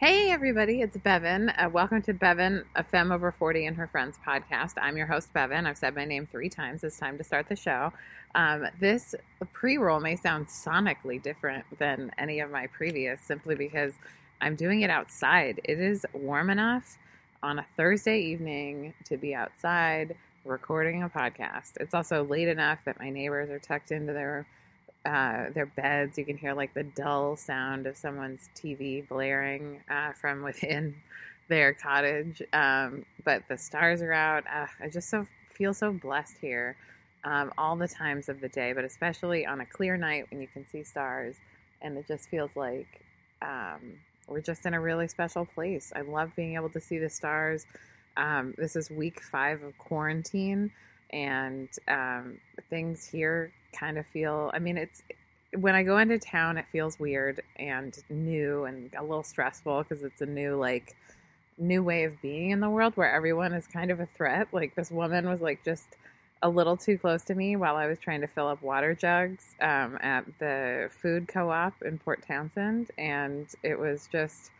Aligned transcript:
Hey, 0.00 0.30
everybody, 0.30 0.80
it's 0.80 0.96
Bevin. 0.96 1.52
Uh, 1.58 1.68
welcome 1.70 2.00
to 2.02 2.14
Bevin, 2.14 2.62
a 2.76 2.84
femme 2.84 3.10
over 3.10 3.32
40 3.32 3.66
and 3.66 3.76
her 3.78 3.88
friends 3.88 4.16
podcast. 4.24 4.74
I'm 4.80 4.96
your 4.96 5.08
host, 5.08 5.34
Bevin. 5.34 5.66
I've 5.66 5.76
said 5.76 5.96
my 5.96 6.04
name 6.04 6.28
three 6.30 6.48
times. 6.48 6.84
It's 6.84 7.00
time 7.00 7.18
to 7.18 7.24
start 7.24 7.48
the 7.48 7.56
show. 7.56 7.92
Um, 8.36 8.68
this 8.78 9.16
pre 9.52 9.76
roll 9.76 9.98
may 9.98 10.14
sound 10.14 10.46
sonically 10.46 11.20
different 11.20 11.64
than 11.80 12.12
any 12.16 12.38
of 12.38 12.48
my 12.48 12.68
previous 12.68 13.20
simply 13.20 13.56
because 13.56 13.92
I'm 14.40 14.54
doing 14.54 14.82
it 14.82 14.90
outside. 14.90 15.60
It 15.64 15.80
is 15.80 16.06
warm 16.12 16.50
enough 16.50 16.96
on 17.42 17.58
a 17.58 17.66
Thursday 17.76 18.20
evening 18.20 18.94
to 19.06 19.16
be 19.16 19.34
outside 19.34 20.14
recording 20.44 21.02
a 21.02 21.08
podcast. 21.08 21.72
It's 21.80 21.92
also 21.92 22.22
late 22.22 22.46
enough 22.46 22.78
that 22.84 23.00
my 23.00 23.10
neighbors 23.10 23.50
are 23.50 23.58
tucked 23.58 23.90
into 23.90 24.12
their 24.12 24.46
uh, 25.08 25.50
their 25.54 25.66
beds. 25.66 26.18
You 26.18 26.24
can 26.24 26.36
hear 26.36 26.52
like 26.52 26.74
the 26.74 26.82
dull 26.82 27.36
sound 27.36 27.86
of 27.86 27.96
someone's 27.96 28.50
TV 28.54 29.06
blaring 29.08 29.80
uh, 29.90 30.12
from 30.12 30.42
within 30.42 30.96
their 31.48 31.72
cottage. 31.72 32.42
Um, 32.52 33.06
but 33.24 33.42
the 33.48 33.56
stars 33.56 34.02
are 34.02 34.12
out. 34.12 34.44
Uh, 34.46 34.66
I 34.80 34.88
just 34.88 35.08
so 35.08 35.26
feel 35.50 35.72
so 35.72 35.92
blessed 35.92 36.36
here 36.40 36.76
um, 37.24 37.52
all 37.56 37.74
the 37.74 37.88
times 37.88 38.28
of 38.28 38.40
the 38.40 38.48
day, 38.48 38.72
but 38.74 38.84
especially 38.84 39.46
on 39.46 39.60
a 39.60 39.66
clear 39.66 39.96
night 39.96 40.26
when 40.30 40.40
you 40.40 40.46
can 40.46 40.66
see 40.68 40.84
stars, 40.84 41.36
and 41.80 41.96
it 41.96 42.06
just 42.06 42.28
feels 42.28 42.50
like 42.54 43.00
um, 43.40 43.98
we're 44.28 44.40
just 44.40 44.66
in 44.66 44.74
a 44.74 44.80
really 44.80 45.08
special 45.08 45.46
place. 45.46 45.90
I 45.96 46.02
love 46.02 46.32
being 46.36 46.54
able 46.54 46.68
to 46.70 46.80
see 46.80 46.98
the 46.98 47.08
stars. 47.08 47.66
Um, 48.16 48.54
this 48.58 48.76
is 48.76 48.90
week 48.90 49.22
five 49.22 49.62
of 49.62 49.76
quarantine 49.78 50.70
and 51.10 51.68
um, 51.88 52.38
things 52.68 53.06
here 53.06 53.52
kind 53.72 53.98
of 53.98 54.06
feel. 54.06 54.50
I 54.54 54.58
mean, 54.58 54.76
it's 54.76 55.02
when 55.56 55.74
I 55.74 55.82
go 55.82 55.98
into 55.98 56.18
town, 56.18 56.58
it 56.58 56.66
feels 56.70 56.98
weird 56.98 57.42
and 57.56 57.96
new 58.10 58.64
and 58.64 58.90
a 58.96 59.02
little 59.02 59.22
stressful 59.22 59.84
because 59.84 60.04
it's 60.04 60.20
a 60.20 60.26
new 60.26 60.56
like 60.56 60.96
new 61.56 61.82
way 61.82 62.04
of 62.04 62.20
being 62.22 62.50
in 62.50 62.60
the 62.60 62.70
world 62.70 62.96
where 62.96 63.12
everyone 63.12 63.52
is 63.52 63.66
kind 63.66 63.90
of 63.90 64.00
a 64.00 64.06
threat. 64.06 64.48
Like 64.52 64.74
this 64.74 64.90
woman 64.90 65.28
was 65.28 65.40
like 65.40 65.64
just 65.64 65.96
a 66.42 66.48
little 66.48 66.76
too 66.76 66.98
close 66.98 67.24
to 67.24 67.34
me 67.34 67.56
while 67.56 67.76
I 67.76 67.86
was 67.86 67.98
trying 67.98 68.20
to 68.20 68.26
fill 68.28 68.46
up 68.46 68.62
water 68.62 68.94
jugs 68.94 69.56
um, 69.60 69.98
at 70.00 70.24
the 70.38 70.88
food 71.02 71.26
co-op 71.26 71.82
in 71.82 71.98
Port 71.98 72.24
Townsend, 72.26 72.90
and 72.96 73.48
it 73.62 73.78
was 73.78 74.08
just 74.12 74.52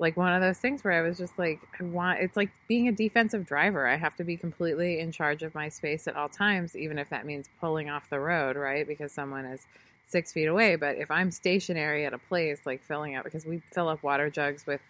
like 0.00 0.16
one 0.16 0.32
of 0.32 0.40
those 0.40 0.58
things 0.58 0.82
where 0.82 0.94
I 0.94 1.06
was 1.06 1.18
just 1.18 1.38
like, 1.38 1.60
I 1.78 1.84
want 1.84 2.20
it's 2.20 2.36
like 2.36 2.50
being 2.68 2.88
a 2.88 2.92
defensive 2.92 3.46
driver. 3.46 3.86
I 3.86 3.96
have 3.96 4.16
to 4.16 4.24
be 4.24 4.36
completely 4.36 4.98
in 4.98 5.12
charge 5.12 5.42
of 5.42 5.54
my 5.54 5.68
space 5.68 6.08
at 6.08 6.16
all 6.16 6.28
times, 6.28 6.74
even 6.74 6.98
if 6.98 7.10
that 7.10 7.26
means 7.26 7.50
pulling 7.60 7.90
off 7.90 8.08
the 8.08 8.18
road, 8.18 8.56
right? 8.56 8.88
Because 8.88 9.12
someone 9.12 9.44
is 9.44 9.66
six 10.08 10.32
feet 10.32 10.46
away. 10.46 10.76
But 10.76 10.96
if 10.96 11.10
I'm 11.10 11.30
stationary 11.30 12.06
at 12.06 12.14
a 12.14 12.18
place, 12.18 12.60
like 12.64 12.82
filling 12.82 13.14
up, 13.14 13.24
because 13.24 13.44
we 13.44 13.60
fill 13.72 13.88
up 13.88 14.02
water 14.02 14.30
jugs 14.30 14.66
with 14.66 14.80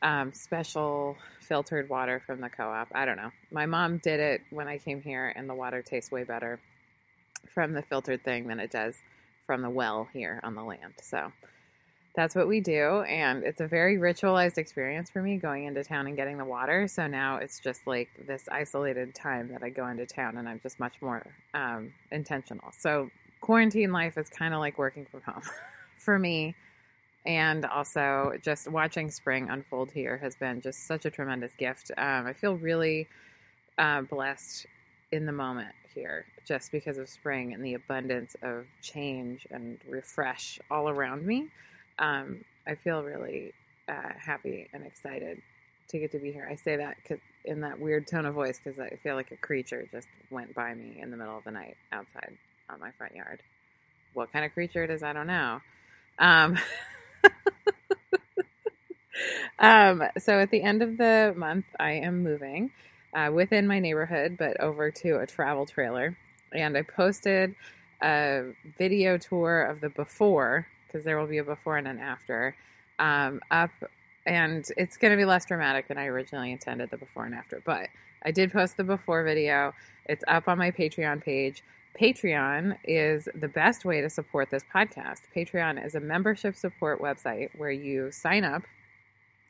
um, 0.00 0.32
special 0.32 1.18
filtered 1.40 1.88
water 1.88 2.22
from 2.24 2.40
the 2.40 2.48
co 2.48 2.64
op. 2.64 2.88
I 2.94 3.04
don't 3.04 3.16
know. 3.16 3.32
My 3.50 3.66
mom 3.66 3.98
did 3.98 4.20
it 4.20 4.42
when 4.50 4.68
I 4.68 4.78
came 4.78 5.02
here, 5.02 5.32
and 5.34 5.50
the 5.50 5.54
water 5.54 5.82
tastes 5.82 6.12
way 6.12 6.22
better 6.22 6.60
from 7.52 7.72
the 7.72 7.82
filtered 7.82 8.22
thing 8.22 8.46
than 8.46 8.60
it 8.60 8.70
does 8.70 8.96
from 9.44 9.62
the 9.62 9.70
well 9.70 10.08
here 10.12 10.40
on 10.44 10.54
the 10.54 10.62
land. 10.62 10.94
So 11.02 11.32
that's 12.16 12.34
what 12.34 12.48
we 12.48 12.60
do. 12.60 13.02
And 13.02 13.44
it's 13.44 13.60
a 13.60 13.66
very 13.66 13.98
ritualized 13.98 14.56
experience 14.56 15.10
for 15.10 15.20
me 15.20 15.36
going 15.36 15.66
into 15.66 15.84
town 15.84 16.06
and 16.06 16.16
getting 16.16 16.38
the 16.38 16.44
water. 16.44 16.88
So 16.88 17.06
now 17.06 17.36
it's 17.36 17.60
just 17.60 17.86
like 17.86 18.08
this 18.26 18.48
isolated 18.50 19.14
time 19.14 19.48
that 19.52 19.62
I 19.62 19.68
go 19.68 19.86
into 19.86 20.06
town 20.06 20.38
and 20.38 20.48
I'm 20.48 20.58
just 20.60 20.80
much 20.80 20.94
more 21.02 21.24
um, 21.52 21.92
intentional. 22.10 22.72
So 22.76 23.10
quarantine 23.42 23.92
life 23.92 24.16
is 24.16 24.30
kind 24.30 24.54
of 24.54 24.60
like 24.60 24.78
working 24.78 25.04
from 25.04 25.20
home 25.20 25.42
for 25.98 26.18
me. 26.18 26.54
And 27.26 27.66
also, 27.66 28.34
just 28.40 28.68
watching 28.70 29.10
spring 29.10 29.50
unfold 29.50 29.90
here 29.90 30.16
has 30.18 30.36
been 30.36 30.60
just 30.60 30.86
such 30.86 31.06
a 31.06 31.10
tremendous 31.10 31.52
gift. 31.58 31.90
Um, 31.98 32.24
I 32.24 32.32
feel 32.32 32.54
really 32.54 33.08
uh, 33.78 34.02
blessed 34.02 34.66
in 35.10 35.26
the 35.26 35.32
moment 35.32 35.74
here 35.92 36.24
just 36.46 36.70
because 36.70 36.98
of 36.98 37.08
spring 37.08 37.52
and 37.52 37.64
the 37.64 37.74
abundance 37.74 38.36
of 38.42 38.66
change 38.80 39.44
and 39.50 39.78
refresh 39.88 40.60
all 40.70 40.88
around 40.88 41.26
me 41.26 41.48
um, 41.98 42.44
I 42.66 42.74
feel 42.74 43.02
really 43.02 43.52
uh, 43.88 44.12
happy 44.18 44.68
and 44.72 44.84
excited 44.84 45.40
to 45.88 45.98
get 45.98 46.12
to 46.12 46.18
be 46.18 46.32
here. 46.32 46.48
I 46.50 46.56
say 46.56 46.76
that 46.76 46.96
in 47.44 47.60
that 47.60 47.78
weird 47.78 48.06
tone 48.06 48.26
of 48.26 48.34
voice 48.34 48.60
because 48.62 48.78
I 48.78 48.96
feel 49.02 49.14
like 49.14 49.30
a 49.30 49.36
creature 49.36 49.86
just 49.92 50.08
went 50.30 50.54
by 50.54 50.74
me 50.74 50.98
in 51.00 51.10
the 51.10 51.16
middle 51.16 51.38
of 51.38 51.44
the 51.44 51.52
night 51.52 51.76
outside 51.92 52.36
on 52.68 52.80
my 52.80 52.90
front 52.92 53.14
yard. 53.14 53.40
What 54.14 54.32
kind 54.32 54.44
of 54.44 54.52
creature 54.52 54.82
it 54.82 54.90
is, 54.90 55.02
I 55.02 55.12
don't 55.12 55.26
know. 55.26 55.60
Um, 56.18 56.58
um, 59.58 60.02
so 60.18 60.40
at 60.40 60.50
the 60.50 60.62
end 60.62 60.82
of 60.82 60.96
the 60.96 61.34
month, 61.36 61.66
I 61.78 61.92
am 61.92 62.22
moving 62.22 62.72
uh, 63.14 63.30
within 63.32 63.66
my 63.66 63.78
neighborhood, 63.78 64.36
but 64.38 64.60
over 64.60 64.90
to 64.90 65.20
a 65.20 65.26
travel 65.26 65.66
trailer. 65.66 66.16
And 66.52 66.76
I 66.76 66.82
posted 66.82 67.54
a 68.02 68.52
video 68.78 69.18
tour 69.18 69.62
of 69.62 69.80
the 69.80 69.88
before 69.88 70.66
because 70.96 71.04
there 71.04 71.18
will 71.18 71.26
be 71.26 71.38
a 71.38 71.44
before 71.44 71.76
and 71.76 71.86
an 71.86 71.98
after 71.98 72.56
um, 72.98 73.38
up 73.50 73.70
and 74.24 74.66
it's 74.78 74.96
going 74.96 75.10
to 75.10 75.16
be 75.16 75.26
less 75.26 75.44
dramatic 75.44 75.88
than 75.88 75.98
I 75.98 76.06
originally 76.06 76.52
intended 76.52 76.90
the 76.90 76.96
before 76.96 77.26
and 77.26 77.34
after. 77.34 77.62
But 77.64 77.88
I 78.24 78.30
did 78.32 78.50
post 78.50 78.76
the 78.76 78.82
before 78.82 79.22
video. 79.22 79.72
It's 80.06 80.24
up 80.26 80.48
on 80.48 80.58
my 80.58 80.70
Patreon 80.70 81.22
page. 81.22 81.62
Patreon 82.00 82.78
is 82.82 83.28
the 83.34 83.46
best 83.46 83.84
way 83.84 84.00
to 84.00 84.10
support 84.10 84.50
this 84.50 84.64
podcast. 84.74 85.20
Patreon 85.34 85.84
is 85.84 85.94
a 85.94 86.00
membership 86.00 86.56
support 86.56 87.00
website 87.00 87.50
where 87.56 87.70
you 87.70 88.10
sign 88.10 88.42
up 88.42 88.62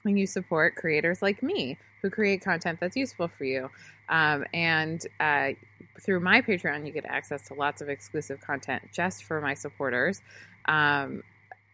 and 0.05 0.19
you 0.19 0.27
support 0.27 0.75
creators 0.75 1.23
like 1.23 1.43
me 1.43 1.79
who 2.03 2.11
create 2.11 2.43
content 2.43 2.79
that's 2.81 2.97
useful 2.97 3.29
for 3.29 3.45
you. 3.45 3.71
Um, 4.09 4.45
and 4.53 5.05
uh, 5.21 5.51
through 6.01 6.21
my 6.21 6.43
Patreon, 6.43 6.87
you 6.87 6.93
get 6.93 7.07
access 7.07 7.43
to 7.49 7.55
lots 7.55 7.81
of 7.81 7.89
exclusive 7.89 8.41
content 8.41 8.83
just 8.93 9.25
for 9.25 9.41
my 9.41 9.55
supporters. 9.55 10.21
Um, 10.67 11.23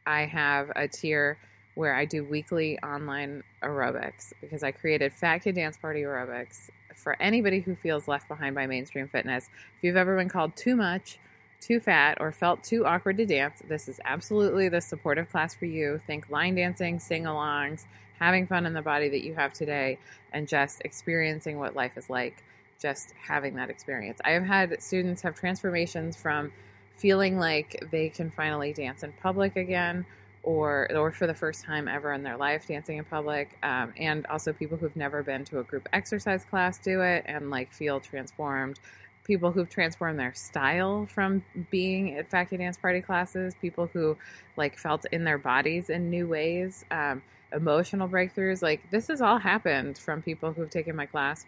I 0.06 0.22
have 0.26 0.70
a 0.74 0.88
tier 0.88 1.38
where 1.74 1.94
I 1.94 2.04
do 2.04 2.24
weekly 2.24 2.78
online 2.80 3.42
aerobics 3.62 4.32
because 4.40 4.62
I 4.62 4.72
created 4.72 5.12
Fat 5.12 5.38
Kid 5.38 5.54
Dance 5.54 5.76
Party 5.76 6.02
Aerobics 6.02 6.70
for 6.94 7.20
anybody 7.20 7.60
who 7.60 7.74
feels 7.74 8.06
left 8.08 8.28
behind 8.28 8.54
by 8.54 8.66
mainstream 8.66 9.08
fitness. 9.08 9.48
If 9.78 9.84
you've 9.84 9.96
ever 9.96 10.16
been 10.16 10.28
called 10.28 10.54
too 10.56 10.76
much, 10.76 11.18
too 11.60 11.80
fat, 11.80 12.18
or 12.20 12.32
felt 12.32 12.62
too 12.64 12.84
awkward 12.84 13.16
to 13.18 13.26
dance, 13.26 13.62
this 13.66 13.88
is 13.88 14.00
absolutely 14.04 14.68
the 14.68 14.80
supportive 14.80 15.30
class 15.30 15.54
for 15.54 15.64
you. 15.64 16.00
Think 16.06 16.28
line 16.28 16.56
dancing, 16.56 16.98
sing 16.98 17.24
alongs, 17.24 17.84
having 18.18 18.46
fun 18.46 18.66
in 18.66 18.72
the 18.74 18.82
body 18.82 19.08
that 19.08 19.24
you 19.24 19.34
have 19.34 19.52
today, 19.52 19.98
and 20.32 20.48
just 20.48 20.82
experiencing 20.84 21.58
what 21.58 21.76
life 21.76 21.96
is 21.96 22.10
like, 22.10 22.42
just 22.80 23.14
having 23.26 23.54
that 23.54 23.70
experience. 23.70 24.18
I 24.24 24.30
have 24.30 24.44
had 24.44 24.82
students 24.82 25.22
have 25.22 25.36
transformations 25.36 26.16
from 26.16 26.52
feeling 26.96 27.38
like 27.38 27.84
they 27.90 28.08
can 28.10 28.30
finally 28.30 28.72
dance 28.72 29.02
in 29.02 29.12
public 29.12 29.56
again 29.56 30.06
or 30.42 30.88
or 30.94 31.12
for 31.12 31.26
the 31.26 31.34
first 31.34 31.64
time 31.64 31.88
ever 31.88 32.12
in 32.12 32.22
their 32.22 32.36
life 32.36 32.66
dancing 32.66 32.98
in 32.98 33.04
public. 33.04 33.58
Um, 33.62 33.92
and 33.96 34.26
also 34.26 34.52
people 34.52 34.76
who've 34.76 34.96
never 34.96 35.22
been 35.22 35.44
to 35.46 35.60
a 35.60 35.64
group 35.64 35.88
exercise 35.92 36.44
class 36.44 36.78
do 36.78 37.00
it 37.02 37.24
and 37.26 37.50
like 37.50 37.72
feel 37.72 38.00
transformed. 38.00 38.80
People 39.24 39.52
who've 39.52 39.68
transformed 39.68 40.18
their 40.18 40.34
style 40.34 41.06
from 41.06 41.44
being 41.70 42.16
at 42.16 42.30
Kid 42.30 42.58
Dance 42.58 42.76
Party 42.76 43.00
classes 43.00 43.54
people 43.54 43.88
who 43.92 44.18
like 44.56 44.78
felt 44.78 45.06
in 45.12 45.24
their 45.24 45.38
bodies 45.38 45.90
in 45.90 46.10
new 46.10 46.26
ways 46.26 46.84
um, 46.90 47.22
emotional 47.52 48.08
breakthroughs 48.08 48.62
like 48.62 48.90
this 48.90 49.08
has 49.08 49.20
all 49.20 49.38
happened 49.38 49.96
from 49.98 50.22
people 50.22 50.52
who've 50.52 50.70
taken 50.70 50.96
my 50.96 51.06
class 51.06 51.46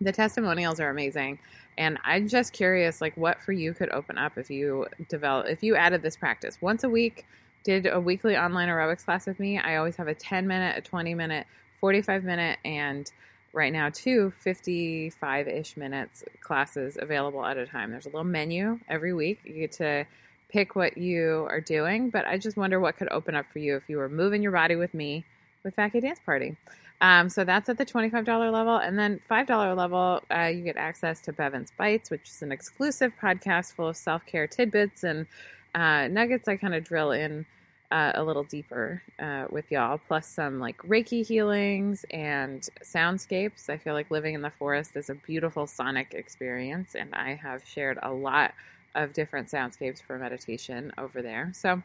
the 0.00 0.12
testimonials 0.12 0.80
are 0.80 0.90
amazing. 0.90 1.38
And 1.78 1.98
i'm 2.04 2.28
just 2.28 2.52
curious 2.52 3.00
like 3.00 3.16
what 3.16 3.40
for 3.40 3.52
you 3.52 3.72
could 3.72 3.90
open 3.90 4.18
up 4.18 4.36
if 4.36 4.50
you 4.50 4.86
develop 5.08 5.46
if 5.46 5.62
you 5.62 5.76
added 5.76 6.02
this 6.02 6.16
practice? 6.16 6.58
Once 6.60 6.84
a 6.84 6.88
week 6.88 7.26
did 7.62 7.86
a 7.86 8.00
weekly 8.00 8.36
online 8.36 8.68
aerobics 8.68 9.04
class 9.04 9.26
with 9.26 9.38
me. 9.38 9.58
I 9.58 9.76
always 9.76 9.96
have 9.96 10.08
a 10.08 10.14
10 10.14 10.46
minute 10.46 10.76
a 10.78 10.80
20 10.80 11.14
minute 11.14 11.46
45 11.80 12.24
minute 12.24 12.58
and 12.64 13.10
right 13.52 13.72
now 13.72 13.90
two 13.92 14.32
55-ish 14.44 15.76
minutes 15.76 16.22
classes 16.40 16.96
available 17.00 17.44
at 17.44 17.56
a 17.56 17.66
time. 17.66 17.90
There's 17.90 18.06
a 18.06 18.10
little 18.10 18.24
menu 18.24 18.78
every 18.88 19.12
week. 19.12 19.40
You 19.44 19.54
get 19.54 19.72
to 19.72 20.06
pick 20.50 20.74
what 20.74 20.98
you 20.98 21.46
are 21.48 21.60
doing 21.60 22.10
but 22.10 22.26
i 22.26 22.36
just 22.36 22.56
wonder 22.56 22.80
what 22.80 22.96
could 22.96 23.08
open 23.12 23.34
up 23.36 23.46
for 23.52 23.60
you 23.60 23.76
if 23.76 23.88
you 23.88 23.96
were 23.96 24.08
moving 24.08 24.42
your 24.42 24.52
body 24.52 24.74
with 24.74 24.92
me 24.92 25.24
with 25.62 25.74
Fat 25.74 25.90
Kid 25.90 26.02
Dance 26.02 26.20
Party 26.24 26.56
um, 27.00 27.28
so 27.28 27.44
that's 27.44 27.68
at 27.68 27.78
the 27.78 27.86
$25 27.86 28.52
level. 28.52 28.76
And 28.76 28.98
then 28.98 29.20
$5 29.30 29.76
level, 29.76 30.22
uh, 30.30 30.44
you 30.44 30.62
get 30.62 30.76
access 30.76 31.20
to 31.22 31.32
Bevin's 31.32 31.72
Bites, 31.76 32.10
which 32.10 32.28
is 32.28 32.42
an 32.42 32.52
exclusive 32.52 33.12
podcast 33.20 33.74
full 33.74 33.88
of 33.88 33.96
self 33.96 34.26
care 34.26 34.46
tidbits 34.46 35.02
and 35.04 35.26
uh, 35.74 36.08
nuggets 36.08 36.48
I 36.48 36.56
kind 36.56 36.74
of 36.74 36.84
drill 36.84 37.12
in 37.12 37.46
uh, 37.90 38.12
a 38.14 38.22
little 38.22 38.44
deeper 38.44 39.02
uh, 39.18 39.46
with 39.50 39.70
y'all, 39.70 39.98
plus 39.98 40.26
some 40.26 40.60
like 40.60 40.76
Reiki 40.78 41.26
healings 41.26 42.04
and 42.10 42.68
soundscapes. 42.84 43.68
I 43.68 43.78
feel 43.78 43.94
like 43.94 44.10
living 44.10 44.34
in 44.34 44.42
the 44.42 44.50
forest 44.50 44.92
is 44.94 45.10
a 45.10 45.14
beautiful 45.14 45.66
sonic 45.66 46.14
experience, 46.14 46.94
and 46.94 47.14
I 47.14 47.34
have 47.34 47.66
shared 47.66 47.98
a 48.02 48.12
lot 48.12 48.52
of 48.94 49.12
different 49.12 49.48
soundscapes 49.48 50.02
for 50.02 50.18
meditation 50.18 50.92
over 50.98 51.22
there. 51.22 51.52
So, 51.54 51.82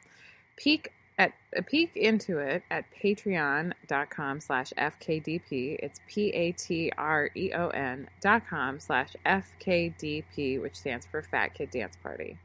peek 0.57 0.91
at 1.17 1.33
a 1.55 1.61
peek 1.61 1.95
into 1.95 2.39
it 2.39 2.63
at 2.69 2.85
patreon.com 3.01 4.41
slash 4.41 4.73
fkdp 4.77 5.77
it's 5.81 5.99
p-a-t-r-e-o-n 6.07 8.09
dot 8.21 8.47
com 8.47 8.79
slash 8.79 9.15
fkdp 9.25 10.61
which 10.61 10.75
stands 10.75 11.05
for 11.05 11.21
fat 11.21 11.53
kid 11.53 11.71
dance 11.71 11.95
party. 12.03 12.37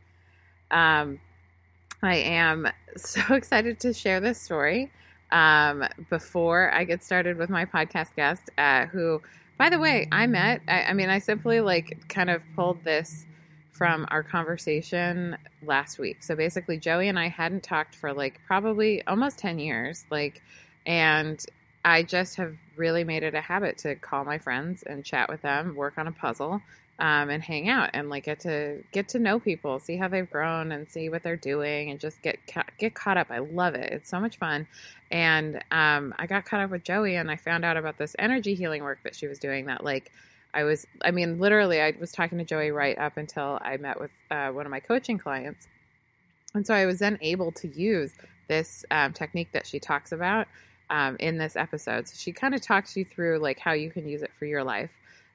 Um, 0.71 1.21
i 2.03 2.17
am 2.17 2.69
so 2.97 3.35
excited 3.35 3.81
to 3.81 3.93
share 3.93 4.21
this 4.21 4.41
story. 4.41 4.91
Um, 5.33 5.85
before 6.09 6.73
i 6.73 6.85
get 6.85 7.05
started 7.05 7.37
with 7.37 7.51
my 7.51 7.65
podcast 7.65 8.17
guest 8.17 8.51
uh, 8.59 8.87
who 8.87 9.23
by 9.59 9.71
the 9.71 9.79
way 9.79 10.09
i 10.11 10.27
met 10.27 10.61
I, 10.67 10.85
I 10.85 10.93
mean 10.93 11.09
i 11.09 11.21
simply 11.21 11.61
like 11.61 12.09
kind 12.09 12.31
of 12.31 12.43
pulled 12.57 12.83
this 12.83 13.27
from 13.81 14.07
our 14.11 14.23
conversation 14.23 15.39
last 15.63 15.99
week. 15.99 16.23
So 16.23 16.37
basically, 16.37 16.77
Joey 16.77 17.09
and 17.09 17.19
I 17.19 17.29
hadn't 17.31 17.63
talked 17.65 17.97
for 17.97 18.13
like 18.13 18.43
probably 18.47 19.03
almost 19.07 19.39
10 19.39 19.59
years. 19.59 20.05
Like, 20.11 20.43
and 20.87 21.43
I 21.83 22.03
just 22.03 22.37
have 22.37 22.57
really 22.77 23.05
made 23.05 23.23
it 23.23 23.35
a 23.35 23.41
habit 23.41 23.79
to 23.79 23.97
call 23.97 24.27
my 24.27 24.37
friends 24.37 24.85
and 24.85 25.03
chat 25.03 25.31
with 25.31 25.41
them, 25.41 25.77
work 25.77 25.95
on 25.97 26.09
a 26.09 26.13
puzzle, 26.13 26.61
um, 26.99 27.31
and 27.31 27.43
hang 27.43 27.71
out 27.71 27.89
and 27.95 28.11
like 28.11 28.25
get 28.27 28.41
to 28.41 28.85
get 28.93 29.09
to 29.11 29.19
know 29.19 29.41
people, 29.41 29.81
see 29.81 29.97
how 29.97 30.09
they've 30.09 30.31
grown, 30.31 30.73
and 30.73 30.87
see 30.87 31.09
what 31.09 31.23
they're 31.23 31.37
doing, 31.39 31.91
and 31.91 31.99
just 31.99 32.21
get 32.21 32.39
get 32.79 32.95
caught 32.95 33.17
up. 33.17 33.29
I 33.31 33.39
love 33.39 33.75
it. 33.77 33.95
It's 33.95 34.11
so 34.11 34.21
much 34.21 34.37
fun. 34.39 34.69
And 35.11 35.57
um, 35.71 36.15
I 36.19 36.27
got 36.27 36.45
caught 36.45 36.61
up 36.61 36.71
with 36.71 36.85
Joey, 36.85 37.17
and 37.17 37.31
I 37.31 37.37
found 37.37 37.65
out 37.65 37.79
about 37.79 37.97
this 37.97 38.15
energy 38.19 38.55
healing 38.57 38.83
work 38.83 39.01
that 39.05 39.17
she 39.17 39.27
was 39.27 39.39
doing. 39.39 39.67
That 39.69 39.85
like 39.85 40.13
I 40.53 40.65
was, 40.65 40.87
I 41.03 41.11
mean, 41.11 41.39
literally, 41.39 41.81
I 41.81 41.95
was 41.99 42.13
talking 42.13 42.39
to 42.39 42.45
Joey 42.45 42.71
right 42.71 42.99
up 42.99 43.17
until 43.17 43.59
I 43.63 43.77
met 43.77 44.01
with 44.01 44.11
uh, 44.31 44.49
one 44.51 44.67
of 44.67 44.71
my 44.71 44.81
coaching 44.81 45.19
clients. 45.19 45.69
And 46.55 46.67
so 46.67 46.75
I 46.75 46.87
was 46.87 46.99
then 46.99 47.19
able 47.21 47.53
to 47.53 47.69
use 47.69 48.13
this 48.49 48.85
um, 48.91 49.13
technique 49.13 49.53
that 49.53 49.67
she 49.67 49.79
talks 49.79 50.11
about 50.13 50.49
um, 50.91 51.17
in 51.21 51.39
this 51.39 51.55
episode. 51.57 52.09
So 52.09 52.15
she 52.17 52.33
kind 52.33 52.55
of 52.55 52.61
talks 52.61 52.97
you 52.97 53.05
through 53.05 53.39
like 53.39 53.59
how 53.59 53.73
you 53.73 53.91
can 53.91 54.09
use 54.09 54.23
it 54.23 54.33
for 54.39 54.45
your 54.45 54.65
life. 54.65 54.91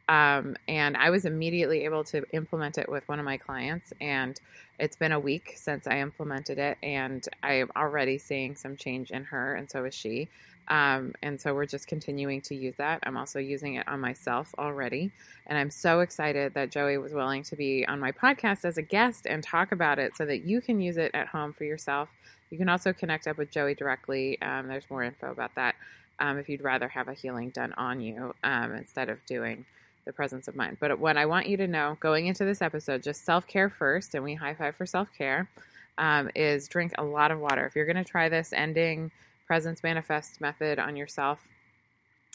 Um, 0.08 0.56
and 0.68 0.96
I 0.98 1.10
was 1.10 1.26
immediately 1.26 1.86
able 1.86 2.04
to 2.06 2.24
implement 2.32 2.78
it 2.78 2.88
with 2.88 3.08
one 3.08 3.20
of 3.20 3.26
my 3.26 3.38
clients. 3.38 3.92
And 4.00 4.40
it's 4.80 4.96
been 4.96 5.12
a 5.12 5.20
week 5.20 5.54
since 5.56 5.88
I 5.88 6.00
implemented 6.00 6.60
it, 6.60 6.78
and 6.84 7.26
I 7.42 7.54
am 7.54 7.72
already 7.76 8.18
seeing 8.18 8.56
some 8.56 8.76
change 8.76 9.12
in 9.12 9.24
her, 9.26 9.56
and 9.56 9.70
so 9.70 9.86
is 9.86 9.96
she. 9.96 10.28
Um, 10.68 11.14
and 11.22 11.40
so 11.40 11.54
we're 11.54 11.68
just 11.68 11.88
continuing 11.88 12.42
to 12.42 12.56
use 12.56 12.76
that. 12.78 13.00
I'm 13.04 13.18
also 13.18 13.40
using 13.40 13.76
it 13.76 13.88
on 13.88 14.00
myself 14.00 14.54
already. 14.58 15.12
And 15.48 15.58
I'm 15.58 15.70
so 15.70 16.00
excited 16.00 16.56
that 16.56 16.72
Joey 16.72 16.98
was 16.98 17.14
willing 17.14 17.44
to 17.44 17.56
be 17.56 17.86
on 17.88 18.00
my 18.00 18.12
podcast 18.12 18.66
as 18.66 18.78
a 18.78 18.82
guest 18.82 19.28
and 19.28 19.44
talk 19.44 19.72
about 19.72 20.00
it 20.00 20.18
so 20.18 20.26
that 20.26 20.44
you 20.44 20.62
can 20.62 20.82
use 20.82 20.98
it 20.98 21.12
at 21.14 21.28
home 21.28 21.54
for 21.54 21.66
yourself. 21.66 22.10
You 22.50 22.58
can 22.58 22.68
also 22.68 22.94
connect 22.94 23.28
up 23.28 23.38
with 23.38 23.52
Joey 23.52 23.76
directly. 23.76 24.42
Um, 24.42 24.68
there's 24.68 24.90
more 24.90 25.04
info 25.04 25.32
about 25.32 25.54
that 25.56 25.76
um, 26.20 26.38
if 26.38 26.50
you'd 26.50 26.64
rather 26.64 26.88
have 26.88 27.08
a 27.08 27.14
healing 27.14 27.50
done 27.50 27.74
on 27.74 28.02
you 28.02 28.34
um, 28.44 28.74
instead 28.74 29.10
of 29.10 29.24
doing 29.26 29.66
the 30.06 30.14
presence 30.14 30.48
of 30.48 30.56
mind. 30.56 30.78
But 30.80 31.00
what 31.00 31.18
I 31.18 31.26
want 31.26 31.48
you 31.48 31.58
to 31.58 31.68
know 31.68 31.98
going 32.00 32.28
into 32.28 32.46
this 32.46 32.62
episode, 32.62 33.04
just 33.04 33.26
self 33.26 33.48
care 33.48 33.70
first, 33.70 34.16
and 34.16 34.24
we 34.24 34.36
high 34.36 34.54
five 34.54 34.76
for 34.76 34.86
self 34.86 35.10
care, 35.18 35.50
um, 35.98 36.30
is 36.36 36.68
drink 36.68 36.94
a 36.98 37.04
lot 37.04 37.32
of 37.32 37.40
water. 37.40 37.66
If 37.66 37.76
you're 37.76 37.86
going 37.86 37.96
to 37.98 38.04
try 38.04 38.30
this 38.30 38.54
ending 38.54 39.12
presence 39.48 39.84
manifest 39.84 40.42
method 40.42 40.80
on 40.80 40.96
yourself 40.96 41.40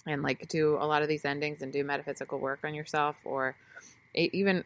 and 0.07 0.23
like 0.23 0.49
do 0.49 0.77
a 0.77 0.87
lot 0.87 1.03
of 1.03 1.09
these 1.09 1.25
endings 1.25 1.63
and 1.63 1.73
do 1.73 1.85
metaphysical 1.85 2.39
work 2.39 2.61
on 2.65 2.75
yourself 2.75 3.17
or 3.25 3.57
even 4.15 4.65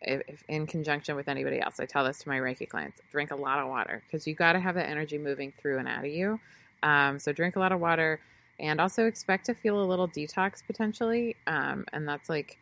if 0.00 0.44
in 0.48 0.66
conjunction 0.66 1.16
with 1.16 1.28
anybody 1.28 1.60
else. 1.60 1.80
I 1.80 1.86
tell 1.86 2.04
this 2.04 2.18
to 2.20 2.28
my 2.28 2.38
Reiki 2.38 2.68
clients 2.68 3.00
drink 3.10 3.30
a 3.30 3.36
lot 3.36 3.58
of 3.58 3.68
water 3.68 4.02
because 4.06 4.26
you 4.26 4.34
got 4.34 4.52
to 4.52 4.60
have 4.60 4.74
that 4.74 4.88
energy 4.88 5.18
moving 5.18 5.52
through 5.60 5.78
and 5.78 5.88
out 5.88 6.04
of 6.04 6.10
you. 6.10 6.40
Um, 6.82 7.18
so 7.18 7.32
drink 7.32 7.56
a 7.56 7.60
lot 7.60 7.72
of 7.72 7.80
water 7.80 8.20
and 8.60 8.80
also 8.80 9.06
expect 9.06 9.46
to 9.46 9.54
feel 9.54 9.82
a 9.82 9.84
little 9.84 10.08
detox 10.08 10.64
potentially. 10.66 11.36
Um, 11.46 11.84
and 11.92 12.08
that's 12.08 12.28
like 12.28 12.58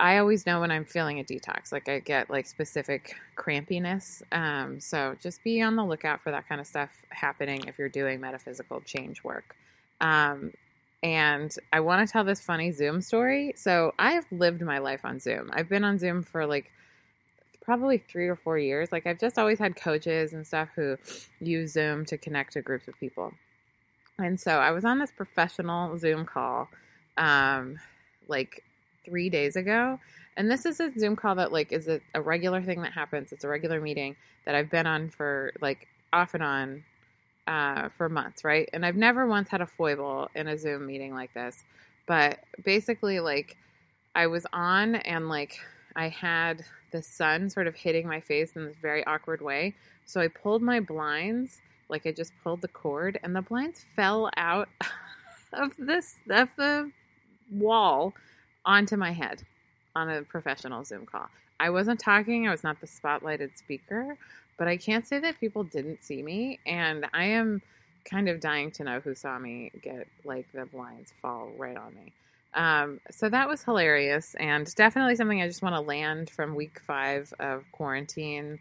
I 0.00 0.16
always 0.16 0.46
know 0.46 0.60
when 0.60 0.70
I'm 0.70 0.86
feeling 0.86 1.20
a 1.20 1.24
detox. 1.24 1.72
Like 1.72 1.88
I 1.88 1.98
get 1.98 2.30
like 2.30 2.46
specific 2.46 3.16
crampiness. 3.36 4.22
Um, 4.32 4.80
so 4.80 5.14
just 5.20 5.44
be 5.44 5.60
on 5.60 5.76
the 5.76 5.84
lookout 5.84 6.22
for 6.22 6.30
that 6.30 6.48
kind 6.48 6.60
of 6.60 6.66
stuff 6.66 6.90
happening 7.10 7.64
if 7.66 7.78
you're 7.78 7.90
doing 7.90 8.18
metaphysical 8.18 8.80
change 8.80 9.22
work. 9.22 9.54
Um, 10.00 10.52
and 11.02 11.54
I 11.70 11.80
want 11.80 12.06
to 12.06 12.10
tell 12.10 12.24
this 12.24 12.40
funny 12.40 12.72
Zoom 12.72 13.02
story. 13.02 13.52
So 13.56 13.94
I 13.98 14.12
have 14.12 14.24
lived 14.30 14.62
my 14.62 14.78
life 14.78 15.04
on 15.04 15.20
Zoom. 15.20 15.50
I've 15.52 15.68
been 15.68 15.84
on 15.84 15.98
Zoom 15.98 16.22
for 16.22 16.46
like 16.46 16.70
probably 17.60 17.98
three 17.98 18.28
or 18.28 18.36
four 18.36 18.58
years. 18.58 18.90
Like 18.92 19.06
I've 19.06 19.18
just 19.18 19.38
always 19.38 19.58
had 19.58 19.76
coaches 19.76 20.32
and 20.32 20.46
stuff 20.46 20.70
who 20.74 20.96
use 21.40 21.72
Zoom 21.72 22.06
to 22.06 22.16
connect 22.16 22.54
to 22.54 22.62
groups 22.62 22.88
of 22.88 22.98
people. 22.98 23.34
And 24.20 24.38
so 24.38 24.58
I 24.58 24.70
was 24.70 24.84
on 24.84 24.98
this 24.98 25.10
professional 25.10 25.98
Zoom 25.98 26.24
call, 26.24 26.68
um, 27.16 27.78
like 28.28 28.64
three 29.04 29.30
days 29.30 29.56
ago. 29.56 29.98
And 30.36 30.50
this 30.50 30.64
is 30.64 30.80
a 30.80 30.90
Zoom 30.98 31.16
call 31.16 31.34
that 31.36 31.52
like 31.52 31.72
is 31.72 31.88
a, 31.88 32.00
a 32.14 32.20
regular 32.20 32.62
thing 32.62 32.82
that 32.82 32.92
happens. 32.92 33.32
It's 33.32 33.44
a 33.44 33.48
regular 33.48 33.80
meeting 33.80 34.16
that 34.46 34.54
I've 34.54 34.70
been 34.70 34.86
on 34.86 35.10
for 35.10 35.52
like 35.60 35.88
off 36.12 36.34
and 36.34 36.42
on 36.42 36.84
uh, 37.46 37.88
for 37.96 38.08
months, 38.08 38.44
right? 38.44 38.68
And 38.72 38.86
I've 38.86 38.96
never 38.96 39.26
once 39.26 39.48
had 39.48 39.60
a 39.60 39.66
foible 39.66 40.28
in 40.34 40.46
a 40.48 40.56
Zoom 40.56 40.86
meeting 40.86 41.14
like 41.14 41.34
this. 41.34 41.62
But 42.06 42.38
basically, 42.64 43.20
like 43.20 43.56
I 44.14 44.26
was 44.28 44.46
on 44.52 44.96
and 44.96 45.28
like 45.28 45.58
I 45.96 46.08
had 46.08 46.64
the 46.92 47.02
sun 47.02 47.50
sort 47.50 47.66
of 47.66 47.74
hitting 47.74 48.06
my 48.06 48.20
face 48.20 48.56
in 48.56 48.64
this 48.64 48.76
very 48.80 49.04
awkward 49.06 49.40
way. 49.40 49.74
So 50.06 50.20
I 50.20 50.28
pulled 50.28 50.62
my 50.62 50.80
blinds, 50.80 51.60
like 51.90 52.06
I 52.06 52.12
just 52.12 52.32
pulled 52.42 52.62
the 52.62 52.68
cord, 52.68 53.18
and 53.22 53.34
the 53.34 53.42
blinds 53.42 53.84
fell 53.96 54.30
out 54.36 54.68
of 55.52 55.72
this 55.78 56.16
of 56.28 56.48
the 56.56 56.90
wall 57.52 58.14
onto 58.64 58.96
my 58.96 59.12
head 59.12 59.42
on 59.96 60.08
a 60.08 60.22
professional 60.22 60.84
Zoom 60.84 61.06
call. 61.06 61.28
I 61.58 61.70
wasn't 61.70 62.00
talking, 62.00 62.48
I 62.48 62.50
was 62.50 62.64
not 62.64 62.80
the 62.80 62.86
spotlighted 62.86 63.56
speaker, 63.56 64.16
but 64.56 64.68
I 64.68 64.76
can't 64.76 65.06
say 65.06 65.18
that 65.20 65.38
people 65.40 65.64
didn't 65.64 66.02
see 66.02 66.22
me. 66.22 66.58
And 66.66 67.06
I 67.12 67.24
am 67.24 67.60
kind 68.04 68.28
of 68.28 68.40
dying 68.40 68.70
to 68.72 68.84
know 68.84 69.00
who 69.00 69.14
saw 69.14 69.38
me 69.38 69.70
get 69.82 70.06
like 70.24 70.50
the 70.52 70.64
blinds 70.66 71.12
fall 71.20 71.50
right 71.58 71.76
on 71.76 71.94
me. 71.94 72.12
Um, 72.54 73.00
so 73.10 73.28
that 73.28 73.48
was 73.48 73.62
hilarious 73.62 74.34
and 74.40 74.74
definitely 74.74 75.16
something 75.16 75.40
I 75.40 75.46
just 75.46 75.62
want 75.62 75.76
to 75.76 75.80
land 75.80 76.30
from 76.30 76.54
week 76.54 76.80
five 76.86 77.32
of 77.38 77.64
quarantine 77.72 78.58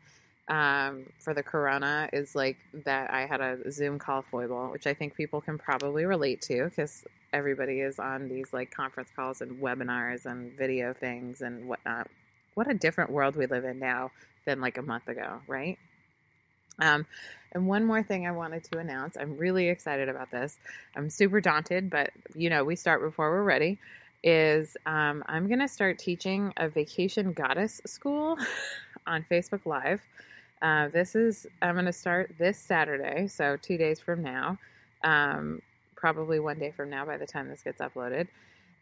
um, 0.50 1.06
for 1.20 1.34
the 1.34 1.44
corona 1.44 2.10
is 2.12 2.36
like 2.36 2.58
that 2.86 3.14
I 3.14 3.28
had 3.28 3.40
a 3.40 3.72
Zoom 3.72 4.00
call 4.00 4.24
foible, 4.24 4.70
which 4.70 4.88
I 4.88 4.94
think 4.94 5.16
people 5.16 5.42
can 5.42 5.58
probably 5.58 6.06
relate 6.06 6.42
to 6.44 6.66
because 6.66 7.06
everybody 7.32 7.82
is 7.82 8.00
on 8.00 8.28
these 8.28 8.52
like 8.52 8.72
conference 8.72 9.10
calls 9.16 9.42
and 9.42 9.62
webinars 9.62 10.26
and 10.26 10.52
video 10.58 10.94
things 10.94 11.42
and 11.42 11.68
whatnot. 11.68 12.08
What 12.56 12.70
a 12.70 12.74
different 12.74 13.12
world 13.12 13.36
we 13.36 13.46
live 13.46 13.64
in 13.64 13.80
now 13.80 14.12
than 14.46 14.60
like 14.60 14.78
a 14.80 14.82
month 14.82 15.08
ago, 15.08 15.40
right? 15.48 15.78
Um, 16.80 17.06
and 17.52 17.68
one 17.68 17.86
more 17.86 18.02
thing 18.02 18.26
I 18.26 18.32
wanted 18.32 18.64
to 18.66 18.80
announce. 18.80 19.18
I'm 19.18 19.38
really 19.38 19.70
excited 19.70 20.10
about 20.10 20.32
this. 20.32 20.58
I'm 20.96 21.10
super 21.10 21.42
daunted, 21.42 21.90
but 21.90 22.12
you 22.36 22.50
know, 22.50 22.64
we 22.64 22.76
start 22.76 23.02
before 23.02 23.30
we're 23.30 23.44
ready. 23.44 23.78
Is 24.24 24.76
um, 24.86 25.24
I'm 25.28 25.48
going 25.48 25.60
to 25.60 25.68
start 25.68 25.98
teaching 25.98 26.54
a 26.58 26.68
vacation 26.68 27.34
goddess 27.34 27.80
school 27.86 28.38
on 29.08 29.26
Facebook 29.30 29.66
Live. 29.66 30.02
Uh, 30.62 30.90
this 30.90 31.16
is, 31.16 31.48
I'm 31.62 31.76
going 31.76 31.86
to 31.86 31.94
start 31.94 32.36
this 32.38 32.58
Saturday, 32.58 33.28
so 33.28 33.58
two 33.62 33.78
days 33.78 34.00
from 34.00 34.22
now. 34.22 34.58
Um, 35.04 35.62
probably 35.96 36.40
one 36.40 36.60
day 36.60 36.72
from 36.72 36.90
now 36.90 37.06
by 37.06 37.18
the 37.18 37.26
time 37.26 37.50
this 37.50 37.64
gets 37.64 37.82
uploaded. 37.82 38.28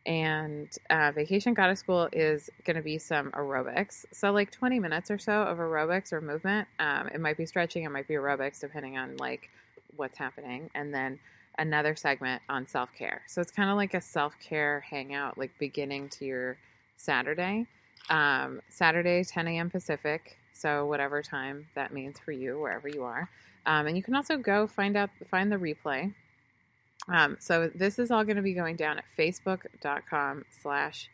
And 0.06 0.70
uh, 0.90 1.12
Vacation 1.12 1.54
Goddess 1.54 1.80
School 1.80 2.08
is 2.14 2.50
going 2.66 2.78
to 2.78 2.82
be 2.82 2.98
some 2.98 3.30
aerobics. 3.32 4.06
So, 4.14 4.32
like 4.32 4.52
20 4.52 4.80
minutes 4.80 5.12
or 5.12 5.18
so 5.18 5.42
of 5.42 5.58
aerobics 5.58 6.14
or 6.14 6.22
movement. 6.22 6.68
Um, 6.80 7.10
it 7.14 7.20
might 7.20 7.36
be 7.36 7.46
stretching, 7.46 7.84
it 7.84 7.92
might 7.92 8.08
be 8.08 8.14
aerobics, 8.14 8.62
depending 8.62 8.98
on 8.98 9.18
like 9.18 9.50
what's 9.98 10.18
happening. 10.18 10.70
And 10.76 10.94
then 10.94 11.20
another 11.58 11.96
segment 11.96 12.42
on 12.48 12.66
self 12.66 12.90
care. 12.98 13.22
So, 13.28 13.42
it's 13.42 13.52
kind 13.52 13.70
of 13.70 13.76
like 13.76 13.96
a 13.96 14.02
self 14.02 14.34
care 14.40 14.80
hangout, 14.90 15.38
like 15.38 15.52
beginning 15.60 16.08
to 16.10 16.26
your 16.26 16.58
Saturday. 16.96 17.68
Um, 18.10 18.62
Saturday, 18.70 19.26
10 19.26 19.48
a.m. 19.50 19.70
Pacific. 19.70 20.38
So, 20.58 20.86
whatever 20.86 21.22
time 21.22 21.68
that 21.76 21.94
means 21.94 22.18
for 22.20 22.32
you, 22.32 22.60
wherever 22.60 22.88
you 22.88 23.04
are. 23.04 23.30
Um, 23.66 23.88
and 23.88 23.98
you 23.98 24.04
can 24.04 24.16
also 24.16 24.38
go 24.38 24.68
find 24.68 24.96
out, 24.96 25.10
find 25.30 25.52
the 25.52 25.58
replay 25.58 26.14
um, 27.08 27.38
so 27.40 27.70
this 27.74 28.00
is 28.00 28.12
all 28.12 28.24
going 28.24 28.36
to 28.36 28.42
be 28.42 28.54
going 28.54 28.76
down 28.76 28.98
at 28.98 29.06
facebook.com 29.18 30.46
slash 30.62 31.10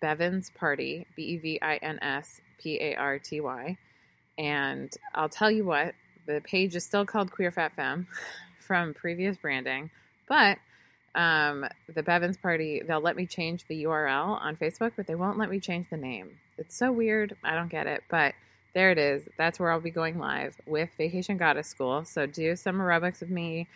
Bevins 0.00 0.50
Party, 0.50 1.06
B 1.14 1.22
E 1.22 1.36
V 1.36 1.58
I 1.62 1.76
N 1.76 1.98
S 2.02 2.40
P 2.58 2.78
A 2.80 2.94
R 2.96 3.18
T 3.18 3.40
Y. 3.40 3.76
And 4.38 4.92
I'll 5.14 5.28
tell 5.28 5.50
you 5.50 5.64
what, 5.64 5.94
the 6.26 6.40
page 6.40 6.74
is 6.74 6.84
still 6.84 7.04
called 7.04 7.30
Queer 7.30 7.50
Fat 7.50 7.76
Femme 7.76 8.06
from 8.60 8.94
previous 8.94 9.36
branding, 9.36 9.90
but 10.28 10.58
um, 11.14 11.66
the 11.92 12.04
Bevins 12.04 12.36
Party, 12.36 12.82
they'll 12.86 13.00
let 13.00 13.16
me 13.16 13.26
change 13.26 13.64
the 13.66 13.82
URL 13.84 14.40
on 14.40 14.54
Facebook, 14.56 14.92
but 14.96 15.08
they 15.08 15.16
won't 15.16 15.38
let 15.38 15.50
me 15.50 15.58
change 15.58 15.88
the 15.90 15.96
name. 15.96 16.38
It's 16.56 16.76
so 16.76 16.92
weird. 16.92 17.36
I 17.42 17.56
don't 17.56 17.68
get 17.68 17.88
it. 17.88 18.04
But 18.08 18.34
there 18.72 18.90
it 18.90 18.98
is. 18.98 19.28
That's 19.36 19.58
where 19.58 19.70
I'll 19.70 19.80
be 19.80 19.90
going 19.90 20.18
live 20.18 20.56
with 20.66 20.90
Vacation 20.96 21.36
Goddess 21.36 21.68
School. 21.68 22.04
So 22.04 22.26
do 22.26 22.54
some 22.56 22.76
aerobics 22.76 23.20
with 23.20 23.30
me 23.30 23.66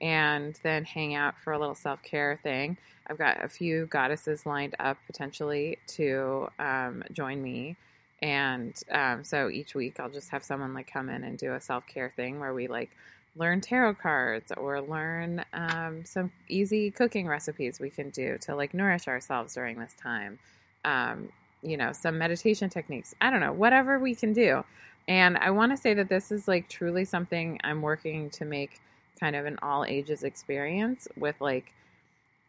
and 0.00 0.58
then 0.62 0.84
hang 0.84 1.14
out 1.14 1.34
for 1.42 1.52
a 1.52 1.58
little 1.58 1.74
self 1.74 2.02
care 2.02 2.38
thing. 2.42 2.76
I've 3.06 3.18
got 3.18 3.44
a 3.44 3.48
few 3.48 3.86
goddesses 3.86 4.46
lined 4.46 4.74
up 4.78 4.96
potentially 5.06 5.78
to 5.88 6.48
um, 6.58 7.02
join 7.12 7.42
me. 7.42 7.76
And 8.22 8.80
um, 8.90 9.24
so 9.24 9.50
each 9.50 9.74
week 9.74 10.00
I'll 10.00 10.10
just 10.10 10.30
have 10.30 10.44
someone 10.44 10.72
like 10.72 10.90
come 10.90 11.08
in 11.08 11.24
and 11.24 11.36
do 11.36 11.54
a 11.54 11.60
self 11.60 11.86
care 11.86 12.12
thing 12.14 12.40
where 12.40 12.54
we 12.54 12.68
like 12.68 12.90
learn 13.36 13.60
tarot 13.60 13.94
cards 13.94 14.52
or 14.56 14.80
learn 14.80 15.44
um, 15.52 16.04
some 16.04 16.30
easy 16.48 16.90
cooking 16.90 17.26
recipes 17.26 17.80
we 17.80 17.90
can 17.90 18.10
do 18.10 18.38
to 18.38 18.54
like 18.54 18.72
nourish 18.72 19.08
ourselves 19.08 19.54
during 19.54 19.78
this 19.78 19.94
time. 20.00 20.38
Um, 20.84 21.28
you 21.64 21.76
know, 21.76 21.92
some 21.92 22.18
meditation 22.18 22.68
techniques. 22.68 23.14
I 23.20 23.30
don't 23.30 23.40
know, 23.40 23.52
whatever 23.52 23.98
we 23.98 24.14
can 24.14 24.32
do. 24.32 24.64
And 25.08 25.36
I 25.38 25.50
want 25.50 25.72
to 25.72 25.76
say 25.76 25.94
that 25.94 26.08
this 26.08 26.30
is 26.30 26.48
like 26.48 26.68
truly 26.68 27.04
something 27.04 27.58
I'm 27.64 27.82
working 27.82 28.30
to 28.30 28.44
make 28.44 28.80
kind 29.20 29.36
of 29.36 29.46
an 29.46 29.58
all 29.62 29.84
ages 29.84 30.22
experience 30.22 31.08
with 31.16 31.40
like 31.40 31.72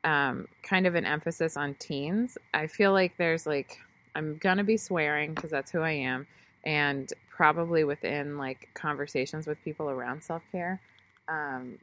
um, 0.03 0.47
kind 0.63 0.85
of 0.87 0.95
an 0.95 1.05
emphasis 1.05 1.57
on 1.57 1.75
teens. 1.75 2.37
I 2.53 2.67
feel 2.67 2.91
like 2.93 3.17
there's 3.17 3.45
like, 3.45 3.79
I'm 4.15 4.37
going 4.37 4.57
to 4.57 4.63
be 4.63 4.77
swearing 4.77 5.33
because 5.33 5.51
that's 5.51 5.71
who 5.71 5.81
I 5.81 5.91
am. 5.91 6.27
And 6.63 7.11
probably 7.29 7.83
within 7.83 8.37
like 8.37 8.69
conversations 8.73 9.47
with 9.47 9.61
people 9.63 9.89
around 9.89 10.23
self 10.23 10.43
care, 10.51 10.79
um, 11.27 11.77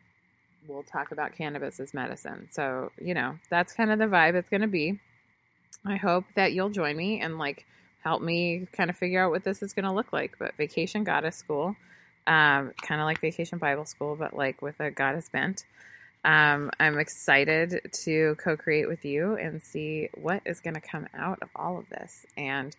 we'll 0.67 0.85
talk 0.85 1.13
about 1.13 1.35
cannabis 1.37 1.81
as 1.81 1.93
medicine. 1.93 2.49
So, 2.51 2.93
you 3.01 3.15
know, 3.15 3.39
that's 3.51 3.73
kind 3.73 3.91
of 3.91 3.99
the 3.99 4.07
vibe 4.07 4.35
it's 4.35 4.49
going 4.49 4.63
to 4.63 4.69
be. 4.69 4.99
I 5.85 5.97
hope 5.97 6.25
that 6.35 6.53
you'll 6.53 6.71
join 6.71 6.97
me 6.97 7.21
and 7.21 7.39
like 7.39 7.67
help 8.03 8.23
me 8.23 8.67
kind 8.73 8.91
of 8.91 8.97
figure 8.97 9.25
out 9.25 9.31
what 9.31 9.45
this 9.45 9.63
is 9.63 9.73
going 9.73 9.85
to 9.85 9.93
look 9.93 10.13
like. 10.13 10.39
But 10.39 10.57
Vacation 10.57 11.05
Goddess 11.05 11.37
School, 11.37 11.77
um, 12.27 12.73
kind 12.83 13.01
of 13.01 13.05
like 13.05 13.21
Vacation 13.21 13.59
Bible 13.59 13.85
School, 13.85 14.17
but 14.17 14.37
like 14.37 14.63
with 14.63 14.79
a 14.81 14.91
goddess 14.91 15.29
bent. 15.29 15.65
Um, 16.25 16.71
I'm 16.79 16.99
excited 16.99 17.81
to 18.05 18.37
co 18.37 18.57
create 18.57 18.87
with 18.87 19.05
you 19.05 19.37
and 19.37 19.61
see 19.61 20.09
what 20.15 20.43
is 20.45 20.61
going 20.61 20.75
to 20.75 20.81
come 20.81 21.09
out 21.15 21.41
of 21.43 21.49
all 21.57 21.79
of 21.79 21.89
this. 21.89 22.27
And 22.37 22.75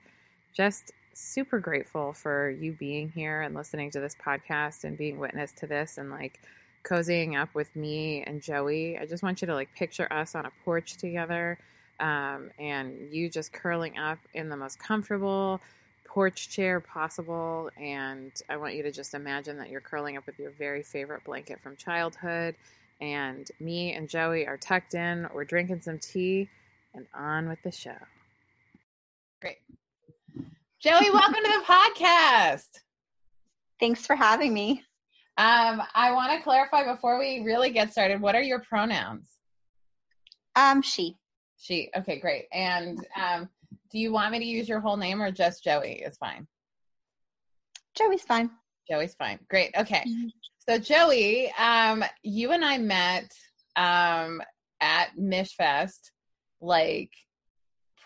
just 0.54 0.92
super 1.14 1.60
grateful 1.60 2.14
for 2.14 2.50
you 2.50 2.72
being 2.72 3.10
here 3.10 3.42
and 3.42 3.54
listening 3.54 3.92
to 3.92 4.00
this 4.00 4.16
podcast 4.16 4.84
and 4.84 4.98
being 4.98 5.20
witness 5.20 5.52
to 5.52 5.68
this 5.68 5.98
and 5.98 6.10
like 6.10 6.40
cozying 6.84 7.40
up 7.40 7.54
with 7.54 7.76
me 7.76 8.24
and 8.24 8.42
Joey. 8.42 8.98
I 8.98 9.06
just 9.06 9.24
want 9.24 9.42
you 9.42 9.48
to 9.48 9.54
like 9.54 9.74
picture 9.76 10.12
us 10.12 10.36
on 10.36 10.46
a 10.46 10.52
porch 10.64 10.98
together 10.98 11.58
um, 12.00 12.50
and 12.60 13.12
you 13.12 13.30
just 13.30 13.54
curling 13.54 13.98
up 13.98 14.20
in 14.34 14.50
the 14.50 14.58
most 14.58 14.80
comfortable 14.80 15.62
porch 16.06 16.50
chair 16.50 16.80
possible. 16.80 17.70
And 17.80 18.32
I 18.50 18.58
want 18.58 18.76
you 18.76 18.84
to 18.84 18.92
just 18.92 19.14
imagine 19.14 19.58
that 19.58 19.70
you're 19.70 19.82
curling 19.82 20.18
up 20.18 20.26
with 20.26 20.38
your 20.40 20.52
very 20.52 20.84
favorite 20.84 21.24
blanket 21.24 21.60
from 21.62 21.76
childhood. 21.76 22.56
And 23.02 23.50
me 23.60 23.94
and 23.94 24.08
Joey 24.08 24.48
are 24.48 24.58
tucked 24.58 24.94
in, 24.94 25.28
we're 25.34 25.44
drinking 25.44 25.82
some 25.82 26.00
tea, 26.00 26.50
and 26.94 27.06
on 27.14 27.50
with 27.50 27.62
the 27.64 27.72
show. 27.72 27.98
Great. 29.42 29.58
Joey, 30.80 31.10
welcome 31.10 31.34
to 31.34 31.42
the 31.42 31.74
podcast. 31.74 32.70
Thanks 33.80 34.06
for 34.06 34.16
having 34.16 34.54
me. 34.54 34.84
Um, 35.38 35.82
I 35.96 36.12
want 36.12 36.38
to 36.38 36.44
clarify 36.44 36.94
before 36.94 37.18
we 37.18 37.42
really 37.44 37.72
get 37.72 37.92
started. 37.92 38.22
What 38.22 38.36
are 38.36 38.42
your 38.42 38.60
pronouns? 38.60 39.28
Um, 40.56 40.82
she. 40.82 41.18
She. 41.64 41.90
Okay, 41.96 42.20
great. 42.20 42.48
And 42.52 43.08
um, 43.16 43.48
do 43.90 43.98
you 43.98 44.12
want 44.12 44.34
me 44.34 44.40
to 44.40 44.46
use 44.46 44.68
your 44.68 44.82
whole 44.82 44.98
name 44.98 45.22
or 45.22 45.32
just 45.32 45.64
Joey 45.64 46.04
is 46.06 46.18
fine? 46.18 46.46
Joey's 47.98 48.24
fine. 48.24 48.52
Joey's 48.90 49.16
fine. 49.16 49.40
Great. 49.50 49.74
Okay. 49.78 50.04
Mm-hmm. 50.06 50.28
So 50.68 50.78
Joey, 50.78 51.52
um, 51.58 52.04
you 52.22 52.52
and 52.52 52.66
I 52.66 52.78
met 52.80 53.32
um, 53.78 54.42
at 54.82 55.16
Michfest, 55.18 56.12
like 56.60 57.12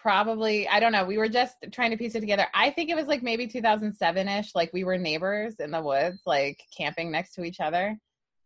probably 0.03 0.67
I 0.67 0.79
don't 0.79 0.91
know. 0.91 1.05
We 1.05 1.17
were 1.17 1.27
just 1.27 1.55
trying 1.71 1.89
to 1.91 1.97
piece 1.97 2.13
it 2.13 2.19
together. 2.19 2.45
I 2.53 2.69
think 2.69 2.91
it 2.91 2.95
was 2.95 3.07
like 3.07 3.23
maybe 3.23 3.47
2007 3.47 4.27
ish. 4.27 4.53
Like 4.53 4.71
we 4.71 4.83
were 4.83 4.99
neighbors 4.99 5.55
in 5.59 5.71
the 5.71 5.81
woods, 5.81 6.21
like 6.27 6.61
camping 6.77 7.11
next 7.11 7.33
to 7.33 7.43
each 7.43 7.59
other, 7.59 7.97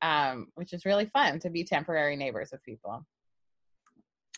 um, 0.02 0.48
which 0.56 0.72
is 0.72 0.86
really 0.86 1.08
fun 1.08 1.40
to 1.40 1.50
be 1.50 1.66
temporary 1.66 2.16
neighbors 2.16 2.50
with 2.54 2.64
people 2.64 3.06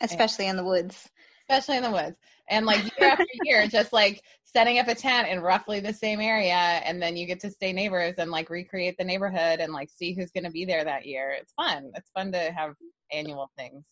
especially 0.04 0.48
in 0.48 0.58
the 0.58 0.64
woods. 0.64 1.10
Especially 1.50 1.78
in 1.78 1.84
the 1.84 1.92
woods. 1.92 2.18
And 2.50 2.66
like 2.66 2.84
year 3.00 3.10
after 3.10 3.26
year 3.44 3.68
just 3.68 3.92
like 3.92 4.22
setting 4.44 4.80
up 4.80 4.88
a 4.88 4.96
tent 4.96 5.28
in 5.28 5.42
roughly 5.42 5.80
the 5.80 5.94
same 5.94 6.22
area 6.22 6.54
and 6.54 7.02
then 7.02 7.18
you 7.18 7.26
get 7.26 7.40
to 7.40 7.50
stay 7.50 7.74
neighbors 7.74 8.16
and 8.18 8.30
like 8.30 8.50
recreate 8.50 8.96
the 8.98 9.04
neighborhood 9.04 9.60
and 9.60 9.74
like 9.74 9.90
see 9.90 10.14
who's 10.14 10.32
going 10.32 10.44
to 10.44 10.52
be 10.52 10.64
there 10.64 10.84
that 10.84 11.06
year. 11.06 11.32
It's 11.32 11.54
fun. 11.54 11.92
It's 11.96 12.12
fun 12.12 12.32
to 12.34 12.52
have 12.52 12.76
annual 13.12 13.52
things 13.58 13.84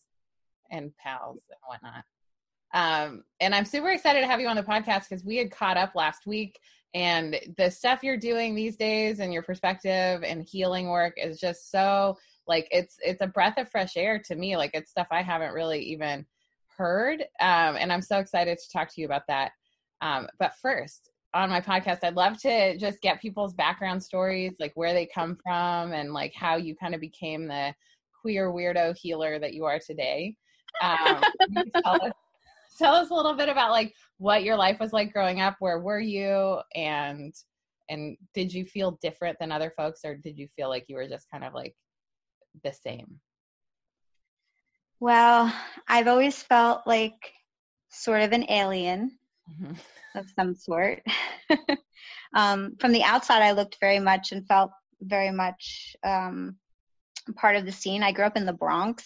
and 0.70 0.92
pals 0.96 1.42
and 1.50 1.58
whatnot. 1.66 2.04
Um, 2.74 3.24
and 3.40 3.54
i'm 3.54 3.66
super 3.66 3.90
excited 3.90 4.22
to 4.22 4.26
have 4.26 4.40
you 4.40 4.48
on 4.48 4.56
the 4.56 4.62
podcast 4.62 5.08
because 5.08 5.22
we 5.22 5.36
had 5.36 5.50
caught 5.50 5.76
up 5.76 5.94
last 5.94 6.26
week 6.26 6.58
and 6.94 7.38
the 7.56 7.70
stuff 7.70 8.02
you're 8.02 8.16
doing 8.16 8.54
these 8.54 8.76
days 8.76 9.20
and 9.20 9.32
your 9.32 9.42
perspective 9.42 10.22
and 10.22 10.42
healing 10.42 10.88
work 10.88 11.14
is 11.16 11.38
just 11.38 11.70
so 11.70 12.16
like 12.46 12.68
it's 12.70 12.96
it's 13.00 13.20
a 13.20 13.26
breath 13.26 13.58
of 13.58 13.68
fresh 13.70 13.96
air 13.96 14.20
to 14.26 14.34
me. 14.34 14.56
Like 14.56 14.72
it's 14.74 14.90
stuff 14.90 15.08
i 15.10 15.22
haven't 15.22 15.54
really 15.54 15.80
even 15.80 16.26
heard 16.78 17.20
um, 17.40 17.76
and 17.76 17.92
i'm 17.92 18.00
so 18.00 18.18
excited 18.18 18.58
to 18.58 18.72
talk 18.72 18.88
to 18.94 19.00
you 19.00 19.06
about 19.06 19.26
that. 19.28 19.52
Um, 20.00 20.28
but 20.38 20.54
first 20.60 21.10
on 21.34 21.48
my 21.48 21.62
podcast 21.62 22.00
i'd 22.02 22.14
love 22.14 22.38
to 22.38 22.76
just 22.76 23.00
get 23.00 23.18
people's 23.18 23.54
background 23.54 24.02
stories 24.02 24.52
like 24.60 24.70
where 24.74 24.92
they 24.92 25.06
come 25.06 25.34
from 25.42 25.94
and 25.94 26.12
like 26.12 26.34
how 26.34 26.56
you 26.56 26.76
kind 26.76 26.94
of 26.94 27.00
became 27.00 27.46
the 27.46 27.72
queer 28.22 28.52
weirdo 28.52 28.96
healer 28.96 29.38
that 29.38 29.52
you 29.52 29.64
are 29.64 29.80
today. 29.84 30.36
Um, 30.80 31.22
tell, 31.84 32.04
us, 32.04 32.12
tell 32.78 32.94
us 32.94 33.10
a 33.10 33.14
little 33.14 33.34
bit 33.34 33.48
about 33.48 33.72
like 33.72 33.92
what 34.18 34.44
your 34.44 34.56
life 34.56 34.78
was 34.80 34.92
like 34.92 35.12
growing 35.12 35.40
up? 35.40 35.56
Where 35.58 35.80
were 35.80 36.00
you? 36.00 36.60
And 36.74 37.34
and 37.90 38.16
did 38.32 38.54
you 38.54 38.64
feel 38.64 38.98
different 39.02 39.36
than 39.38 39.52
other 39.52 39.72
folks 39.76 40.00
or 40.04 40.14
did 40.14 40.38
you 40.38 40.48
feel 40.56 40.68
like 40.68 40.84
you 40.86 40.96
were 40.96 41.08
just 41.08 41.26
kind 41.30 41.44
of 41.44 41.52
like 41.52 41.74
the 42.62 42.72
same? 42.72 43.20
Well, 45.00 45.52
I've 45.88 46.06
always 46.06 46.40
felt 46.42 46.86
like 46.86 47.32
sort 47.90 48.22
of 48.22 48.32
an 48.32 48.48
alien 48.48 49.18
mm-hmm. 49.50 49.72
of 50.18 50.26
some 50.36 50.54
sort. 50.54 51.02
um, 52.34 52.76
from 52.78 52.92
the 52.92 53.02
outside, 53.02 53.42
I 53.42 53.52
looked 53.52 53.78
very 53.80 53.98
much 53.98 54.32
and 54.32 54.46
felt 54.46 54.70
very 55.00 55.30
much 55.30 55.96
um, 56.04 56.56
part 57.34 57.56
of 57.56 57.66
the 57.66 57.72
scene. 57.72 58.02
I 58.02 58.12
grew 58.12 58.24
up 58.24 58.36
in 58.36 58.46
the 58.46 58.52
Bronx 58.52 59.04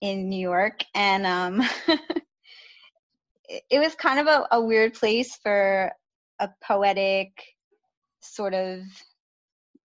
in 0.00 0.28
New 0.28 0.40
York, 0.40 0.84
and 0.94 1.26
um, 1.26 1.62
it, 3.48 3.78
was 3.78 3.94
kind 3.94 4.20
of 4.20 4.26
a, 4.26 4.56
a 4.56 4.60
weird 4.60 4.94
place 4.94 5.36
for 5.42 5.90
a 6.38 6.48
poetic, 6.62 7.30
sort 8.20 8.54
of 8.54 8.80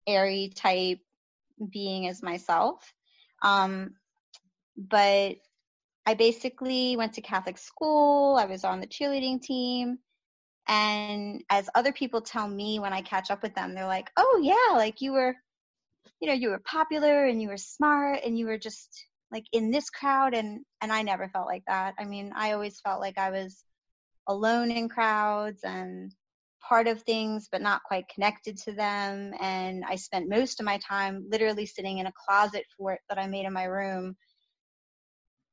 airy 0.08 0.51
type 0.56 1.00
being 1.72 2.08
as 2.08 2.24
myself. 2.24 2.94
Um, 3.42 3.96
but 4.78 5.38
I 6.06 6.13
basically 6.13 6.96
went 6.98 7.13
to 7.13 7.22
Catholic 7.22 7.58
school. 7.58 8.36
I 8.36 8.46
was 8.46 8.63
on 8.63 8.80
the 8.80 8.88
cheerleading 8.88 9.42
team. 9.42 10.00
And 10.68 11.44
as 11.50 11.70
other 11.75 11.92
people 11.92 12.22
tell 12.22 12.48
me 12.48 12.80
when 12.80 12.94
I 12.94 13.01
catch 13.01 13.32
up 13.32 13.42
with 13.42 13.56
them, 13.56 13.74
they're 13.74 13.88
like, 13.88 14.10
oh, 14.18 14.39
yeah, 14.42 14.78
like 14.78 15.01
you 15.01 15.13
were, 15.13 15.36
you 16.22 16.28
know, 16.28 16.34
you 16.34 16.50
were 16.50 16.60
popular 16.60 17.25
and 17.25 17.42
you 17.42 17.50
were 17.50 17.58
smart 17.58 18.20
and 18.25 18.38
you 18.38 18.46
were 18.46 18.58
just 18.58 19.06
like 19.32 19.46
in 19.51 19.72
this 19.72 19.89
crowd. 19.89 20.34
And, 20.34 20.62
and 20.82 20.92
I 20.92 21.01
never 21.01 21.28
felt 21.30 21.48
like 21.48 21.63
that. 21.68 21.96
I 22.00 22.06
mean, 22.06 22.34
I 22.36 22.51
always 22.51 22.80
felt 22.82 23.01
like 23.01 23.18
I 23.18 23.32
was 23.32 23.63
alone 24.28 24.70
in 24.72 24.89
crowds 24.89 25.62
and 25.63 26.13
part 26.68 26.88
of 26.88 27.01
things 27.04 27.48
but 27.51 27.62
not 27.62 27.84
quite 27.84 28.10
connected 28.13 28.58
to 28.58 28.72
them. 28.74 29.34
And 29.39 29.84
i 29.88 29.96
spent 29.96 30.30
most 30.30 30.60
of 30.60 30.66
my 30.66 30.78
time 30.80 31.25
literally 31.30 31.66
sitting 31.66 32.00
in 32.00 32.08
a 32.08 32.13
closet 32.25 32.66
for 32.78 32.98
that 33.10 33.18
i 33.18 33.28
made 33.28 33.46
in 33.46 33.54
my 33.54 33.66
room 33.66 34.16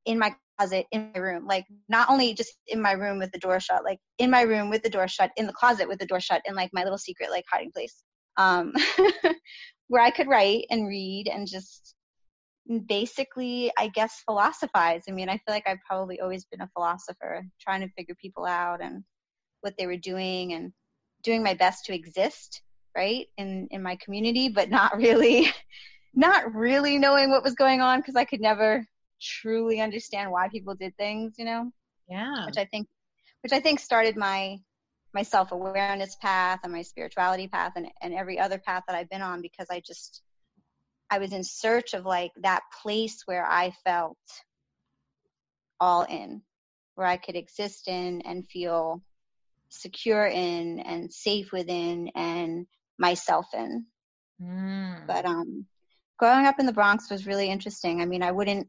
in 0.07 0.19
my 0.19 0.35
closet 0.57 0.87
in 0.93 1.11
my 1.15 1.21
room. 1.21 1.47
Like 1.47 1.67
not 1.89 2.09
only 2.09 2.33
just 2.35 2.55
in 2.69 2.81
my 2.81 2.93
room 2.93 3.19
with 3.19 3.33
the 3.33 3.39
door 3.39 3.61
shut 3.61 3.85
like 3.85 3.99
in 4.19 4.31
my 4.31 4.43
room 4.43 4.71
with 4.71 4.83
the 4.83 4.91
door 4.91 5.09
shut 5.09 5.31
in 5.37 5.47
the 5.47 5.53
closet 5.53 5.89
with 5.89 5.99
the 5.99 6.07
door 6.07 6.21
shut 6.21 6.43
in 6.47 6.55
like 6.55 6.71
my 6.73 6.83
little 6.85 6.99
secret 6.99 7.31
like 7.31 7.45
hiding 7.51 7.73
place 7.73 8.03
um 8.39 8.73
where 9.89 10.03
i 10.03 10.11
could 10.11 10.29
write 10.29 10.65
and 10.71 10.89
read 10.89 11.29
and 11.29 11.47
just 11.47 11.95
basically 12.87 13.71
i 13.79 13.89
guess 13.89 14.23
philosophize. 14.25 15.03
I 15.09 15.13
mean 15.13 15.29
i 15.29 15.37
feel 15.37 15.55
like 15.55 15.67
i've 15.67 15.83
probably 15.87 16.21
always 16.21 16.45
been 16.47 16.61
a 16.61 16.71
philosopher 16.75 17.45
trying 17.61 17.81
to 17.83 17.89
figure 17.97 18.15
people 18.21 18.45
out 18.45 18.83
and 18.83 19.05
what 19.61 19.75
they 19.79 19.87
were 19.87 19.97
doing 19.97 20.53
and 20.53 20.73
doing 21.27 21.43
my 21.43 21.55
best 21.55 21.85
to 21.85 21.95
exist 21.95 22.63
right 22.97 23.27
in 23.37 23.69
in 23.71 23.83
my 23.83 23.97
community 23.97 24.49
but 24.49 24.71
not 24.71 24.97
really 24.97 25.53
not 26.15 26.55
really 26.55 26.97
knowing 26.99 27.31
what 27.31 27.45
was 27.45 27.55
going 27.55 27.83
on 27.83 28.01
because 28.01 28.17
i 28.17 28.25
could 28.25 28.41
never 28.41 28.87
truly 29.21 29.81
understand 29.81 30.31
why 30.31 30.49
people 30.49 30.75
did 30.75 30.97
things 30.97 31.35
you 31.37 31.45
know? 31.45 31.71
Yeah. 32.09 32.47
Which 32.47 32.57
i 32.57 32.65
think 32.65 32.87
which 33.43 33.53
i 33.53 33.61
think 33.61 33.81
started 33.81 34.17
my 34.17 34.59
my 35.17 35.23
self 35.23 35.51
awareness 35.51 36.15
path 36.17 36.61
and 36.63 36.73
my 36.73 36.83
spirituality 36.83 37.49
path 37.49 37.73
and, 37.77 37.89
and 38.03 38.13
every 38.13 38.39
other 38.39 38.59
path 38.59 38.83
that 38.87 38.95
I've 38.95 39.09
been 39.09 39.23
on 39.23 39.41
because 39.41 39.67
I 39.71 39.81
just 39.81 40.23
I 41.11 41.19
was 41.19 41.33
in 41.33 41.43
search 41.43 41.95
of 41.95 42.05
like 42.05 42.33
that 42.43 42.63
place 42.83 43.23
where 43.25 43.47
I 43.47 43.73
felt 43.83 44.19
all 45.81 46.03
in, 46.03 46.43
where 46.97 47.07
I 47.07 47.17
could 47.17 47.35
exist 47.35 47.89
in 47.89 48.21
and 48.23 48.47
feel 48.47 49.03
secure 49.69 50.27
in 50.27 50.81
and 50.81 51.13
safe 51.13 51.53
within 51.53 52.11
and 52.15 52.67
myself 52.99 53.47
in. 53.55 53.87
Mm. 54.43 55.07
But 55.07 55.25
um 55.25 55.67
growing 56.19 56.47
up 56.47 56.59
in 56.59 56.67
the 56.67 56.73
Bronx 56.73 57.11
was 57.11 57.27
really 57.27 57.51
interesting. 57.51 58.01
I 58.01 58.07
mean, 58.07 58.23
I 58.23 58.33
wouldn't 58.33 58.69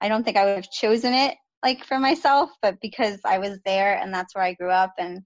I 0.00 0.08
don't 0.08 0.24
think 0.24 0.36
I 0.36 0.44
would 0.44 0.56
have 0.56 0.70
chosen 0.70 1.14
it 1.14 1.36
like 1.62 1.84
for 1.84 1.98
myself, 1.98 2.50
but 2.60 2.80
because 2.80 3.20
I 3.24 3.38
was 3.38 3.58
there 3.64 3.96
and 3.96 4.12
that's 4.12 4.34
where 4.34 4.44
I 4.44 4.54
grew 4.54 4.70
up 4.70 4.92
and 4.98 5.22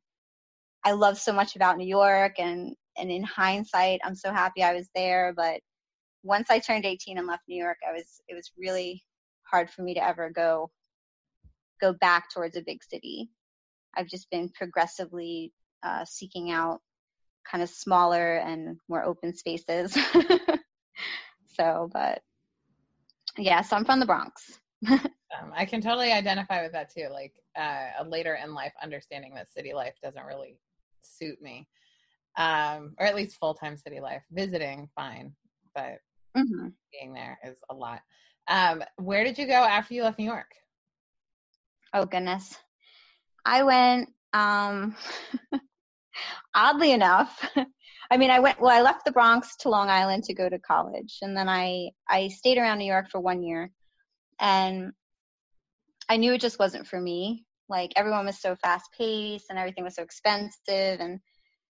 I 0.84 0.92
love 0.92 1.18
so 1.18 1.32
much 1.32 1.56
about 1.56 1.76
New 1.76 1.86
York 1.86 2.34
and 2.38 2.74
and 2.96 3.10
in 3.10 3.22
hindsight 3.22 4.00
I'm 4.04 4.14
so 4.14 4.32
happy 4.32 4.62
I 4.62 4.74
was 4.74 4.88
there, 4.94 5.32
but 5.36 5.60
once 6.22 6.50
I 6.50 6.58
turned 6.58 6.84
18 6.84 7.18
and 7.18 7.26
left 7.26 7.42
New 7.48 7.62
York, 7.62 7.78
I 7.88 7.92
was 7.92 8.20
it 8.28 8.34
was 8.34 8.50
really 8.58 9.02
hard 9.42 9.70
for 9.70 9.82
me 9.82 9.94
to 9.94 10.04
ever 10.04 10.30
go 10.30 10.70
go 11.80 11.92
back 11.92 12.30
towards 12.30 12.56
a 12.56 12.62
big 12.62 12.82
city. 12.82 13.30
I've 13.96 14.08
just 14.08 14.30
been 14.30 14.50
progressively 14.50 15.52
uh, 15.82 16.04
seeking 16.04 16.50
out 16.50 16.80
kind 17.50 17.62
of 17.62 17.70
smaller 17.70 18.36
and 18.36 18.78
more 18.88 19.04
open 19.04 19.34
spaces. 19.34 19.96
so, 21.58 21.88
but 21.92 22.20
yeah, 23.36 23.62
so 23.62 23.76
I'm 23.76 23.84
from 23.84 24.00
the 24.00 24.06
Bronx. 24.06 24.58
um, 24.88 25.52
I 25.54 25.64
can 25.64 25.80
totally 25.80 26.12
identify 26.12 26.62
with 26.62 26.72
that 26.72 26.92
too. 26.92 27.08
Like 27.10 27.32
uh, 27.58 28.04
later 28.06 28.38
in 28.42 28.54
life, 28.54 28.72
understanding 28.82 29.34
that 29.34 29.52
city 29.52 29.72
life 29.74 29.94
doesn't 30.02 30.24
really 30.24 30.58
suit 31.02 31.40
me, 31.40 31.68
um, 32.36 32.94
or 32.98 33.06
at 33.06 33.16
least 33.16 33.38
full 33.38 33.54
time 33.54 33.76
city 33.76 34.00
life. 34.00 34.22
Visiting, 34.30 34.88
fine, 34.94 35.32
but 35.74 35.98
mm-hmm. 36.36 36.68
being 36.92 37.12
there 37.12 37.38
is 37.44 37.58
a 37.70 37.74
lot. 37.74 38.00
Um, 38.48 38.82
where 38.96 39.24
did 39.24 39.38
you 39.38 39.46
go 39.46 39.52
after 39.54 39.94
you 39.94 40.02
left 40.02 40.18
New 40.18 40.24
York? 40.24 40.50
Oh 41.94 42.04
goodness. 42.04 42.56
I 43.44 43.62
went 43.62 44.10
um 44.32 44.96
oddly 46.54 46.92
enough. 46.92 47.44
I 48.10 48.16
mean, 48.16 48.30
I 48.30 48.40
went 48.40 48.60
well, 48.60 48.76
I 48.76 48.82
left 48.82 49.04
the 49.04 49.12
Bronx 49.12 49.56
to 49.58 49.68
Long 49.68 49.90
Island 49.90 50.24
to 50.24 50.34
go 50.34 50.48
to 50.48 50.58
college 50.58 51.18
and 51.22 51.36
then 51.36 51.48
I 51.48 51.90
I 52.08 52.28
stayed 52.28 52.58
around 52.58 52.78
New 52.78 52.86
York 52.86 53.10
for 53.10 53.20
1 53.20 53.42
year 53.42 53.70
and 54.40 54.92
I 56.08 56.16
knew 56.16 56.32
it 56.32 56.40
just 56.40 56.58
wasn't 56.58 56.86
for 56.86 57.00
me. 57.00 57.44
Like 57.68 57.92
everyone 57.96 58.26
was 58.26 58.40
so 58.40 58.56
fast 58.56 58.90
paced 58.96 59.46
and 59.50 59.58
everything 59.58 59.84
was 59.84 59.94
so 59.94 60.02
expensive 60.02 61.00
and 61.00 61.20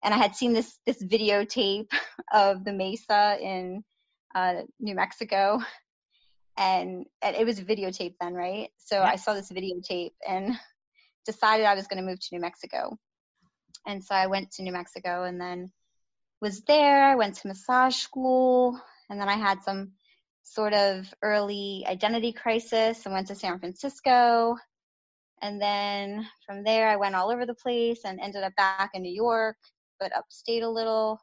and 0.04 0.14
I 0.14 0.16
had 0.16 0.36
seen 0.36 0.52
this 0.52 0.78
this 0.86 1.02
videotape 1.02 1.90
of 2.32 2.64
the 2.64 2.72
Mesa 2.72 3.38
in 3.40 3.82
uh, 4.34 4.62
New 4.78 4.94
Mexico 4.94 5.60
and, 6.58 7.06
and 7.22 7.36
it 7.36 7.46
was 7.46 7.58
a 7.58 7.64
videotape 7.64 8.14
then, 8.20 8.34
right? 8.34 8.68
So 8.78 8.96
Yeah. 8.96 9.04
I 9.04 9.16
saw 9.16 9.32
this 9.34 9.50
videotape 9.50 10.12
and 10.28 10.58
decided 11.28 11.66
I 11.66 11.74
was 11.74 11.86
going 11.86 12.02
to 12.02 12.08
move 12.08 12.18
to 12.18 12.28
New 12.32 12.40
Mexico. 12.40 12.96
And 13.86 14.02
so 14.02 14.14
I 14.14 14.26
went 14.26 14.50
to 14.52 14.62
New 14.62 14.72
Mexico 14.72 15.24
and 15.24 15.38
then 15.38 15.70
was 16.40 16.62
there. 16.62 17.04
I 17.04 17.16
went 17.16 17.34
to 17.36 17.48
massage 17.48 17.96
school 17.96 18.80
and 19.10 19.20
then 19.20 19.28
I 19.28 19.36
had 19.36 19.62
some 19.62 19.92
sort 20.42 20.72
of 20.72 21.12
early 21.22 21.84
identity 21.86 22.32
crisis 22.32 23.04
and 23.04 23.14
went 23.14 23.26
to 23.28 23.34
San 23.34 23.58
Francisco. 23.58 24.56
And 25.42 25.60
then 25.60 26.26
from 26.46 26.64
there, 26.64 26.88
I 26.88 26.96
went 26.96 27.14
all 27.14 27.30
over 27.30 27.44
the 27.44 27.54
place 27.54 28.00
and 28.06 28.18
ended 28.18 28.42
up 28.42 28.56
back 28.56 28.90
in 28.94 29.02
New 29.02 29.12
York, 29.12 29.56
but 30.00 30.16
upstate 30.16 30.62
a 30.62 30.70
little 30.70 31.20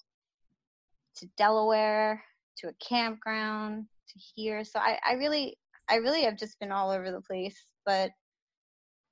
to 1.18 1.28
Delaware, 1.36 2.24
to 2.60 2.68
a 2.68 2.74
campground, 2.74 3.86
to 4.10 4.20
here. 4.36 4.64
So 4.64 4.80
I, 4.80 5.00
I 5.08 5.14
really, 5.14 5.58
I 5.90 5.96
really 5.96 6.24
have 6.24 6.38
just 6.38 6.60
been 6.60 6.72
all 6.72 6.92
over 6.92 7.12
the 7.12 7.22
place, 7.22 7.66
but 7.86 8.12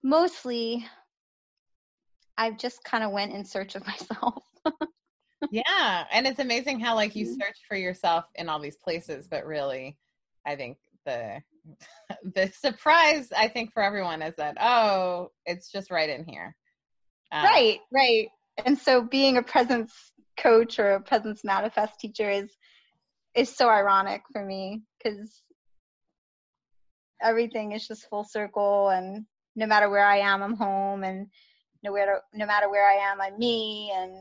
mostly 0.04 0.86
I've 2.38 2.58
just 2.58 2.84
kind 2.84 3.04
of 3.04 3.12
went 3.12 3.34
in 3.34 3.46
search 3.46 3.76
of 3.76 3.86
myself. 3.88 4.44
yeah, 5.52 6.06
and 6.12 6.26
it's 6.28 6.40
amazing 6.40 6.80
how 6.80 6.96
like 6.96 7.16
you 7.16 7.26
Mhm. 7.26 7.36
search 7.40 7.58
for 7.68 7.76
yourself 7.76 8.26
in 8.36 8.50
all 8.50 8.60
these 8.60 8.78
places, 8.78 9.28
but 9.28 9.46
really, 9.46 9.98
I 10.46 10.56
think 10.56 10.78
the 11.06 11.42
the 12.36 12.48
surprise 12.50 13.30
I 13.36 13.48
think 13.48 13.72
for 13.74 13.82
everyone 13.84 14.22
is 14.22 14.36
that 14.38 14.58
oh, 14.60 15.32
it's 15.46 15.72
just 15.72 15.92
right 15.92 16.10
in 16.10 16.26
here. 16.26 16.56
Um, 17.32 17.46
right, 17.46 17.80
right. 17.92 18.28
And 18.66 18.78
so 18.78 19.02
being 19.02 19.38
a 19.38 19.44
presence 19.44 19.94
coach 20.38 20.80
or 20.80 20.94
a 20.94 21.02
presence 21.02 21.44
manifest 21.44 22.00
teacher 22.00 22.30
is 22.30 22.52
is 23.36 23.56
so 23.56 23.70
ironic 23.70 24.22
for 24.32 24.44
me 24.44 24.84
because 25.04 25.44
everything 27.22 27.72
is 27.72 27.88
just 27.88 28.08
full 28.10 28.24
circle 28.24 28.90
and 28.90 29.26
no 29.56 29.66
matter 29.68 29.90
where 29.90 30.06
I 30.06 30.18
am, 30.18 30.42
I'm 30.44 30.56
home 30.56 31.04
and 31.04 31.28
nowhere 31.84 32.22
no 32.34 32.46
matter 32.46 32.70
where 32.70 32.88
I 32.90 32.96
am, 33.12 33.22
I'm 33.22 33.38
me 33.38 33.92
and 33.96 34.14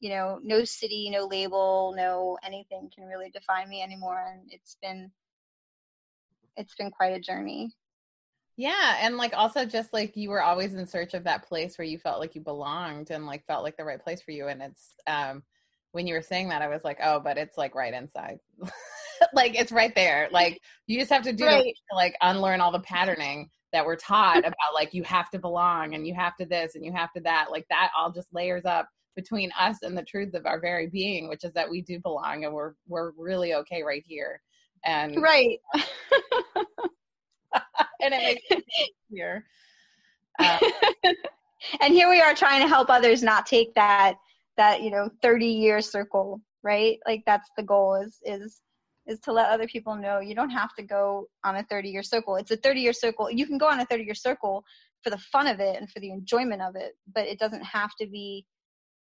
you 0.00 0.10
know, 0.10 0.40
no 0.42 0.64
city, 0.64 1.10
no 1.10 1.26
label, 1.26 1.92
no 1.96 2.38
anything 2.42 2.90
can 2.94 3.06
really 3.06 3.30
define 3.30 3.68
me 3.68 3.82
anymore 3.82 4.24
and 4.32 4.50
it's 4.50 4.76
been 4.82 5.10
it's 6.56 6.74
been 6.74 6.90
quite 6.90 7.16
a 7.16 7.20
journey. 7.20 7.70
Yeah, 8.56 8.98
and 9.00 9.16
like 9.16 9.32
also 9.34 9.64
just 9.64 9.92
like 9.92 10.16
you 10.16 10.28
were 10.30 10.42
always 10.42 10.74
in 10.74 10.86
search 10.86 11.14
of 11.14 11.24
that 11.24 11.46
place 11.48 11.78
where 11.78 11.86
you 11.86 11.98
felt 11.98 12.20
like 12.20 12.34
you 12.34 12.40
belonged 12.42 13.10
and 13.10 13.26
like 13.26 13.46
felt 13.46 13.62
like 13.64 13.76
the 13.76 13.84
right 13.84 14.02
place 14.02 14.20
for 14.20 14.32
you 14.32 14.48
and 14.48 14.60
it's 14.62 14.94
um 15.06 15.42
when 15.92 16.06
you 16.06 16.14
were 16.14 16.22
saying 16.22 16.50
that 16.50 16.62
I 16.62 16.68
was 16.68 16.84
like, 16.84 16.98
"Oh, 17.02 17.18
but 17.18 17.36
it's 17.36 17.58
like 17.58 17.74
right 17.74 17.92
inside." 17.92 18.38
like 19.34 19.58
it's 19.58 19.72
right 19.72 19.94
there. 19.94 20.28
Like 20.30 20.60
you 20.86 20.98
just 20.98 21.10
have 21.10 21.24
to 21.24 21.32
do 21.32 21.46
Right. 21.46 21.74
to 21.90 21.96
like 21.96 22.16
unlearn 22.20 22.60
all 22.60 22.70
the 22.70 22.80
patterning 22.80 23.50
that 23.72 23.84
we're 23.84 23.96
taught 23.96 24.38
about 24.38 24.74
like 24.74 24.94
you 24.94 25.02
have 25.04 25.30
to 25.30 25.38
belong 25.38 25.94
and 25.94 26.06
you 26.06 26.14
have 26.14 26.36
to 26.36 26.46
this 26.46 26.74
and 26.74 26.84
you 26.84 26.92
have 26.92 27.12
to 27.12 27.20
that. 27.20 27.50
Like 27.50 27.66
that 27.70 27.90
all 27.96 28.10
just 28.10 28.28
layers 28.32 28.64
up 28.64 28.88
between 29.16 29.50
us 29.58 29.78
and 29.82 29.96
the 29.96 30.02
truth 30.02 30.34
of 30.34 30.46
our 30.46 30.60
very 30.60 30.88
being, 30.88 31.28
which 31.28 31.44
is 31.44 31.52
that 31.52 31.70
we 31.70 31.82
do 31.82 32.00
belong 32.00 32.44
and 32.44 32.54
we're 32.54 32.74
we're 32.88 33.12
really 33.16 33.54
okay 33.54 33.82
right 33.82 34.04
here. 34.06 34.40
And 34.84 35.16
Right. 35.20 35.58
and 38.00 38.14
it 38.14 38.40
makes 38.50 38.64
easier. 39.10 39.44
Uh, 40.38 40.58
and 41.80 41.92
here 41.92 42.08
we 42.08 42.20
are 42.20 42.34
trying 42.34 42.62
to 42.62 42.68
help 42.68 42.88
others 42.90 43.22
not 43.22 43.46
take 43.46 43.74
that 43.74 44.14
that 44.56 44.82
you 44.82 44.90
know 44.90 45.08
30 45.22 45.46
year 45.46 45.80
circle 45.80 46.40
right 46.62 46.98
like 47.06 47.22
that's 47.26 47.50
the 47.56 47.62
goal 47.62 47.94
is 47.94 48.18
is 48.24 48.60
is 49.10 49.20
to 49.20 49.32
let 49.32 49.50
other 49.50 49.66
people 49.66 49.96
know 49.96 50.20
you 50.20 50.34
don't 50.34 50.50
have 50.50 50.74
to 50.74 50.82
go 50.82 51.26
on 51.44 51.56
a 51.56 51.62
30 51.64 51.88
year 51.88 52.02
circle 52.02 52.36
it's 52.36 52.50
a 52.50 52.56
30 52.56 52.80
year 52.80 52.92
circle 52.92 53.30
you 53.30 53.46
can 53.46 53.58
go 53.58 53.68
on 53.68 53.80
a 53.80 53.84
30 53.86 54.04
year 54.04 54.14
circle 54.14 54.64
for 55.02 55.10
the 55.10 55.18
fun 55.18 55.46
of 55.46 55.60
it 55.60 55.76
and 55.76 55.90
for 55.90 56.00
the 56.00 56.10
enjoyment 56.10 56.62
of 56.62 56.76
it 56.76 56.92
but 57.14 57.26
it 57.26 57.38
doesn't 57.38 57.64
have 57.64 57.90
to 58.00 58.06
be 58.06 58.46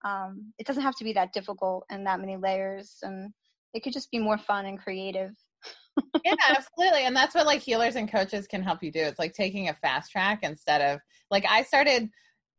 um 0.05 0.53
it 0.59 0.67
doesn't 0.67 0.83
have 0.83 0.97
to 0.97 1.05
be 1.05 1.13
that 1.13 1.33
difficult 1.33 1.85
and 1.91 2.07
that 2.07 2.21
many 2.21 2.37
layers 2.37 2.99
and 3.03 3.33
it 3.75 3.83
could 3.83 3.93
just 3.93 4.11
be 4.11 4.19
more 4.19 4.39
fun 4.39 4.67
and 4.67 4.79
creative 4.79 5.33
yeah, 6.25 6.35
absolutely. 6.49 7.05
And 7.05 7.17
that's 7.17 7.35
what 7.35 7.47
like 7.47 7.61
healers 7.61 7.97
and 7.97 8.11
coaches 8.11 8.47
can 8.47 8.63
help 8.63 8.85
you 8.85 8.93
do. 8.93 9.01
It's 9.01 9.19
like 9.19 9.35
taking 9.35 9.69
a 9.69 9.75
fast 9.75 10.13
track 10.13 10.41
instead 10.43 10.81
of 10.81 11.01
like 11.31 11.45
I 11.49 11.63
started 11.65 12.09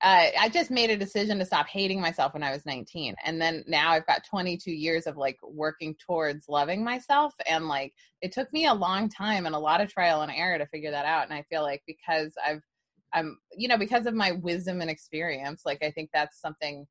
uh, 0.02 0.28
I 0.40 0.48
just 0.48 0.72
made 0.72 0.90
a 0.90 0.98
decision 0.98 1.40
to 1.40 1.46
stop 1.46 1.68
hating 1.68 2.00
myself 2.00 2.34
when 2.34 2.44
I 2.44 2.52
was 2.52 2.66
19. 2.66 3.16
And 3.26 3.42
then 3.42 3.66
now 3.68 3.92
I've 3.92 4.08
got 4.08 4.24
22 4.24 4.72
years 4.72 5.08
of 5.08 5.18
like 5.18 5.38
working 5.44 5.94
towards 5.96 6.48
loving 6.48 6.84
myself. 6.84 7.34
And 7.50 7.68
like 7.68 7.94
it 8.22 8.32
took 8.32 8.52
me 8.54 8.66
a 8.66 8.74
long 8.74 9.10
time 9.10 9.46
and 9.46 9.56
a 9.56 9.60
lot 9.60 9.82
of 9.82 9.92
trial 9.92 10.22
and 10.22 10.32
error 10.34 10.58
to 10.58 10.68
figure 10.68 10.92
that 10.92 11.06
out. 11.06 11.26
And 11.26 11.34
I 11.34 11.44
feel 11.50 11.64
like 11.64 11.84
because 11.86 12.34
I've, 12.46 12.62
I'm, 13.14 13.40
you 13.58 13.68
know, 13.68 13.78
because 13.78 14.06
of 14.06 14.14
my 14.14 14.32
wisdom 14.32 14.80
and 14.80 14.90
experience, 14.90 15.64
like 15.66 15.84
I 15.84 15.92
think 15.92 16.12
that's 16.14 16.40
something 16.40 16.88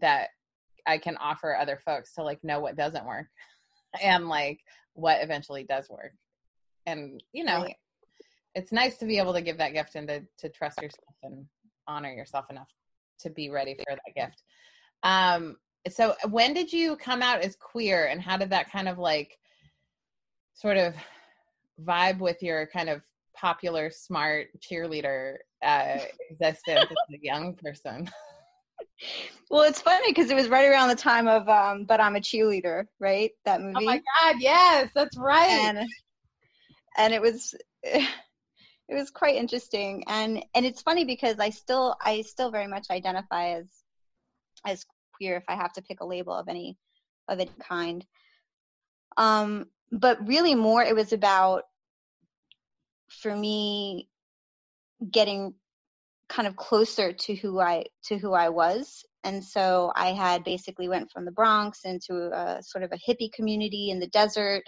that 0.00 0.28
I 0.86 0.98
can 0.98 1.16
offer 1.16 1.56
other 1.56 1.80
folks 1.82 2.12
to 2.14 2.22
like 2.22 2.44
know 2.44 2.60
what 2.60 2.76
doesn't 2.76 3.06
work 3.06 3.28
and 4.02 4.28
like 4.28 4.60
what 4.92 5.22
eventually 5.22 5.64
does 5.64 5.88
work. 5.88 6.12
And, 6.84 7.22
you 7.32 7.44
know, 7.44 7.62
Right. 7.62 7.76
it's 8.54 8.72
nice 8.72 8.98
to 8.98 9.06
be 9.06 9.16
able 9.16 9.32
to 9.32 9.40
give 9.40 9.56
that 9.58 9.72
gift 9.72 9.94
and 9.94 10.08
to, 10.08 10.22
to 10.38 10.50
trust 10.50 10.82
yourself 10.82 11.14
and 11.22 11.46
honor 11.90 12.12
yourself 12.12 12.46
enough 12.50 12.68
to 13.20 13.30
be 13.30 13.50
ready 13.50 13.74
for 13.74 13.84
that 13.88 14.14
gift. 14.14 14.42
Um, 15.02 15.56
so 15.88 16.14
when 16.28 16.54
did 16.54 16.72
you 16.72 16.96
come 16.96 17.22
out 17.22 17.42
as 17.42 17.56
queer 17.56 18.06
and 18.06 18.20
how 18.20 18.36
did 18.36 18.50
that 18.50 18.70
kind 18.70 18.88
of 18.88 18.98
like 18.98 19.38
sort 20.54 20.76
of 20.76 20.94
vibe 21.82 22.18
with 22.18 22.42
your 22.42 22.66
kind 22.66 22.88
of 22.88 23.02
popular, 23.34 23.90
smart 23.90 24.48
cheerleader 24.60 25.36
uh, 25.62 25.98
existence 26.30 26.86
as 26.90 27.14
a 27.14 27.18
young 27.22 27.54
person? 27.54 28.08
well 29.50 29.62
it's 29.62 29.80
funny 29.80 30.10
because 30.10 30.30
it 30.30 30.36
was 30.36 30.48
right 30.48 30.68
around 30.68 30.88
the 30.88 30.94
time 30.94 31.26
of 31.26 31.48
um 31.48 31.84
but 31.84 32.00
i'm 32.00 32.16
a 32.16 32.20
cheerleader 32.20 32.84
right 32.98 33.32
that 33.46 33.60
movie 33.60 33.74
Oh 33.78 33.80
my 33.80 34.02
God, 34.20 34.36
yes, 34.38 34.90
that's 34.94 35.16
right. 35.16 35.48
and 35.50 35.88
and 36.96 37.14
it 37.14 37.22
was 37.22 37.54
it 38.90 38.94
was 38.94 39.10
quite 39.10 39.36
interesting. 39.36 40.04
And 40.08 40.44
and 40.54 40.66
it's 40.66 40.82
funny 40.82 41.04
because 41.04 41.36
i 41.38 41.50
still 41.50 41.96
i 42.02 42.22
still 42.22 42.50
very 42.50 42.66
much 42.66 42.88
identify 42.90 43.50
as 43.52 43.68
as 44.66 44.84
queer 45.14 45.36
if 45.36 45.44
i 45.48 45.54
have 45.54 45.72
to 45.74 45.82
pick 45.82 46.00
a 46.00 46.06
label 46.06 46.34
of 46.34 46.48
any 46.48 46.76
of 47.28 47.38
any 47.38 47.50
kind. 47.66 48.04
Um 49.16 49.66
but 49.92 50.26
really 50.26 50.54
more 50.54 50.82
it 50.82 50.94
was 50.94 51.12
about 51.12 51.62
for 53.08 53.34
me 53.34 54.08
getting 55.10 55.54
kind 56.28 56.46
of 56.46 56.56
closer 56.56 57.12
to 57.12 57.34
who 57.34 57.60
i 57.60 57.84
to 58.04 58.18
who 58.18 58.32
i 58.32 58.48
was. 58.48 59.04
And 59.22 59.44
so 59.44 59.92
i 59.94 60.12
had 60.12 60.42
basically 60.42 60.88
went 60.88 61.12
from 61.12 61.24
the 61.24 61.32
bronx 61.32 61.84
into 61.84 62.30
a 62.36 62.60
sort 62.62 62.82
of 62.82 62.90
a 62.92 62.98
hippie 62.98 63.32
community 63.32 63.90
in 63.90 64.00
the 64.00 64.08
desert. 64.08 64.64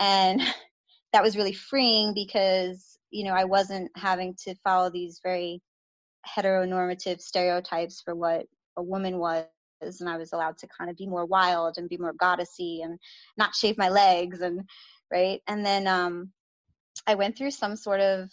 And 0.00 0.42
that 1.12 1.22
was 1.22 1.36
really 1.36 1.54
freeing 1.54 2.14
because 2.14 2.97
you 3.10 3.24
know, 3.24 3.32
I 3.32 3.44
wasn't 3.44 3.90
having 3.96 4.34
to 4.44 4.54
follow 4.64 4.90
these 4.90 5.20
very 5.22 5.62
heteronormative 6.26 7.20
stereotypes 7.20 8.02
for 8.02 8.14
what 8.14 8.46
a 8.76 8.82
woman 8.82 9.18
was 9.18 9.46
and 9.80 10.08
I 10.08 10.16
was 10.16 10.32
allowed 10.32 10.58
to 10.58 10.66
kind 10.66 10.90
of 10.90 10.96
be 10.96 11.06
more 11.06 11.24
wild 11.24 11.78
and 11.78 11.88
be 11.88 11.96
more 11.96 12.12
goddessy 12.14 12.84
and 12.84 12.98
not 13.36 13.54
shave 13.54 13.78
my 13.78 13.88
legs 13.88 14.40
and 14.40 14.62
right? 15.12 15.40
And 15.46 15.64
then 15.64 15.86
um 15.86 16.32
I 17.06 17.14
went 17.14 17.36
through 17.36 17.52
some 17.52 17.76
sort 17.76 18.00
of 18.00 18.30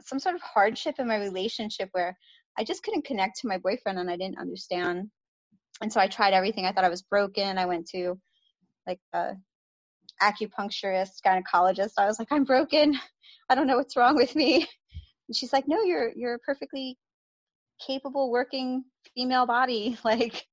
some 0.00 0.18
sort 0.18 0.34
of 0.34 0.40
hardship 0.40 0.96
in 0.98 1.06
my 1.06 1.16
relationship 1.16 1.90
where 1.92 2.16
I 2.58 2.64
just 2.64 2.82
couldn't 2.82 3.04
connect 3.04 3.40
to 3.40 3.48
my 3.48 3.58
boyfriend 3.58 3.98
and 3.98 4.10
I 4.10 4.16
didn't 4.16 4.38
understand. 4.38 5.10
And 5.82 5.92
so 5.92 6.00
I 6.00 6.08
tried 6.08 6.32
everything. 6.32 6.64
I 6.64 6.72
thought 6.72 6.84
I 6.84 6.88
was 6.88 7.02
broken. 7.02 7.58
I 7.58 7.66
went 7.66 7.86
to 7.88 8.18
like 8.86 9.00
a 9.12 9.34
acupuncturist, 10.22 11.20
gynecologist. 11.24 11.92
I 11.98 12.06
was 12.06 12.18
like, 12.18 12.28
I'm 12.30 12.44
broken. 12.44 12.98
I 13.48 13.54
don't 13.54 13.66
know 13.66 13.76
what's 13.76 13.96
wrong 13.96 14.16
with 14.16 14.34
me. 14.34 14.66
And 15.28 15.36
she's 15.36 15.52
like, 15.52 15.66
No, 15.66 15.82
you're 15.82 16.12
you're 16.14 16.34
a 16.34 16.38
perfectly 16.38 16.96
capable 17.84 18.30
working 18.30 18.84
female 19.14 19.46
body. 19.46 19.98
Like 20.04 20.46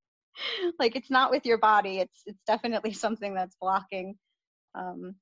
like 0.80 0.96
it's 0.96 1.12
not 1.12 1.30
with 1.30 1.46
your 1.46 1.60
body. 1.60 2.00
It's 2.00 2.24
it's 2.26 2.42
definitely 2.48 2.94
something 2.94 3.36
that's 3.36 3.56
blocking. 3.62 4.16
Um, 4.76 5.16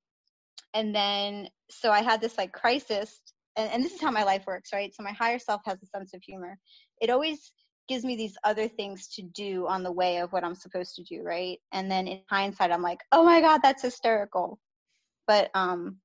and 0.73 0.95
then 0.95 1.49
so 1.69 1.91
I 1.91 2.01
had 2.01 2.21
this 2.21 2.37
like 2.37 2.53
crisis 2.53 3.19
and, 3.57 3.69
and 3.71 3.83
this 3.83 3.93
is 3.93 4.01
how 4.01 4.11
my 4.11 4.23
life 4.23 4.43
works, 4.47 4.71
right? 4.73 4.93
So 4.95 5.03
my 5.03 5.11
higher 5.11 5.39
self 5.39 5.61
has 5.65 5.77
a 5.83 5.85
sense 5.85 6.13
of 6.13 6.21
humor. 6.23 6.57
It 7.01 7.09
always 7.09 7.51
gives 7.91 8.05
me 8.05 8.15
these 8.15 8.37
other 8.45 8.69
things 8.69 9.09
to 9.09 9.21
do 9.21 9.67
on 9.67 9.83
the 9.83 9.91
way 9.91 10.19
of 10.19 10.31
what 10.31 10.45
I'm 10.45 10.55
supposed 10.55 10.95
to 10.95 11.03
do, 11.03 11.23
right? 11.23 11.59
And 11.73 11.91
then 11.91 12.07
in 12.07 12.21
hindsight, 12.29 12.71
I'm 12.71 12.81
like, 12.81 13.01
oh 13.11 13.25
my 13.25 13.41
God, 13.41 13.59
that's 13.61 13.81
hysterical. 13.81 14.59
But 15.27 15.51
um, 15.55 15.97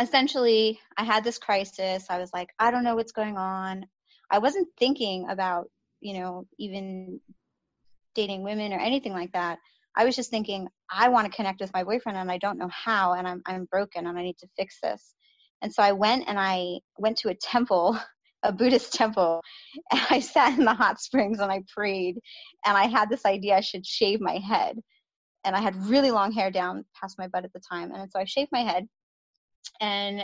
essentially, 0.00 0.80
I 0.96 1.04
had 1.04 1.22
this 1.22 1.38
crisis. 1.38 2.06
I 2.10 2.18
was 2.18 2.30
like, 2.34 2.48
I 2.58 2.72
don't 2.72 2.82
know 2.82 2.96
what's 2.96 3.12
going 3.12 3.36
on. 3.36 3.86
I 4.28 4.40
wasn't 4.40 4.66
thinking 4.76 5.28
about, 5.30 5.70
you 6.00 6.18
know, 6.18 6.48
even 6.58 7.20
dating 8.16 8.42
women 8.42 8.72
or 8.72 8.80
anything 8.80 9.12
like 9.12 9.30
that. 9.30 9.60
I 9.96 10.04
was 10.04 10.16
just 10.16 10.30
thinking, 10.30 10.66
I 10.90 11.10
want 11.10 11.30
to 11.30 11.36
connect 11.36 11.60
with 11.60 11.72
my 11.72 11.84
boyfriend 11.84 12.18
and 12.18 12.28
I 12.28 12.38
don't 12.38 12.58
know 12.58 12.70
how, 12.72 13.12
and 13.12 13.28
I'm 13.28 13.40
I'm 13.46 13.66
broken 13.66 14.08
and 14.08 14.18
I 14.18 14.22
need 14.22 14.38
to 14.38 14.48
fix 14.56 14.78
this. 14.82 15.14
And 15.62 15.72
so 15.72 15.80
I 15.80 15.92
went 15.92 16.24
and 16.26 16.40
I 16.40 16.80
went 16.98 17.18
to 17.18 17.28
a 17.28 17.34
temple 17.40 17.96
a 18.42 18.52
Buddhist 18.52 18.92
temple 18.92 19.42
and 19.90 20.00
I 20.10 20.20
sat 20.20 20.58
in 20.58 20.64
the 20.64 20.74
hot 20.74 21.00
springs 21.00 21.40
and 21.40 21.50
I 21.50 21.62
prayed 21.74 22.18
and 22.64 22.76
I 22.76 22.86
had 22.86 23.08
this 23.08 23.24
idea 23.24 23.56
I 23.56 23.60
should 23.60 23.86
shave 23.86 24.20
my 24.20 24.38
head. 24.38 24.78
And 25.44 25.56
I 25.56 25.60
had 25.60 25.86
really 25.86 26.10
long 26.10 26.32
hair 26.32 26.50
down 26.50 26.84
past 27.00 27.18
my 27.18 27.26
butt 27.26 27.46
at 27.46 27.52
the 27.54 27.60
time. 27.60 27.92
And 27.94 28.10
so 28.10 28.18
I 28.20 28.24
shaved 28.24 28.50
my 28.52 28.60
head 28.60 28.86
and 29.80 30.22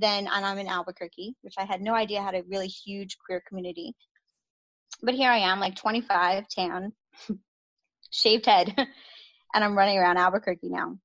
then 0.00 0.26
and 0.26 0.46
I'm 0.46 0.58
in 0.58 0.68
Albuquerque, 0.68 1.36
which 1.42 1.54
I 1.58 1.64
had 1.64 1.82
no 1.82 1.94
idea 1.94 2.22
had 2.22 2.34
a 2.34 2.44
really 2.48 2.68
huge 2.68 3.18
queer 3.18 3.42
community. 3.46 3.94
But 5.02 5.14
here 5.14 5.30
I 5.30 5.38
am, 5.38 5.60
like 5.60 5.76
25, 5.76 6.48
tan, 6.48 6.92
shaved 8.10 8.46
head, 8.46 8.72
and 9.54 9.64
I'm 9.64 9.76
running 9.76 9.98
around 9.98 10.16
Albuquerque 10.16 10.70
now. 10.70 10.96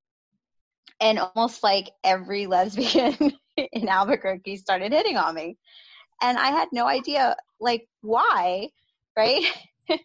And 1.01 1.19
almost 1.19 1.63
like 1.63 1.89
every 2.03 2.45
lesbian 2.45 3.33
in 3.57 3.89
Albuquerque 3.89 4.57
started 4.57 4.93
hitting 4.93 5.17
on 5.17 5.35
me 5.35 5.57
and 6.21 6.37
I 6.37 6.47
had 6.47 6.69
no 6.71 6.87
idea 6.87 7.35
like 7.59 7.87
why, 8.01 8.69
right? 9.17 9.45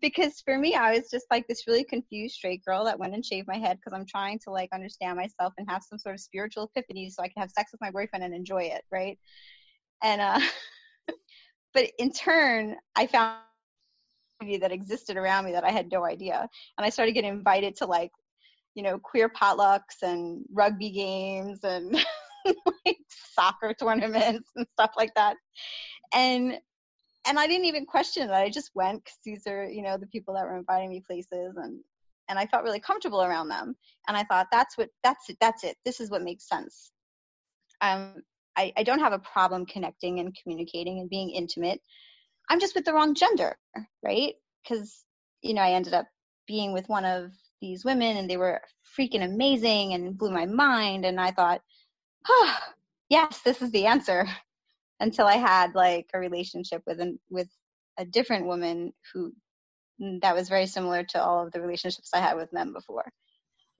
because 0.00 0.40
for 0.40 0.58
me, 0.58 0.74
I 0.74 0.92
was 0.94 1.10
just 1.10 1.26
like 1.30 1.46
this 1.46 1.66
really 1.66 1.84
confused 1.84 2.36
straight 2.36 2.64
girl 2.64 2.84
that 2.84 2.98
went 2.98 3.14
and 3.14 3.24
shaved 3.24 3.48
my 3.48 3.58
head 3.58 3.78
because 3.78 3.92
I'm 3.98 4.06
trying 4.06 4.38
to 4.44 4.50
like 4.50 4.70
understand 4.72 5.16
myself 5.16 5.52
and 5.58 5.68
have 5.68 5.82
some 5.82 5.98
sort 5.98 6.14
of 6.14 6.20
spiritual 6.20 6.70
epiphany 6.74 7.10
so 7.10 7.22
I 7.22 7.28
can 7.28 7.40
have 7.40 7.50
sex 7.50 7.72
with 7.72 7.80
my 7.80 7.90
boyfriend 7.90 8.24
and 8.24 8.34
enjoy 8.34 8.64
it, 8.64 8.82
right? 8.90 9.18
And 10.02 10.20
uh, 10.20 10.40
but 11.74 11.90
in 11.98 12.12
turn, 12.12 12.76
I 12.96 13.06
found 13.06 13.40
that 14.60 14.72
existed 14.72 15.16
around 15.16 15.46
me 15.46 15.52
that 15.52 15.64
I 15.64 15.70
had 15.70 15.90
no 15.90 16.04
idea, 16.04 16.48
and 16.76 16.84
I 16.84 16.90
started 16.90 17.12
getting 17.12 17.30
invited 17.30 17.76
to 17.76 17.86
like, 17.86 18.10
you 18.74 18.82
know, 18.82 18.98
queer 18.98 19.28
potlucks 19.28 20.02
and 20.02 20.44
rugby 20.52 20.90
games 20.90 21.60
and 21.64 21.96
like 22.86 22.98
soccer 23.08 23.74
tournaments 23.74 24.50
and 24.56 24.66
stuff 24.72 24.92
like 24.96 25.14
that. 25.14 25.36
And 26.14 26.58
and 27.26 27.38
I 27.38 27.46
didn't 27.46 27.64
even 27.66 27.86
question 27.86 28.28
it. 28.28 28.32
I 28.32 28.50
just 28.50 28.70
went 28.74 29.02
because 29.02 29.18
these 29.24 29.46
are, 29.46 29.64
you 29.64 29.82
know, 29.82 29.96
the 29.96 30.06
people 30.08 30.34
that 30.34 30.44
were 30.44 30.58
inviting 30.58 30.90
me 30.90 31.02
places 31.06 31.56
and 31.56 31.80
and 32.28 32.38
I 32.38 32.46
felt 32.46 32.64
really 32.64 32.80
comfortable 32.80 33.22
around 33.22 33.48
them. 33.48 33.76
And 34.08 34.16
I 34.16 34.24
thought 34.24 34.48
that's 34.50 34.78
what 34.78 34.88
that's 35.02 35.28
it, 35.28 35.36
that's 35.40 35.64
it. 35.64 35.76
This 35.84 36.00
is 36.00 36.10
what 36.10 36.22
makes 36.22 36.48
sense. 36.48 36.92
Um 37.80 38.22
I, 38.56 38.72
I 38.76 38.82
don't 38.82 39.00
have 39.00 39.12
a 39.12 39.18
problem 39.18 39.66
connecting 39.66 40.20
and 40.20 40.36
communicating 40.40 41.00
and 41.00 41.10
being 41.10 41.30
intimate. 41.30 41.80
I'm 42.48 42.60
just 42.60 42.74
with 42.74 42.84
the 42.84 42.94
wrong 42.94 43.14
gender, 43.14 43.56
right? 44.02 44.34
Because, 44.62 45.04
you 45.42 45.54
know, 45.54 45.62
I 45.62 45.72
ended 45.72 45.94
up 45.94 46.06
being 46.46 46.72
with 46.72 46.88
one 46.88 47.04
of 47.04 47.32
these 47.60 47.84
women 47.84 48.16
and 48.16 48.28
they 48.28 48.36
were 48.36 48.60
freaking 48.98 49.24
amazing 49.24 49.94
and 49.94 50.16
blew 50.16 50.30
my 50.30 50.46
mind. 50.46 51.04
And 51.04 51.20
I 51.20 51.30
thought, 51.30 51.62
oh, 52.28 52.56
yes, 53.08 53.40
this 53.44 53.62
is 53.62 53.70
the 53.70 53.86
answer. 53.86 54.26
Until 55.00 55.26
I 55.26 55.36
had 55.36 55.74
like 55.74 56.06
a 56.14 56.18
relationship 56.18 56.82
with 56.86 57.00
an 57.00 57.18
with 57.28 57.48
a 57.98 58.04
different 58.04 58.46
woman 58.46 58.92
who 59.12 59.32
mm, 60.00 60.20
that 60.22 60.34
was 60.34 60.48
very 60.48 60.66
similar 60.66 61.04
to 61.04 61.22
all 61.22 61.44
of 61.44 61.52
the 61.52 61.60
relationships 61.60 62.10
I 62.14 62.20
had 62.20 62.36
with 62.36 62.52
men 62.52 62.72
before. 62.72 63.04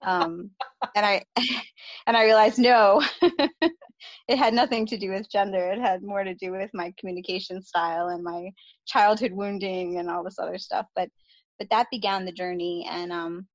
Um, 0.01 0.51
and 0.95 1.05
I 1.05 1.23
and 2.07 2.17
I 2.17 2.25
realized 2.25 2.59
no, 2.59 3.01
it 3.21 4.37
had 4.37 4.53
nothing 4.53 4.85
to 4.87 4.97
do 4.97 5.11
with 5.11 5.31
gender. 5.31 5.71
It 5.71 5.79
had 5.79 6.03
more 6.03 6.23
to 6.23 6.35
do 6.35 6.51
with 6.51 6.69
my 6.73 6.93
communication 6.99 7.61
style 7.61 8.09
and 8.09 8.23
my 8.23 8.49
childhood 8.85 9.31
wounding 9.31 9.97
and 9.97 10.09
all 10.09 10.23
this 10.23 10.39
other 10.39 10.57
stuff. 10.57 10.85
But 10.95 11.09
but 11.57 11.69
that 11.69 11.87
began 11.89 12.25
the 12.25 12.33
journey, 12.33 12.85
and 12.89 13.11
um, 13.13 13.47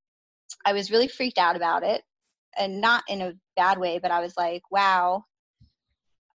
I 0.64 0.72
was 0.72 0.90
really 0.90 1.08
freaked 1.08 1.38
out 1.38 1.56
about 1.56 1.82
it 1.82 2.02
and 2.58 2.80
not 2.80 3.04
in 3.08 3.20
a 3.20 3.34
bad 3.56 3.78
way, 3.78 3.98
but 3.98 4.10
I 4.10 4.20
was 4.20 4.36
like, 4.36 4.62
wow, 4.70 5.24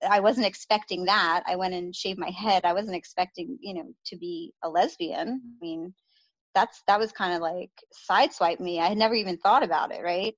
I 0.08 0.20
wasn't 0.20 0.46
expecting 0.46 1.04
that. 1.04 1.42
I 1.46 1.56
went 1.56 1.74
and 1.74 1.94
shaved 1.94 2.18
my 2.18 2.30
head. 2.30 2.64
I 2.64 2.72
wasn't 2.72 2.96
expecting, 2.96 3.58
you 3.60 3.74
know, 3.74 3.92
to 4.06 4.16
be 4.16 4.52
a 4.62 4.68
lesbian. 4.68 5.28
I 5.28 5.64
mean, 5.64 5.94
that's 6.54 6.82
that 6.86 6.98
was 6.98 7.12
kind 7.12 7.34
of 7.34 7.40
like 7.40 7.70
sideswipe 8.10 8.60
me. 8.60 8.80
I 8.80 8.88
had 8.88 8.98
never 8.98 9.14
even 9.14 9.36
thought 9.36 9.62
about 9.62 9.92
it, 9.92 10.02
right? 10.02 10.34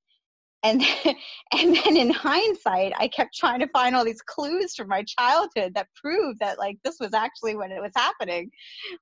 And 0.64 0.80
then, 0.80 1.16
and 1.58 1.76
then 1.76 1.96
in 1.96 2.11
hindsight, 2.11 2.92
I 2.98 3.08
kept 3.08 3.37
trying 3.37 3.61
to 3.61 3.68
find 3.68 3.94
all 3.94 4.04
these 4.04 4.22
clues 4.22 4.74
from 4.74 4.88
my 4.88 5.04
childhood 5.18 5.74
that 5.74 5.88
proved 5.94 6.40
that 6.40 6.58
like 6.58 6.78
this 6.85 6.96
was 7.00 7.14
actually 7.14 7.56
when 7.56 7.72
it 7.72 7.80
was 7.80 7.92
happening. 7.94 8.50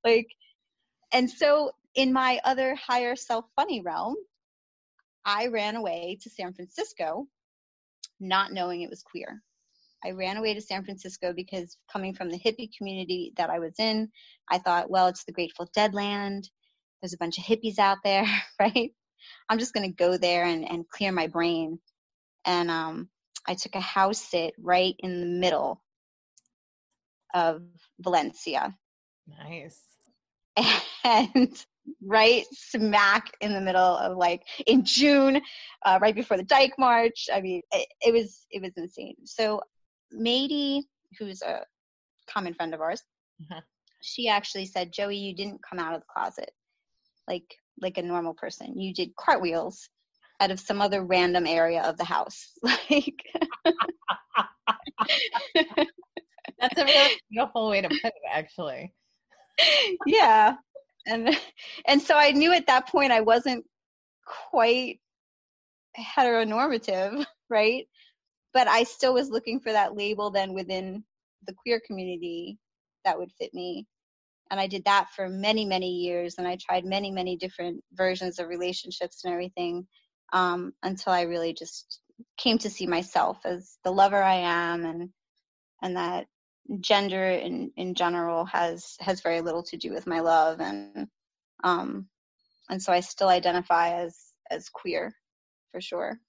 Like 0.04 0.26
and 1.12 1.28
so 1.28 1.72
in 1.94 2.12
my 2.12 2.40
other 2.44 2.74
higher 2.74 3.16
self 3.16 3.44
funny 3.56 3.80
realm, 3.80 4.16
I 5.24 5.48
ran 5.48 5.76
away 5.76 6.18
to 6.22 6.30
San 6.30 6.54
Francisco 6.54 7.26
not 8.20 8.52
knowing 8.52 8.82
it 8.82 8.90
was 8.90 9.02
queer. 9.02 9.42
I 10.04 10.12
ran 10.12 10.36
away 10.36 10.54
to 10.54 10.60
San 10.60 10.84
Francisco 10.84 11.32
because 11.32 11.76
coming 11.92 12.14
from 12.14 12.30
the 12.30 12.38
hippie 12.38 12.70
community 12.76 13.32
that 13.36 13.50
I 13.50 13.58
was 13.58 13.74
in, 13.78 14.10
I 14.50 14.58
thought, 14.58 14.90
well, 14.90 15.08
it's 15.08 15.24
the 15.24 15.32
Grateful 15.32 15.68
Dead 15.74 15.94
land. 15.94 16.48
There's 17.00 17.12
a 17.12 17.18
bunch 17.18 17.38
of 17.38 17.44
hippies 17.44 17.78
out 17.78 17.98
there, 18.04 18.26
right? 18.60 18.92
I'm 19.48 19.58
just 19.58 19.74
going 19.74 19.88
to 19.88 19.94
go 19.94 20.16
there 20.16 20.44
and, 20.44 20.68
and 20.68 20.88
clear 20.88 21.12
my 21.12 21.26
brain. 21.26 21.78
And 22.44 22.70
um, 22.70 23.08
I 23.46 23.54
took 23.54 23.74
a 23.74 23.80
house 23.80 24.18
sit 24.18 24.54
right 24.58 24.94
in 24.98 25.20
the 25.20 25.26
middle 25.26 25.82
of 27.34 27.62
Valencia. 27.98 28.76
Nice. 29.26 29.80
And 31.02 31.64
right 32.02 32.44
smack 32.52 33.32
in 33.40 33.52
the 33.52 33.60
middle 33.60 33.96
of 33.96 34.16
like 34.16 34.42
in 34.66 34.84
June, 34.84 35.40
uh, 35.84 35.98
right 36.00 36.14
before 36.14 36.36
the 36.36 36.42
Dyke 36.42 36.74
March. 36.78 37.28
I 37.32 37.40
mean, 37.40 37.62
it, 37.72 37.88
it 38.00 38.12
was 38.12 38.46
it 38.50 38.62
was 38.62 38.72
insane. 38.76 39.16
So 39.24 39.60
Mady, 40.14 40.82
who's 41.18 41.42
a 41.42 41.64
common 42.28 42.54
friend 42.54 42.74
of 42.74 42.80
ours, 42.80 43.02
mm-hmm. 43.42 43.60
she 44.02 44.28
actually 44.28 44.66
said, 44.66 44.92
"Joey, 44.92 45.16
you 45.16 45.34
didn't 45.34 45.60
come 45.62 45.78
out 45.78 45.94
of 45.94 46.00
the 46.00 46.06
closet 46.12 46.50
like 47.30 47.54
like 47.80 47.96
a 47.96 48.02
normal 48.02 48.34
person. 48.34 48.78
You 48.78 48.92
did 48.92 49.16
cartwheels 49.16 49.88
out 50.40 50.50
of 50.50 50.60
some 50.60 50.80
other 50.80 51.04
random 51.04 51.46
area 51.46 51.82
of 51.82 51.96
the 51.96 52.04
house. 52.04 52.50
Like 52.90 53.22
That's 56.60 56.78
a 56.78 56.84
really 56.84 57.20
beautiful 57.30 57.70
way 57.70 57.80
to 57.80 57.88
put 57.88 58.04
it, 58.04 58.12
actually. 58.30 58.92
yeah. 60.06 60.54
And 61.06 61.36
and 61.86 62.00
so 62.02 62.16
I 62.16 62.32
knew 62.32 62.52
at 62.52 62.66
that 62.66 62.88
point 62.88 63.12
I 63.12 63.20
wasn't 63.20 63.64
quite 64.50 65.00
heteronormative, 65.98 67.24
right? 67.50 67.86
But 68.52 68.68
I 68.68 68.84
still 68.84 69.14
was 69.14 69.30
looking 69.30 69.60
for 69.60 69.72
that 69.72 69.96
label 69.96 70.30
then 70.30 70.54
within 70.54 71.04
the 71.46 71.54
queer 71.54 71.80
community 71.86 72.58
that 73.04 73.18
would 73.18 73.30
fit 73.38 73.54
me. 73.54 73.86
And 74.50 74.58
I 74.58 74.66
did 74.66 74.84
that 74.84 75.08
for 75.14 75.28
many, 75.28 75.64
many 75.64 75.90
years. 75.90 76.36
And 76.38 76.46
I 76.46 76.56
tried 76.60 76.84
many, 76.84 77.12
many 77.12 77.36
different 77.36 77.82
versions 77.92 78.38
of 78.38 78.48
relationships 78.48 79.24
and 79.24 79.32
everything 79.32 79.86
um, 80.32 80.72
until 80.82 81.12
I 81.12 81.22
really 81.22 81.54
just 81.54 82.00
came 82.36 82.58
to 82.58 82.70
see 82.70 82.86
myself 82.86 83.38
as 83.44 83.78
the 83.84 83.92
lover 83.92 84.22
I 84.22 84.36
am 84.36 84.84
and 84.84 85.10
and 85.82 85.96
that 85.96 86.26
gender 86.80 87.24
in, 87.24 87.72
in 87.76 87.94
general 87.94 88.44
has 88.44 88.96
has 89.00 89.20
very 89.20 89.40
little 89.40 89.62
to 89.64 89.76
do 89.76 89.92
with 89.92 90.06
my 90.06 90.20
love 90.20 90.60
and 90.60 91.08
um 91.64 92.06
and 92.70 92.80
so 92.80 92.92
I 92.92 93.00
still 93.00 93.28
identify 93.28 93.94
as 94.00 94.16
as 94.50 94.68
queer 94.68 95.14
for 95.72 95.80
sure. 95.80 96.20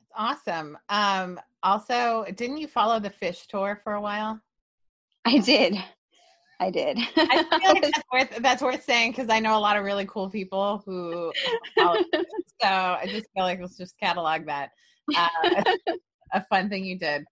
That's 0.00 0.12
awesome. 0.16 0.78
Um, 0.88 1.38
also, 1.62 2.24
didn't 2.34 2.58
you 2.58 2.66
follow 2.66 2.98
the 2.98 3.10
Phish 3.10 3.46
tour 3.46 3.80
for 3.82 3.94
a 3.94 4.00
while? 4.00 4.40
I 5.24 5.38
did. 5.38 5.76
I 6.60 6.70
did. 6.70 6.98
I 7.16 7.42
feel 7.42 7.74
like 7.74 7.82
that's 7.92 8.02
worth 8.12 8.42
that's 8.42 8.62
worth 8.62 8.84
saying 8.84 9.12
because 9.12 9.28
I 9.28 9.40
know 9.40 9.56
a 9.56 9.60
lot 9.60 9.76
of 9.76 9.84
really 9.84 10.06
cool 10.06 10.30
people 10.30 10.82
who. 10.86 11.32
so 12.62 12.68
I 12.68 13.06
just 13.06 13.26
feel 13.34 13.44
like 13.44 13.60
let's 13.60 13.76
just 13.76 13.98
catalog 13.98 14.46
that. 14.46 14.70
Uh, 15.16 15.62
a 16.32 16.44
fun 16.46 16.68
thing 16.68 16.84
you 16.84 16.98
did. 16.98 17.24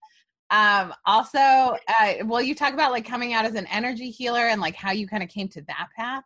Um, 0.52 0.94
also, 1.04 1.38
uh, 1.38 2.14
well, 2.24 2.42
you 2.42 2.54
talk 2.54 2.74
about 2.74 2.92
like 2.92 3.06
coming 3.06 3.32
out 3.32 3.44
as 3.44 3.56
an 3.56 3.66
energy 3.66 4.10
healer 4.10 4.46
and 4.46 4.60
like 4.60 4.76
how 4.76 4.92
you 4.92 5.08
kind 5.08 5.24
of 5.24 5.28
came 5.28 5.48
to 5.48 5.62
that 5.62 5.88
path. 5.96 6.22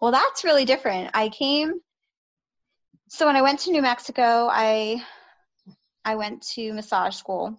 Well, 0.00 0.12
that's 0.12 0.44
really 0.44 0.64
different. 0.64 1.10
I 1.14 1.30
came 1.30 1.80
so 3.10 3.26
when 3.26 3.36
I 3.36 3.42
went 3.42 3.60
to 3.60 3.70
New 3.70 3.80
Mexico, 3.80 4.48
I 4.50 5.02
I 6.04 6.16
went 6.16 6.42
to 6.54 6.72
massage 6.74 7.16
school 7.16 7.58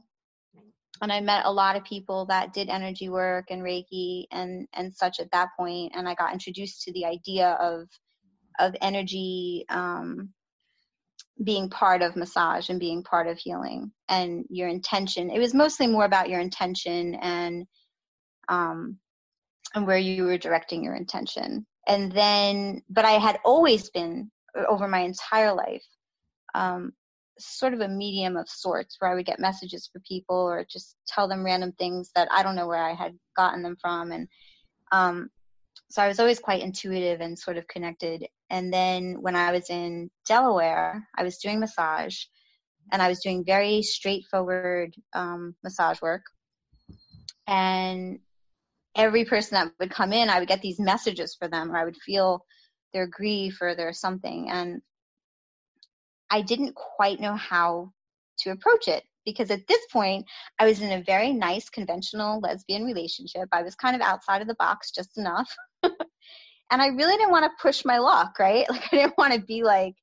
and 1.01 1.11
I 1.11 1.21
met 1.21 1.45
a 1.45 1.51
lot 1.51 1.75
of 1.75 1.83
people 1.83 2.25
that 2.25 2.53
did 2.53 2.69
energy 2.69 3.09
work 3.09 3.45
and 3.49 3.63
Reiki 3.63 4.25
and 4.31 4.67
and 4.73 4.93
such 4.93 5.19
at 5.19 5.31
that 5.31 5.49
point, 5.57 5.93
and 5.95 6.07
I 6.07 6.13
got 6.13 6.33
introduced 6.33 6.83
to 6.83 6.93
the 6.93 7.05
idea 7.05 7.49
of 7.53 7.87
of 8.59 8.75
energy 8.81 9.65
um, 9.69 10.33
being 11.43 11.69
part 11.69 12.01
of 12.01 12.15
massage 12.15 12.69
and 12.69 12.79
being 12.79 13.03
part 13.03 13.27
of 13.27 13.37
healing 13.37 13.91
and 14.09 14.45
your 14.49 14.67
intention. 14.67 15.29
It 15.29 15.39
was 15.39 15.53
mostly 15.53 15.87
more 15.87 16.05
about 16.05 16.29
your 16.29 16.39
intention 16.39 17.15
and 17.15 17.65
um, 18.49 18.97
and 19.75 19.85
where 19.85 19.97
you 19.97 20.23
were 20.23 20.37
directing 20.37 20.83
your 20.83 20.95
intention. 20.95 21.65
And 21.87 22.11
then, 22.11 22.81
but 22.89 23.05
I 23.05 23.11
had 23.11 23.39
always 23.45 23.89
been 23.89 24.31
over 24.67 24.87
my 24.87 24.99
entire 24.99 25.53
life 25.53 25.83
um, 26.55 26.93
sort 27.39 27.73
of 27.73 27.81
a 27.81 27.87
medium 27.87 28.35
of 28.35 28.49
sorts 28.49 28.97
where 28.99 29.11
I 29.11 29.15
would 29.15 29.25
get 29.25 29.39
messages 29.39 29.89
for 29.91 30.01
people 30.01 30.35
or 30.35 30.65
just 30.69 30.95
tell 31.07 31.27
them 31.27 31.45
random 31.45 31.71
things 31.73 32.11
that 32.15 32.27
I 32.31 32.43
don't 32.43 32.55
know 32.55 32.67
where 32.67 32.83
I 32.83 32.93
had 32.93 33.17
gotten 33.35 33.63
them 33.63 33.77
from. 33.79 34.11
And 34.11 34.27
um, 34.91 35.29
so 35.89 36.01
I 36.01 36.07
was 36.07 36.19
always 36.19 36.39
quite 36.39 36.61
intuitive 36.61 37.21
and 37.21 37.37
sort 37.37 37.57
of 37.57 37.67
connected. 37.67 38.25
And 38.49 38.73
then 38.73 39.17
when 39.21 39.35
I 39.35 39.51
was 39.51 39.69
in 39.69 40.09
Delaware, 40.25 41.07
I 41.17 41.23
was 41.23 41.37
doing 41.37 41.59
massage 41.59 42.17
and 42.91 43.01
I 43.01 43.07
was 43.07 43.19
doing 43.19 43.45
very 43.45 43.81
straightforward 43.83 44.95
um, 45.13 45.55
massage 45.63 46.01
work. 46.01 46.23
And 47.47 48.19
every 48.95 49.25
person 49.25 49.55
that 49.55 49.71
would 49.79 49.91
come 49.91 50.13
in, 50.13 50.29
I 50.29 50.39
would 50.39 50.47
get 50.47 50.61
these 50.61 50.79
messages 50.79 51.35
for 51.37 51.47
them, 51.47 51.71
or 51.71 51.77
I 51.77 51.85
would 51.85 51.97
feel 51.97 52.45
their 52.93 53.07
grief 53.07 53.57
or 53.61 53.75
their 53.75 53.93
something. 53.93 54.49
And 54.49 54.81
I 56.29 56.41
didn't 56.41 56.75
quite 56.75 57.19
know 57.19 57.35
how 57.35 57.91
to 58.39 58.51
approach 58.51 58.87
it 58.87 59.03
because 59.25 59.51
at 59.51 59.67
this 59.67 59.81
point 59.91 60.25
I 60.59 60.65
was 60.65 60.81
in 60.81 60.91
a 60.91 61.03
very 61.03 61.33
nice 61.33 61.69
conventional 61.69 62.39
lesbian 62.39 62.83
relationship. 62.83 63.47
I 63.51 63.63
was 63.63 63.75
kind 63.75 63.95
of 63.95 64.01
outside 64.01 64.41
of 64.41 64.47
the 64.47 64.55
box 64.55 64.91
just 64.91 65.17
enough. 65.17 65.49
and 66.71 66.81
I 66.81 66.87
really 66.87 67.17
didn't 67.17 67.31
want 67.31 67.45
to 67.45 67.61
push 67.61 67.83
my 67.85 67.97
luck, 67.97 68.39
right? 68.39 68.65
Like 68.69 68.83
I 68.91 68.95
didn't 68.97 69.17
want 69.17 69.33
to 69.33 69.41
be 69.41 69.63
like 69.63 69.95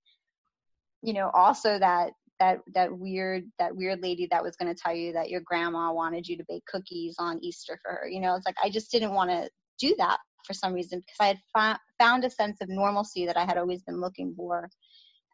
you 1.03 1.13
know 1.13 1.31
also 1.33 1.79
that 1.79 2.13
that 2.39 2.59
that 2.75 2.97
weird 2.97 3.45
that 3.59 3.75
weird 3.75 4.03
lady 4.03 4.29
that 4.31 4.43
was 4.43 4.57
going 4.57 4.73
to 4.73 4.81
tell 4.81 4.95
you 4.95 5.13
that 5.13 5.31
your 5.31 5.41
grandma 5.41 5.93
wanted 5.93 6.27
you 6.27 6.37
to 6.37 6.45
bake 6.49 6.65
cookies 6.67 7.17
on 7.19 7.43
Easter 7.43 7.79
for 7.83 7.93
her. 7.93 8.09
You 8.09 8.21
know, 8.21 8.35
it's 8.35 8.47
like 8.47 8.57
I 8.63 8.71
just 8.71 8.91
didn't 8.91 9.15
want 9.15 9.31
to 9.31 9.49
do 9.79 9.95
that 9.99 10.19
for 10.45 10.55
some 10.55 10.75
reason 10.75 11.01
because 11.01 11.17
I 11.21 11.27
had 11.27 11.39
fa- 11.55 11.81
found 11.99 12.25
a 12.25 12.31
sense 12.31 12.59
of 12.61 12.69
normalcy 12.69 13.27
that 13.27 13.37
I 13.37 13.45
had 13.45 13.59
always 13.59 13.83
been 13.83 14.01
looking 14.01 14.35
for. 14.37 14.69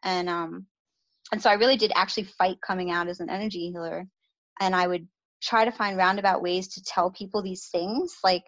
And 0.03 0.29
um 0.29 0.67
and 1.31 1.41
so 1.41 1.49
I 1.49 1.53
really 1.53 1.77
did 1.77 1.91
actually 1.95 2.25
fight 2.25 2.57
coming 2.65 2.91
out 2.91 3.07
as 3.07 3.19
an 3.19 3.29
energy 3.29 3.71
healer. 3.71 4.05
And 4.59 4.75
I 4.75 4.87
would 4.87 5.07
try 5.41 5.65
to 5.65 5.71
find 5.71 5.97
roundabout 5.97 6.41
ways 6.41 6.67
to 6.69 6.83
tell 6.83 7.11
people 7.11 7.41
these 7.41 7.67
things, 7.71 8.15
like 8.23 8.45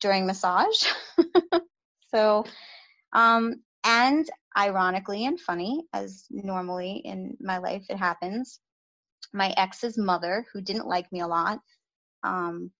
during 0.00 0.26
massage. 0.26 0.86
so, 2.14 2.44
um, 3.12 3.62
and 3.84 4.28
ironically 4.56 5.24
and 5.26 5.40
funny, 5.40 5.84
as 5.92 6.26
normally 6.30 7.02
in 7.04 7.36
my 7.40 7.58
life 7.58 7.84
it 7.88 7.96
happens, 7.96 8.60
my 9.32 9.54
ex's 9.56 9.96
mother, 9.96 10.46
who 10.52 10.60
didn't 10.60 10.86
like 10.86 11.10
me 11.12 11.20
a 11.20 11.26
lot 11.26 11.60
um, 12.22 12.70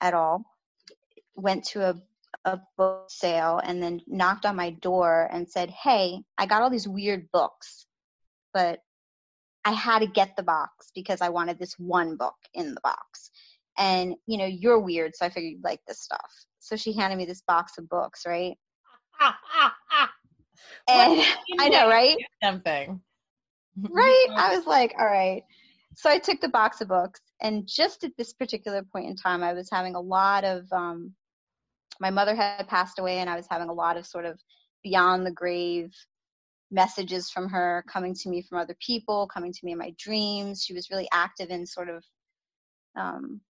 at 0.00 0.14
all, 0.14 0.44
went 1.34 1.64
to 1.64 1.90
a 1.90 1.94
a 2.44 2.58
book 2.76 3.04
sale 3.08 3.60
and 3.62 3.80
then 3.80 4.00
knocked 4.08 4.46
on 4.46 4.56
my 4.56 4.70
door 4.70 5.28
and 5.30 5.48
said, 5.48 5.70
Hey, 5.70 6.18
I 6.36 6.46
got 6.46 6.62
all 6.62 6.70
these 6.70 6.88
weird 6.88 7.30
books 7.30 7.86
but 8.52 8.80
I 9.64 9.72
had 9.72 10.00
to 10.00 10.06
get 10.06 10.36
the 10.36 10.42
box 10.42 10.90
because 10.94 11.20
I 11.20 11.28
wanted 11.28 11.58
this 11.58 11.74
one 11.78 12.16
book 12.16 12.34
in 12.54 12.74
the 12.74 12.80
box. 12.82 13.30
And, 13.78 14.14
you 14.26 14.38
know, 14.38 14.46
you're 14.46 14.80
weird, 14.80 15.14
so 15.14 15.24
I 15.24 15.30
figured 15.30 15.52
you'd 15.52 15.64
like 15.64 15.80
this 15.86 16.00
stuff. 16.00 16.30
So 16.62 16.76
she 16.76 16.92
handed 16.92 17.16
me 17.16 17.24
this 17.24 17.42
box 17.42 17.76
of 17.76 17.88
books, 17.88 18.22
right? 18.24 18.56
and 19.20 19.34
I 21.58 21.68
know, 21.68 21.88
right? 21.88 22.16
Something. 22.42 23.00
right? 23.76 24.26
I 24.36 24.56
was 24.56 24.64
like, 24.64 24.94
all 24.98 25.06
right. 25.06 25.42
So 25.96 26.08
I 26.08 26.18
took 26.18 26.40
the 26.40 26.48
box 26.48 26.80
of 26.80 26.88
books, 26.88 27.20
and 27.42 27.66
just 27.66 28.04
at 28.04 28.12
this 28.16 28.32
particular 28.32 28.84
point 28.84 29.08
in 29.08 29.16
time, 29.16 29.42
I 29.42 29.52
was 29.52 29.68
having 29.70 29.96
a 29.96 30.00
lot 30.00 30.44
of. 30.44 30.72
Um, 30.72 31.14
my 32.00 32.10
mother 32.10 32.34
had 32.34 32.68
passed 32.68 33.00
away, 33.00 33.18
and 33.18 33.28
I 33.28 33.36
was 33.36 33.46
having 33.50 33.68
a 33.68 33.74
lot 33.74 33.96
of 33.96 34.06
sort 34.06 34.24
of 34.24 34.40
beyond 34.84 35.26
the 35.26 35.32
grave 35.32 35.92
messages 36.70 37.28
from 37.28 37.48
her 37.48 37.84
coming 37.92 38.14
to 38.14 38.28
me 38.28 38.40
from 38.40 38.58
other 38.58 38.76
people, 38.80 39.26
coming 39.26 39.52
to 39.52 39.60
me 39.64 39.72
in 39.72 39.78
my 39.78 39.92
dreams. 39.98 40.64
She 40.64 40.74
was 40.74 40.90
really 40.90 41.08
active 41.12 41.50
in 41.50 41.66
sort 41.66 41.88
of 41.88 42.04
um, 42.96 43.40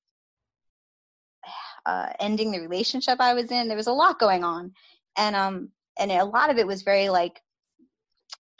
uh, 1.87 2.11
ending 2.21 2.51
the 2.51 2.61
relationship 2.61 3.21
I 3.21 3.35
was 3.35 3.51
in. 3.51 3.69
There 3.69 3.77
was 3.77 3.87
a 3.87 3.93
lot 3.93 4.19
going 4.19 4.45
on, 4.45 4.73
and 5.17 5.37
um, 5.37 5.71
and 5.99 6.11
a 6.11 6.25
lot 6.25 6.51
of 6.51 6.59
it 6.59 6.67
was 6.67 6.83
very 6.83 7.09
like 7.09 7.41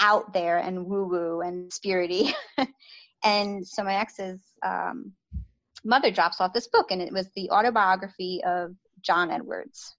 out 0.01 0.33
there 0.33 0.59
and 0.59 0.87
woo 0.87 1.07
woo 1.07 1.41
and 1.41 1.71
spirity. 1.71 2.33
and 3.25 3.67
so 3.67 3.85
my 3.85 3.97
ex's 3.97 4.41
um, 4.65 5.13
mother 5.85 6.11
drops 6.11 6.41
off 6.41 6.53
this 6.53 6.69
book, 6.69 6.91
and 6.91 7.03
it 7.03 7.13
was 7.13 7.29
the 7.35 7.51
autobiography 7.51 8.43
of 8.45 8.75
John 9.03 9.31
Edwards. 9.31 9.97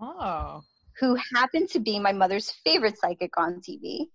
Oh 0.00 0.62
who 0.98 1.16
happened 1.34 1.68
to 1.70 1.80
be 1.80 1.98
my 1.98 2.12
mother's 2.12 2.52
favorite 2.64 2.98
psychic 2.98 3.36
on 3.36 3.60
TV, 3.60 4.06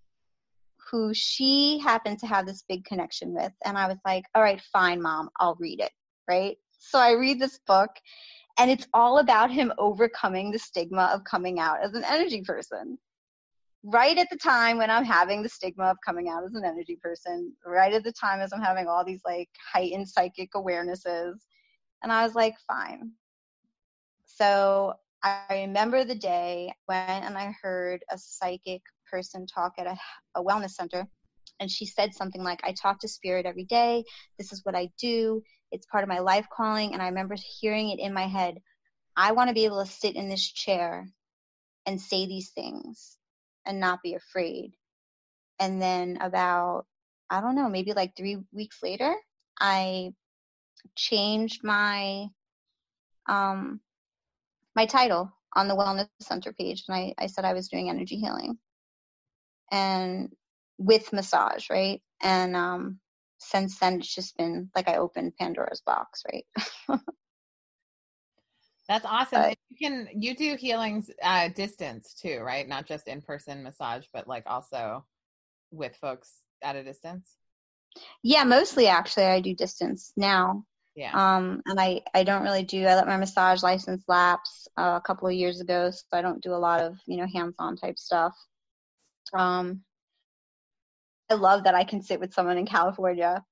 who 0.92 1.14
she 1.14 1.80
happened 1.80 2.20
to 2.20 2.28
have 2.28 2.46
this 2.46 2.64
big 2.68 2.86
connection 2.86 3.34
with. 3.34 3.52
And 3.66 3.78
I 3.78 3.88
was 3.88 3.98
like, 4.06 4.26
all 4.36 4.42
right, 4.42 4.62
fine, 4.72 5.02
mom, 5.02 5.30
I'll 5.40 5.58
read 5.60 5.82
it. 5.82 5.92
Right. 6.28 6.58
So 6.80 7.00
I 7.00 7.12
read 7.12 7.40
this 7.40 7.60
book, 7.66 7.90
and 8.58 8.72
it's 8.72 8.88
all 8.94 9.20
about 9.20 9.52
him 9.52 9.72
overcoming 9.78 10.52
the 10.52 10.60
stigma 10.60 11.12
of 11.14 11.24
coming 11.24 11.60
out 11.60 11.82
as 11.84 11.94
an 11.94 12.04
energy 12.04 12.42
person. 12.42 12.98
Right 13.84 14.18
at 14.18 14.30
the 14.30 14.38
time 14.38 14.78
when 14.78 14.90
I'm 14.90 15.06
having 15.06 15.44
the 15.44 15.50
stigma 15.50 15.86
of 15.86 15.98
coming 16.04 16.28
out 16.28 16.44
as 16.44 16.56
an 16.56 16.66
energy 16.66 16.98
person, 17.02 17.54
right 17.66 17.94
at 17.94 18.04
the 18.04 18.12
time 18.12 18.42
as 18.42 18.52
I'm 18.52 18.62
having 18.62 18.88
all 18.88 19.06
these 19.06 19.22
like 19.26 19.50
heightened 19.72 20.10
psychic 20.10 20.52
awarenesses. 20.54 21.36
And 22.04 22.12
I 22.12 22.24
was 22.24 22.36
like, 22.36 22.56
fine. 22.68 23.12
So 24.26 24.94
I 25.24 25.46
remember 25.52 26.04
the 26.04 26.16
day 26.16 26.74
when 26.86 26.98
and 26.98 27.38
I 27.38 27.56
heard 27.62 28.04
a 28.12 28.18
psychic 28.18 28.82
person 29.10 29.46
talk 29.46 29.74
at 29.78 29.88
a, 29.88 29.98
a 30.36 30.44
wellness 30.44 30.72
center 30.72 31.08
and 31.60 31.72
she 31.72 31.86
said 31.86 32.14
something 32.14 32.44
like 32.44 32.60
i 32.64 32.72
talk 32.72 33.00
to 33.00 33.08
spirit 33.08 33.46
every 33.46 33.64
day 33.64 34.04
this 34.38 34.52
is 34.52 34.64
what 34.64 34.76
i 34.76 34.90
do 35.00 35.42
it's 35.72 35.86
part 35.88 36.04
of 36.04 36.10
my 36.10 36.20
life 36.20 36.48
calling 36.52 36.94
and 36.94 37.02
i 37.02 37.08
remember 37.08 37.36
hearing 37.60 37.90
it 37.90 38.00
in 38.00 38.14
my 38.14 38.28
head 38.28 38.58
i 39.16 39.32
want 39.32 39.50
to 39.50 39.54
be 39.54 39.66
able 39.66 39.84
to 39.84 39.92
sit 39.92 40.16
in 40.16 40.30
this 40.30 40.52
chair 40.52 41.08
and 41.88 42.00
say 42.00 42.28
these 42.28 42.50
things 42.50 43.18
and 43.66 43.80
not 43.80 44.04
be 44.04 44.14
afraid. 44.14 44.74
And 45.60 45.82
then 45.82 46.18
about, 46.22 46.86
I 47.30 47.42
don't 47.42 47.56
know, 47.56 47.70
maybe 47.70 47.94
like 47.94 48.16
three 48.16 48.38
weeks 48.52 48.84
later, 48.84 49.16
I 49.60 50.12
changed 50.96 51.64
my 51.64 52.28
um 53.28 53.82
my 54.76 54.86
title 54.86 55.32
on 55.56 55.68
the 55.68 55.76
wellness 55.76 56.08
center 56.22 56.54
page 56.54 56.84
and 56.88 56.96
I, 56.96 57.14
I 57.18 57.28
said 57.28 57.46
I 57.46 57.54
was 57.54 57.68
doing 57.68 57.90
energy 57.90 58.16
healing 58.18 58.58
and 59.72 60.32
with 60.78 61.12
massage, 61.12 61.70
right? 61.70 62.02
And 62.22 62.56
um 62.56 63.00
since 63.38 63.78
then 63.80 64.00
it's 64.00 64.14
just 64.14 64.38
been 64.38 64.70
like 64.76 64.88
I 64.88 64.98
opened 64.98 65.38
Pandora's 65.38 65.82
box, 65.86 66.24
right? 66.32 66.46
That's 68.88 69.06
awesome. 69.06 69.42
But, 69.42 69.58
you 69.70 69.78
can 69.78 70.08
you 70.14 70.36
do 70.36 70.56
healings 70.56 71.12
uh 71.22 71.50
distance 71.50 72.14
too, 72.14 72.40
right? 72.40 72.68
Not 72.68 72.88
just 72.88 73.08
in 73.08 73.22
person 73.22 73.64
massage, 73.64 74.06
but 74.14 74.28
like 74.28 74.44
also 74.48 75.06
with 75.72 75.96
folks 75.98 76.32
at 76.64 76.76
a 76.76 76.84
distance. 76.84 77.36
Yeah, 78.24 78.44
mostly 78.44 78.88
actually 78.88 79.26
I 79.26 79.42
do 79.42 79.54
distance 79.54 80.14
now. 80.16 80.64
Yeah. 80.96 81.12
Um, 81.14 81.62
and 81.66 81.80
I 81.80 82.02
I 82.14 82.24
don't 82.24 82.44
really 82.44 82.64
do. 82.64 82.86
I 82.86 82.96
let 82.96 83.08
my 83.08 83.18
massage 83.18 83.62
license 83.62 84.04
lapse 84.08 84.68
uh, 84.78 84.98
a 84.98 85.02
couple 85.06 85.28
of 85.28 85.34
years 85.34 85.62
ago, 85.62 85.92
so 85.92 86.04
I 86.14 86.22
don't 86.22 86.42
do 86.42 86.54
a 86.54 86.56
lot 86.56 86.82
of 86.82 86.98
you 87.06 87.18
know 87.18 87.28
hands-on 87.32 87.76
type 87.76 88.00
stuff. 88.00 88.36
Um, 89.34 89.84
I 91.30 91.36
love 91.36 91.64
that 91.64 91.76
I 91.76 91.84
can 91.84 92.02
sit 92.02 92.20
with 92.20 92.34
someone 92.34 92.58
in 92.58 92.66
California 92.66 93.44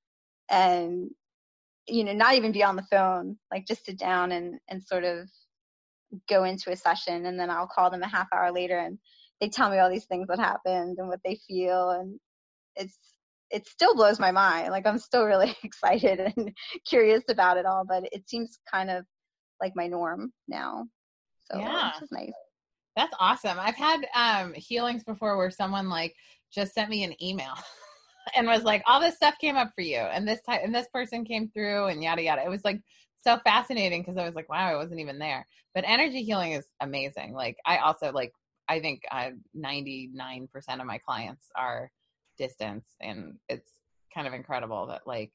and 0.49 1.09
you 1.87 2.03
know 2.03 2.13
not 2.13 2.35
even 2.35 2.51
be 2.51 2.63
on 2.63 2.75
the 2.75 2.83
phone 2.83 3.37
like 3.51 3.67
just 3.67 3.85
sit 3.85 3.97
down 3.97 4.31
and 4.31 4.59
and 4.67 4.83
sort 4.83 5.03
of 5.03 5.29
go 6.29 6.43
into 6.43 6.71
a 6.71 6.75
session 6.75 7.25
and 7.25 7.39
then 7.39 7.49
I'll 7.49 7.67
call 7.67 7.89
them 7.89 8.03
a 8.03 8.07
half 8.07 8.27
hour 8.33 8.51
later 8.51 8.77
and 8.77 8.97
they 9.41 9.49
tell 9.49 9.69
me 9.69 9.77
all 9.77 9.89
these 9.89 10.05
things 10.05 10.27
that 10.27 10.39
happened 10.39 10.97
and 10.97 11.07
what 11.07 11.19
they 11.25 11.37
feel 11.47 11.91
and 11.91 12.19
it's 12.75 12.97
it 13.51 13.67
still 13.67 13.93
blows 13.95 14.19
my 14.19 14.31
mind. 14.31 14.71
Like 14.71 14.87
I'm 14.87 14.97
still 14.97 15.25
really 15.25 15.55
excited 15.63 16.19
and 16.19 16.51
curious 16.87 17.23
about 17.29 17.57
it 17.57 17.65
all 17.65 17.85
but 17.87 18.03
it 18.11 18.29
seems 18.29 18.57
kind 18.71 18.89
of 18.89 19.05
like 19.61 19.73
my 19.75 19.87
norm 19.87 20.31
now. 20.47 20.85
So 21.51 21.59
yeah. 21.59 21.91
which 21.93 22.03
is 22.03 22.11
nice. 22.11 22.33
That's 22.95 23.15
awesome. 23.19 23.57
I've 23.59 23.75
had 23.75 24.05
um 24.15 24.53
healings 24.53 25.03
before 25.03 25.37
where 25.37 25.51
someone 25.51 25.89
like 25.89 26.15
just 26.55 26.73
sent 26.73 26.89
me 26.89 27.03
an 27.03 27.21
email 27.21 27.53
and 28.35 28.47
was 28.47 28.63
like, 28.63 28.81
all 28.87 28.99
this 28.99 29.15
stuff 29.15 29.35
came 29.39 29.57
up 29.57 29.71
for 29.75 29.81
you, 29.81 29.97
and 29.97 30.27
this 30.27 30.41
time, 30.41 30.61
and 30.63 30.73
this 30.73 30.87
person 30.93 31.25
came 31.25 31.49
through, 31.49 31.87
and 31.87 32.01
yada 32.01 32.23
yada. 32.23 32.43
It 32.43 32.49
was 32.49 32.63
like 32.63 32.81
so 33.21 33.37
fascinating 33.43 34.01
because 34.01 34.17
I 34.17 34.25
was 34.25 34.35
like, 34.35 34.49
wow, 34.49 34.71
I 34.71 34.75
wasn't 34.75 35.01
even 35.01 35.19
there. 35.19 35.45
But 35.73 35.83
energy 35.85 36.23
healing 36.23 36.53
is 36.53 36.65
amazing. 36.81 37.33
Like 37.33 37.57
I 37.65 37.77
also 37.77 38.11
like, 38.11 38.31
I 38.69 38.79
think 38.79 39.03
uh, 39.11 39.31
ninety 39.53 40.09
nine 40.13 40.47
percent 40.51 40.81
of 40.81 40.87
my 40.87 40.97
clients 40.97 41.47
are 41.55 41.91
distance, 42.37 42.85
and 43.01 43.35
it's 43.49 43.71
kind 44.13 44.27
of 44.27 44.33
incredible 44.33 44.87
that 44.87 45.05
like 45.05 45.31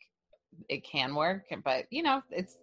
it 0.68 0.84
can 0.84 1.14
work. 1.14 1.44
But 1.64 1.86
you 1.90 2.02
know, 2.02 2.22
it's 2.30 2.56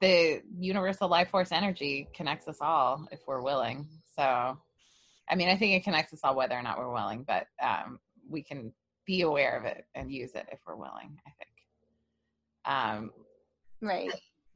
the 0.00 0.42
universal 0.58 1.08
life 1.08 1.30
force 1.30 1.52
energy 1.52 2.08
connects 2.14 2.48
us 2.48 2.58
all 2.60 3.06
if 3.10 3.20
we're 3.26 3.42
willing. 3.42 3.86
So, 4.16 4.58
I 5.30 5.34
mean, 5.34 5.48
I 5.48 5.56
think 5.56 5.72
it 5.72 5.84
connects 5.84 6.12
us 6.12 6.20
all 6.24 6.36
whether 6.36 6.56
or 6.56 6.62
not 6.62 6.78
we're 6.78 6.92
willing, 6.92 7.24
but 7.26 7.46
um, 7.62 7.98
we 8.28 8.42
can 8.42 8.72
be 9.06 9.22
aware 9.22 9.56
of 9.56 9.64
it 9.64 9.84
and 9.94 10.12
use 10.12 10.32
it 10.34 10.46
if 10.52 10.60
we're 10.66 10.76
willing, 10.76 11.18
I 11.26 11.30
think. 11.38 11.50
Um, 12.64 13.10
right. 13.80 14.10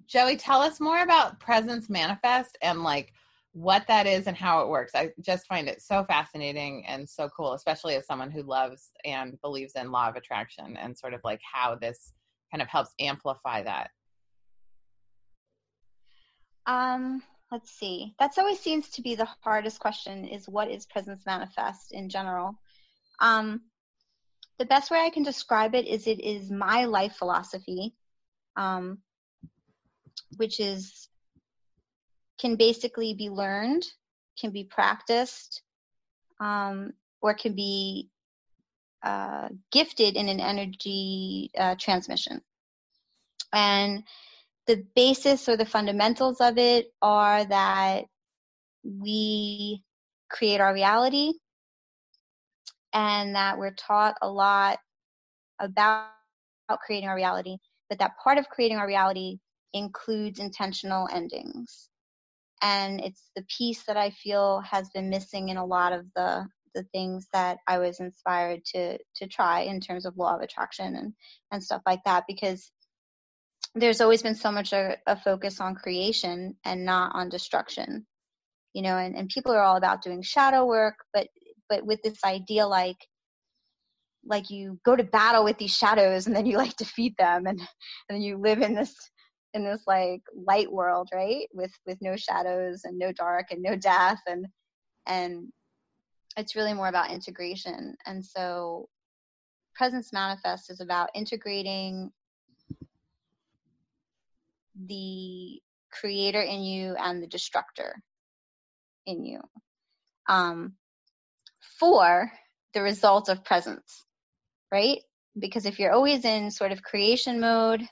Joey, 0.07 0.37
tell 0.37 0.61
us 0.61 0.81
more 0.81 1.03
about 1.03 1.41
Presence 1.41 1.89
Manifest 1.89 2.57
and 2.63 2.83
like 2.83 3.13
what 3.53 3.87
that 3.89 4.07
is 4.07 4.27
and 4.27 4.37
how 4.37 4.61
it 4.61 4.69
works. 4.69 4.93
I 4.95 5.13
just 5.21 5.47
find 5.47 5.69
it 5.69 5.81
so 5.83 6.05
fascinating 6.05 6.85
and 6.87 7.09
so 7.09 7.29
cool, 7.29 7.55
especially 7.55 7.97
as 7.97 8.07
someone 8.07 8.31
who 8.31 8.43
loves 8.43 8.91
and 9.05 9.41
believes 9.41 9.73
in 9.75 9.91
law 9.91 10.09
of 10.09 10.17
attraction 10.17 10.77
and 10.77 10.97
sort 10.97 11.15
of 11.15 11.21
like 11.25 11.41
how 11.43 11.75
this 11.75 12.13
kind 12.53 12.63
of 12.63 12.69
helps 12.69 12.91
amplify 13.01 13.63
that. 13.63 13.91
Um, 16.67 17.23
let's 17.51 17.71
see. 17.71 18.15
That's 18.19 18.39
always 18.39 18.61
seems 18.61 18.89
to 18.91 19.03
be 19.03 19.15
the 19.15 19.29
hardest 19.43 19.79
question 19.79 20.25
is 20.27 20.49
what 20.49 20.71
is 20.71 20.87
presence 20.87 21.25
manifest 21.27 21.93
in 21.93 22.09
general. 22.09 22.59
Um, 23.21 23.63
the 24.59 24.65
best 24.65 24.91
way 24.91 25.01
I 25.01 25.11
can 25.11 25.23
describe 25.23 25.75
it 25.75 25.87
is 25.87 26.07
it 26.07 26.21
is 26.21 26.51
my 26.51 26.87
life 26.87 27.15
philosophy, 27.15 27.95
um, 28.57 28.99
which 30.37 30.61
is 30.61 31.09
can 32.39 32.57
basically 32.57 33.15
be 33.15 33.31
learned, 33.31 33.87
can 34.39 34.51
be 34.51 34.65
practiced, 34.65 35.63
um, 36.41 36.93
or 37.21 37.35
can 37.35 37.55
be 37.55 38.11
uh, 39.03 39.49
gifted 39.73 40.17
in 40.17 40.29
an 40.29 40.41
energy 40.41 41.51
uh, 41.57 41.75
transmission. 41.79 42.41
And 43.53 44.03
the 44.67 44.85
basis 44.95 45.49
or 45.49 45.57
the 45.57 45.67
fundamentals 45.67 46.41
of 46.41 46.59
it 46.59 46.87
are 47.01 47.45
that 47.45 48.05
we 48.85 49.83
create 50.31 50.61
our 50.61 50.75
reality 50.75 51.33
and 52.93 53.35
that 53.35 53.59
we're 53.59 53.75
taught 53.75 54.17
a 54.23 54.29
lot 54.29 54.79
about 55.61 56.09
creating 56.85 57.09
our 57.09 57.17
reality, 57.17 57.59
but 57.89 57.99
that 57.99 58.13
part 58.23 58.39
of 58.39 58.49
creating 58.49 58.79
our 58.79 58.87
reality 58.87 59.39
includes 59.73 60.41
intentional 60.41 61.09
endings. 61.13 61.89
And 62.63 63.01
it's 63.01 63.31
the 63.37 63.45
piece 63.57 63.85
that 63.85 63.97
I 63.97 64.11
feel 64.11 64.61
has 64.61 64.89
been 64.91 65.11
missing 65.11 65.51
in 65.51 65.57
a 65.57 65.65
lot 65.65 65.93
of 65.93 66.07
the 66.15 66.47
the 66.75 66.85
things 66.93 67.27
that 67.33 67.57
I 67.67 67.79
was 67.79 68.01
inspired 68.01 68.63
to 68.67 68.99
to 69.17 69.27
try 69.27 69.61
in 69.61 69.81
terms 69.81 70.05
of 70.05 70.17
law 70.19 70.37
of 70.37 70.43
attraction 70.43 70.95
and 70.97 71.13
and 71.51 71.63
stuff 71.63 71.83
like 71.87 72.05
that 72.05 72.25
because 72.29 72.71
there's 73.77 74.01
always 74.01 74.23
been 74.23 74.35
so 74.35 74.51
much 74.51 74.73
a, 74.73 74.97
a 75.07 75.17
focus 75.17 75.61
on 75.61 75.75
creation 75.75 76.57
and 76.65 76.85
not 76.85 77.13
on 77.15 77.29
destruction 77.29 78.07
you 78.73 78.83
know 78.83 78.97
and, 78.97 79.15
and 79.17 79.29
people 79.29 79.53
are 79.53 79.63
all 79.63 79.77
about 79.77 80.03
doing 80.03 80.23
shadow 80.23 80.67
work 80.67 80.97
but 81.13 81.29
but 81.69 81.85
with 81.85 82.01
this 82.03 82.19
idea 82.25 82.67
like 82.67 82.97
like 84.25 84.51
you 84.51 84.79
go 84.85 84.97
to 84.97 85.05
battle 85.05 85.45
with 85.45 85.57
these 85.59 85.77
shadows 85.77 86.27
and 86.27 86.35
then 86.35 86.47
you 86.47 86.57
like 86.57 86.77
defeat 86.79 87.15
them 87.19 87.47
and 87.47 87.61
and 88.09 88.23
you 88.23 88.37
live 88.39 88.61
in 88.61 88.75
this 88.75 88.95
in 89.55 89.65
this 89.65 89.83
like 89.87 90.21
light 90.35 90.71
world 90.71 91.09
right? 91.15 91.47
With 91.53 91.73
with 91.87 91.99
no 92.01 92.17
shadows 92.17 92.83
and 92.85 92.99
no 92.99 93.13
dark 93.13 93.47
and 93.51 93.63
no 93.63 93.77
death 93.77 94.21
and 94.27 94.47
and 95.07 95.49
it's 96.37 96.55
really 96.55 96.75
more 96.75 96.89
about 96.89 97.11
integration. 97.11 97.97
And 98.05 98.25
so 98.25 98.89
presence 99.75 100.13
manifest 100.13 100.71
is 100.71 100.81
about 100.81 101.11
integrating 101.15 102.11
the 104.87 105.61
creator 105.91 106.41
in 106.41 106.63
you 106.63 106.95
and 106.99 107.23
the 107.23 107.27
destructor 107.27 107.95
in 109.07 109.25
you 109.25 109.41
um 110.29 110.75
for 111.79 112.31
the 112.75 112.83
result 112.83 113.29
of 113.29 113.45
presence, 113.45 114.05
right? 114.71 114.99
Because 115.39 115.67
if 115.67 115.79
you're 115.79 115.93
always 115.93 116.25
in 116.25 116.51
sort 116.51 116.73
of 116.73 116.83
creation 116.83 117.41
mode, 117.41 117.83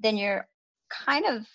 then 0.00 0.16
you're 0.16 0.46
kind 0.90 1.24
of 1.26 1.46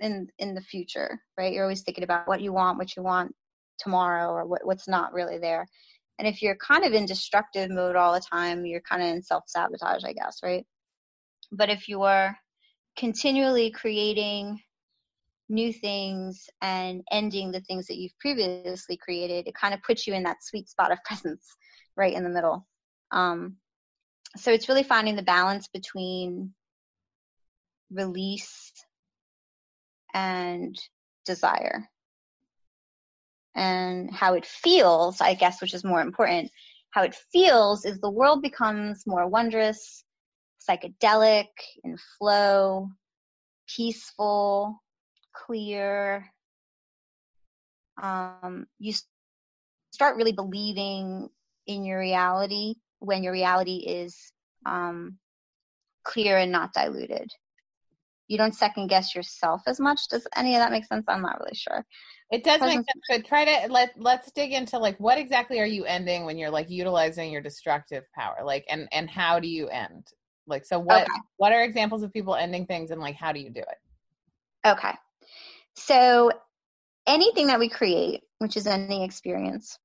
in 0.00 0.28
in 0.38 0.54
the 0.54 0.60
future, 0.60 1.20
right? 1.36 1.52
You're 1.52 1.64
always 1.64 1.82
thinking 1.82 2.04
about 2.04 2.28
what 2.28 2.40
you 2.40 2.52
want, 2.52 2.78
what 2.78 2.96
you 2.96 3.02
want 3.02 3.34
tomorrow, 3.78 4.30
or 4.30 4.46
what, 4.46 4.64
what's 4.64 4.88
not 4.88 5.12
really 5.12 5.38
there. 5.38 5.66
And 6.18 6.26
if 6.26 6.42
you're 6.42 6.56
kind 6.56 6.84
of 6.84 6.92
in 6.92 7.06
destructive 7.06 7.70
mode 7.70 7.96
all 7.96 8.12
the 8.12 8.20
time, 8.20 8.66
you're 8.66 8.80
kind 8.80 9.02
of 9.02 9.08
in 9.08 9.22
self 9.22 9.44
sabotage, 9.46 10.04
I 10.04 10.12
guess, 10.12 10.38
right? 10.42 10.66
But 11.52 11.70
if 11.70 11.88
you 11.88 12.02
are 12.02 12.36
continually 12.98 13.70
creating 13.70 14.60
new 15.48 15.72
things 15.72 16.48
and 16.60 17.02
ending 17.10 17.50
the 17.50 17.60
things 17.60 17.86
that 17.86 17.96
you've 17.96 18.18
previously 18.18 18.96
created, 18.96 19.46
it 19.46 19.54
kind 19.54 19.72
of 19.72 19.82
puts 19.82 20.06
you 20.06 20.14
in 20.14 20.24
that 20.24 20.42
sweet 20.42 20.68
spot 20.68 20.92
of 20.92 21.02
presence 21.04 21.56
right 21.96 22.12
in 22.12 22.24
the 22.24 22.28
middle. 22.28 22.66
Um, 23.12 23.56
so 24.36 24.52
it's 24.52 24.68
really 24.68 24.82
finding 24.82 25.16
the 25.16 25.22
balance 25.22 25.68
between 25.68 26.52
release 27.90 28.72
and 30.12 30.76
desire 31.24 31.88
and 33.54 34.12
how 34.12 34.34
it 34.34 34.46
feels, 34.46 35.20
I 35.20 35.34
guess, 35.34 35.60
which 35.60 35.74
is 35.74 35.84
more 35.84 36.00
important. 36.00 36.50
How 36.90 37.02
it 37.02 37.16
feels 37.32 37.84
is 37.84 37.98
the 37.98 38.10
world 38.10 38.42
becomes 38.42 39.04
more 39.06 39.26
wondrous, 39.26 40.04
psychedelic, 40.68 41.48
in 41.84 41.96
flow, 42.18 42.88
peaceful, 43.68 44.82
clear, 45.34 46.26
um, 48.02 48.66
you 48.78 48.94
start 49.90 50.16
really 50.16 50.32
believing 50.32 51.28
in 51.66 51.84
your 51.84 51.98
reality 51.98 52.74
when 53.00 53.22
your 53.22 53.32
reality 53.32 53.76
is 53.86 54.32
um, 54.66 55.18
clear 56.04 56.38
and 56.38 56.52
not 56.52 56.72
diluted. 56.72 57.30
You 58.28 58.36
don't 58.36 58.54
second 58.54 58.88
guess 58.88 59.14
yourself 59.14 59.62
as 59.66 59.80
much. 59.80 60.08
Does 60.08 60.26
any 60.36 60.54
of 60.54 60.60
that 60.60 60.70
make 60.70 60.84
sense? 60.84 61.04
I'm 61.08 61.22
not 61.22 61.40
really 61.40 61.54
sure. 61.54 61.84
It 62.30 62.44
does 62.44 62.60
make 62.60 62.74
sense, 62.74 63.04
but 63.08 63.24
try 63.24 63.46
to 63.46 63.72
let 63.72 63.92
let's 63.96 64.30
dig 64.32 64.52
into 64.52 64.78
like 64.78 64.98
what 64.98 65.16
exactly 65.16 65.60
are 65.60 65.66
you 65.66 65.86
ending 65.86 66.26
when 66.26 66.36
you're 66.36 66.50
like 66.50 66.68
utilizing 66.68 67.32
your 67.32 67.40
destructive 67.40 68.04
power, 68.14 68.36
like 68.44 68.66
and 68.68 68.86
and 68.92 69.08
how 69.08 69.40
do 69.40 69.48
you 69.48 69.68
end? 69.68 70.06
Like 70.48 70.64
so, 70.64 70.78
what 70.78 71.02
okay. 71.02 71.20
what 71.36 71.52
are 71.52 71.62
examples 71.62 72.02
of 72.02 72.12
people 72.12 72.34
ending 72.34 72.66
things, 72.66 72.90
and 72.90 73.00
like 73.00 73.16
how 73.16 73.32
do 73.32 73.40
you 73.40 73.50
do 73.50 73.60
it? 73.60 74.68
Okay, 74.68 74.92
so 75.74 76.30
anything 77.06 77.46
that 77.48 77.60
we 77.60 77.68
create, 77.68 78.22
which 78.38 78.56
is 78.56 78.66
any 78.66 79.04
experience, 79.04 79.78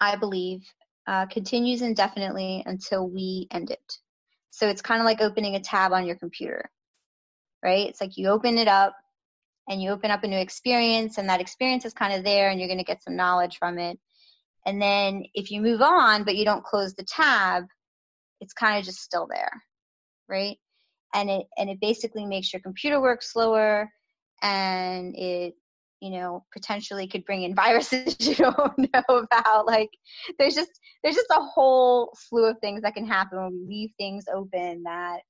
I 0.00 0.16
believe, 0.16 0.62
uh, 1.06 1.26
continues 1.26 1.82
indefinitely 1.82 2.62
until 2.66 3.08
we 3.08 3.48
end 3.50 3.70
it. 3.70 3.98
So 4.50 4.68
it's 4.68 4.82
kind 4.82 5.00
of 5.00 5.04
like 5.04 5.20
opening 5.20 5.54
a 5.54 5.60
tab 5.60 5.92
on 5.92 6.06
your 6.06 6.16
computer, 6.16 6.70
right? 7.62 7.88
It's 7.88 8.00
like 8.00 8.16
you 8.16 8.28
open 8.28 8.58
it 8.58 8.68
up 8.68 8.94
and 9.68 9.80
you 9.80 9.90
open 9.90 10.10
up 10.10 10.24
a 10.24 10.28
new 10.28 10.38
experience 10.38 11.16
and 11.16 11.28
that 11.28 11.40
experience 11.40 11.84
is 11.84 11.94
kind 11.94 12.12
of 12.12 12.24
there 12.24 12.50
and 12.50 12.58
you're 12.58 12.68
going 12.68 12.78
to 12.78 12.84
get 12.84 13.02
some 13.02 13.16
knowledge 13.16 13.56
from 13.58 13.78
it 13.78 13.98
and 14.66 14.80
then 14.80 15.24
if 15.34 15.50
you 15.50 15.60
move 15.60 15.80
on 15.80 16.24
but 16.24 16.36
you 16.36 16.44
don't 16.44 16.64
close 16.64 16.94
the 16.94 17.04
tab 17.04 17.64
it's 18.40 18.52
kind 18.52 18.78
of 18.78 18.84
just 18.84 19.00
still 19.00 19.26
there 19.30 19.62
right 20.28 20.56
and 21.14 21.30
it 21.30 21.46
and 21.58 21.70
it 21.70 21.80
basically 21.80 22.24
makes 22.24 22.52
your 22.52 22.60
computer 22.60 23.00
work 23.00 23.22
slower 23.22 23.90
and 24.42 25.14
it 25.16 25.54
you 26.00 26.10
know 26.10 26.44
potentially 26.52 27.06
could 27.06 27.24
bring 27.24 27.42
in 27.42 27.54
viruses 27.64 28.16
you 28.20 28.34
don't 28.34 28.78
know 28.78 29.02
about 29.08 29.66
like 29.66 29.90
there's 30.38 30.54
just 30.54 30.70
there's 31.02 31.16
just 31.16 31.30
a 31.30 31.42
whole 31.42 32.12
slew 32.16 32.46
of 32.46 32.56
things 32.60 32.82
that 32.82 32.94
can 32.94 33.06
happen 33.06 33.38
when 33.38 33.52
we 33.52 33.66
leave 33.66 33.90
things 33.98 34.24
open 34.34 34.82
that 34.84 35.20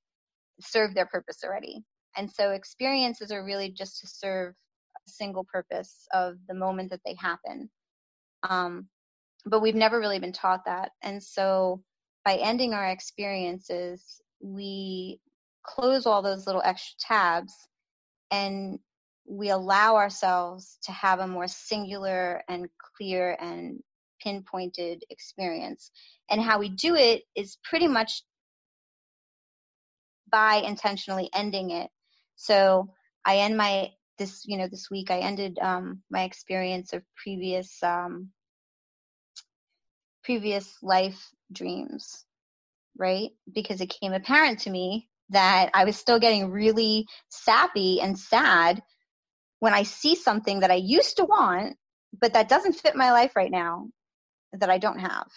serve 0.61 0.93
their 0.93 1.07
purpose 1.07 1.39
already 1.43 1.83
and 2.17 2.29
so 2.29 2.51
experiences 2.51 3.31
are 3.31 3.45
really 3.45 3.69
just 3.69 3.99
to 4.01 4.07
serve 4.07 4.53
a 4.95 5.09
single 5.09 5.45
purpose 5.51 6.07
of 6.13 6.35
the 6.47 6.53
moment 6.53 6.89
that 6.91 7.01
they 7.05 7.15
happen. 7.15 7.69
Um, 8.47 8.87
but 9.45 9.61
we've 9.61 9.75
never 9.75 9.99
really 9.99 10.19
been 10.19 10.33
taught 10.33 10.65
that. 10.65 10.91
And 11.01 11.21
so 11.21 11.81
by 12.25 12.35
ending 12.35 12.73
our 12.73 12.87
experiences, 12.87 14.21
we 14.39 15.19
close 15.63 16.05
all 16.05 16.21
those 16.21 16.45
little 16.45 16.61
extra 16.63 16.95
tabs 16.99 17.53
and 18.31 18.79
we 19.25 19.49
allow 19.49 19.95
ourselves 19.95 20.77
to 20.83 20.91
have 20.91 21.19
a 21.19 21.27
more 21.27 21.47
singular 21.47 22.41
and 22.49 22.67
clear 22.97 23.37
and 23.39 23.79
pinpointed 24.21 25.03
experience. 25.09 25.91
And 26.29 26.41
how 26.41 26.59
we 26.59 26.69
do 26.69 26.95
it 26.95 27.23
is 27.35 27.57
pretty 27.63 27.87
much 27.87 28.23
by 30.31 30.55
intentionally 30.55 31.29
ending 31.33 31.71
it 31.71 31.89
so 32.41 32.89
I 33.23 33.37
end 33.37 33.55
my 33.55 33.91
this 34.17 34.43
you 34.45 34.57
know 34.57 34.67
this 34.67 34.89
week 34.89 35.11
I 35.11 35.19
ended 35.19 35.59
um, 35.59 36.01
my 36.09 36.23
experience 36.23 36.91
of 36.93 37.03
previous 37.15 37.81
um, 37.83 38.29
previous 40.23 40.77
life 40.81 41.29
dreams, 41.51 42.25
right? 42.97 43.31
Because 43.51 43.81
it 43.81 43.95
came 44.01 44.13
apparent 44.13 44.59
to 44.59 44.69
me 44.69 45.09
that 45.29 45.69
I 45.73 45.85
was 45.85 45.95
still 45.95 46.19
getting 46.19 46.51
really 46.51 47.07
sappy 47.29 48.01
and 48.01 48.17
sad 48.17 48.81
when 49.59 49.73
I 49.73 49.83
see 49.83 50.15
something 50.15 50.61
that 50.61 50.71
I 50.71 50.75
used 50.75 51.17
to 51.17 51.25
want, 51.25 51.77
but 52.19 52.33
that 52.33 52.49
doesn't 52.49 52.73
fit 52.73 52.95
my 52.95 53.11
life 53.11 53.35
right 53.35 53.51
now, 53.51 53.87
that 54.53 54.69
I 54.69 54.77
don't 54.77 54.99
have, 54.99 55.27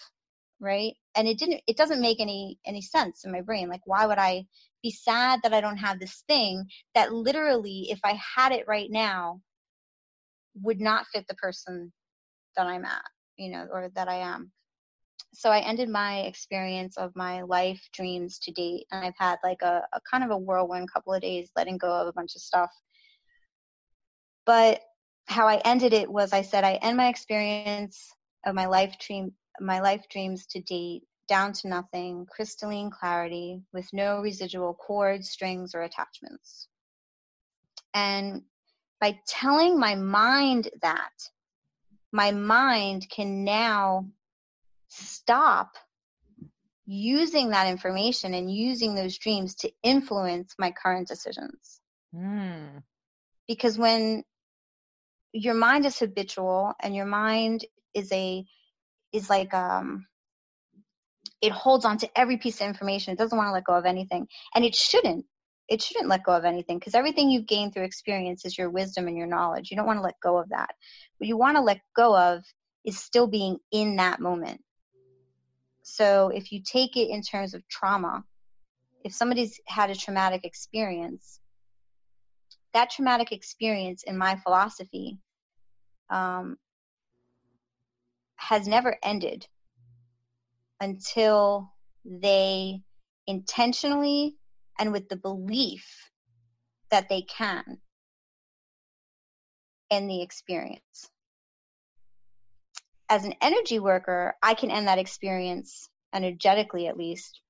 right? 0.59 0.93
And 1.15 1.27
it 1.27 1.37
didn't. 1.37 1.61
It 1.67 1.77
doesn't 1.77 2.01
make 2.01 2.19
any 2.19 2.59
any 2.65 2.81
sense 2.81 3.23
in 3.23 3.31
my 3.31 3.41
brain. 3.41 3.69
Like, 3.69 3.81
why 3.85 4.05
would 4.05 4.17
I 4.17 4.45
be 4.83 4.91
sad 4.91 5.41
that 5.43 5.53
I 5.53 5.61
don't 5.61 5.77
have 5.77 5.99
this 5.99 6.23
thing 6.27 6.65
that 6.93 7.13
literally, 7.13 7.87
if 7.89 7.99
I 8.03 8.19
had 8.35 8.51
it 8.51 8.65
right 8.67 8.89
now, 8.89 9.41
would 10.61 10.79
not 10.79 11.07
fit 11.07 11.25
the 11.27 11.35
person 11.35 11.91
that 12.55 12.67
I'm 12.67 12.85
at, 12.85 13.03
you 13.37 13.51
know, 13.51 13.67
or 13.71 13.89
that 13.95 14.07
I 14.07 14.15
am. 14.17 14.51
So 15.33 15.49
I 15.49 15.59
ended 15.59 15.89
my 15.89 16.21
experience 16.21 16.97
of 16.97 17.15
my 17.15 17.41
life 17.41 17.81
dreams 17.93 18.39
to 18.39 18.51
date, 18.51 18.85
and 18.91 19.05
I've 19.05 19.17
had 19.17 19.37
like 19.43 19.61
a, 19.61 19.83
a 19.93 19.99
kind 20.09 20.23
of 20.23 20.31
a 20.31 20.37
whirlwind 20.37 20.91
couple 20.91 21.13
of 21.13 21.21
days 21.21 21.49
letting 21.55 21.77
go 21.77 21.91
of 21.91 22.07
a 22.07 22.13
bunch 22.13 22.35
of 22.35 22.41
stuff. 22.41 22.71
But 24.45 24.81
how 25.27 25.47
I 25.47 25.57
ended 25.65 25.93
it 25.93 26.09
was 26.11 26.33
I 26.33 26.41
said 26.43 26.63
I 26.63 26.75
end 26.75 26.97
my 26.97 27.07
experience 27.09 28.11
of 28.45 28.55
my 28.55 28.67
life 28.67 28.95
dream 28.99 29.33
my 29.59 29.79
life 29.79 30.05
dreams 30.09 30.45
to 30.47 30.61
date 30.61 31.03
down 31.27 31.53
to 31.53 31.67
nothing, 31.67 32.25
crystalline 32.29 32.91
clarity 32.91 33.61
with 33.73 33.87
no 33.93 34.21
residual 34.21 34.73
cords, 34.73 35.29
strings, 35.29 35.73
or 35.73 35.81
attachments. 35.81 36.67
And 37.93 38.43
by 38.99 39.19
telling 39.27 39.79
my 39.79 39.95
mind 39.95 40.69
that, 40.81 41.11
my 42.11 42.31
mind 42.31 43.09
can 43.09 43.43
now 43.43 44.07
stop 44.95 45.75
using 46.85 47.49
that 47.49 47.67
information 47.67 48.33
and 48.33 48.53
using 48.53 48.95
those 48.95 49.17
dreams 49.17 49.55
to 49.55 49.71
influence 49.83 50.53
my 50.59 50.71
current 50.71 51.07
decisions. 51.07 51.81
Mm. 52.13 52.83
Because 53.47 53.77
when 53.77 54.23
your 55.33 55.55
mind 55.55 55.85
is 55.85 55.99
habitual 55.99 56.73
and 56.81 56.95
your 56.95 57.05
mind 57.05 57.65
is 57.93 58.11
a 58.11 58.45
is 59.11 59.29
like 59.29 59.53
um 59.53 60.05
it 61.41 61.51
holds 61.51 61.85
on 61.85 61.97
to 61.97 62.09
every 62.19 62.37
piece 62.37 62.61
of 62.61 62.67
information. 62.67 63.13
It 63.13 63.17
doesn't 63.17 63.37
want 63.37 63.49
to 63.49 63.53
let 63.53 63.65
go 63.65 63.73
of 63.75 63.85
anything. 63.85 64.27
And 64.55 64.65
it 64.65 64.75
shouldn't. 64.75 65.25
It 65.67 65.81
shouldn't 65.81 66.09
let 66.09 66.23
go 66.23 66.31
of 66.31 66.45
anything 66.45 66.79
because 66.79 66.95
everything 66.95 67.29
you've 67.29 67.47
gained 67.47 67.73
through 67.73 67.83
experience 67.83 68.45
is 68.45 68.57
your 68.57 68.69
wisdom 68.69 69.07
and 69.07 69.17
your 69.17 69.27
knowledge. 69.27 69.69
You 69.69 69.77
don't 69.77 69.85
want 69.85 69.97
to 69.97 70.03
let 70.03 70.19
go 70.21 70.37
of 70.37 70.49
that. 70.49 70.69
What 71.17 71.27
you 71.27 71.37
want 71.37 71.57
to 71.57 71.61
let 71.61 71.81
go 71.95 72.15
of 72.15 72.43
is 72.83 72.99
still 72.99 73.27
being 73.27 73.57
in 73.71 73.95
that 73.97 74.19
moment. 74.19 74.61
So 75.87 76.29
if 76.29 76.51
you 76.51 76.61
take 76.63 76.97
it 76.97 77.09
in 77.09 77.21
terms 77.21 77.53
of 77.53 77.65
trauma, 77.67 78.23
if 79.03 79.13
somebody's 79.13 79.59
had 79.67 79.91
a 79.91 79.95
traumatic 79.95 80.43
experience, 80.43 81.39
that 82.73 82.89
traumatic 82.89 83.31
experience 83.31 84.01
in 84.01 84.17
my 84.17 84.35
philosophy 84.35 85.19
um, 86.09 86.57
has 88.37 88.67
never 88.67 88.97
ended 89.03 89.45
until 90.81 91.71
they 92.03 92.81
intentionally 93.27 94.37
and 94.79 94.91
with 94.91 95.07
the 95.07 95.17
belief 95.17 96.09
that 96.89 97.09
they 97.09 97.21
can 97.21 97.77
end 99.91 100.09
the 100.09 100.23
experience. 100.23 101.11
As 103.09 103.23
an 103.23 103.35
energy 103.41 103.79
worker, 103.79 104.35
I 104.41 104.53
can 104.53 104.71
end 104.71 104.87
that 104.87 104.97
experience 104.97 105.87
energetically 106.13 106.87
at 106.87 106.97
least 106.97 107.41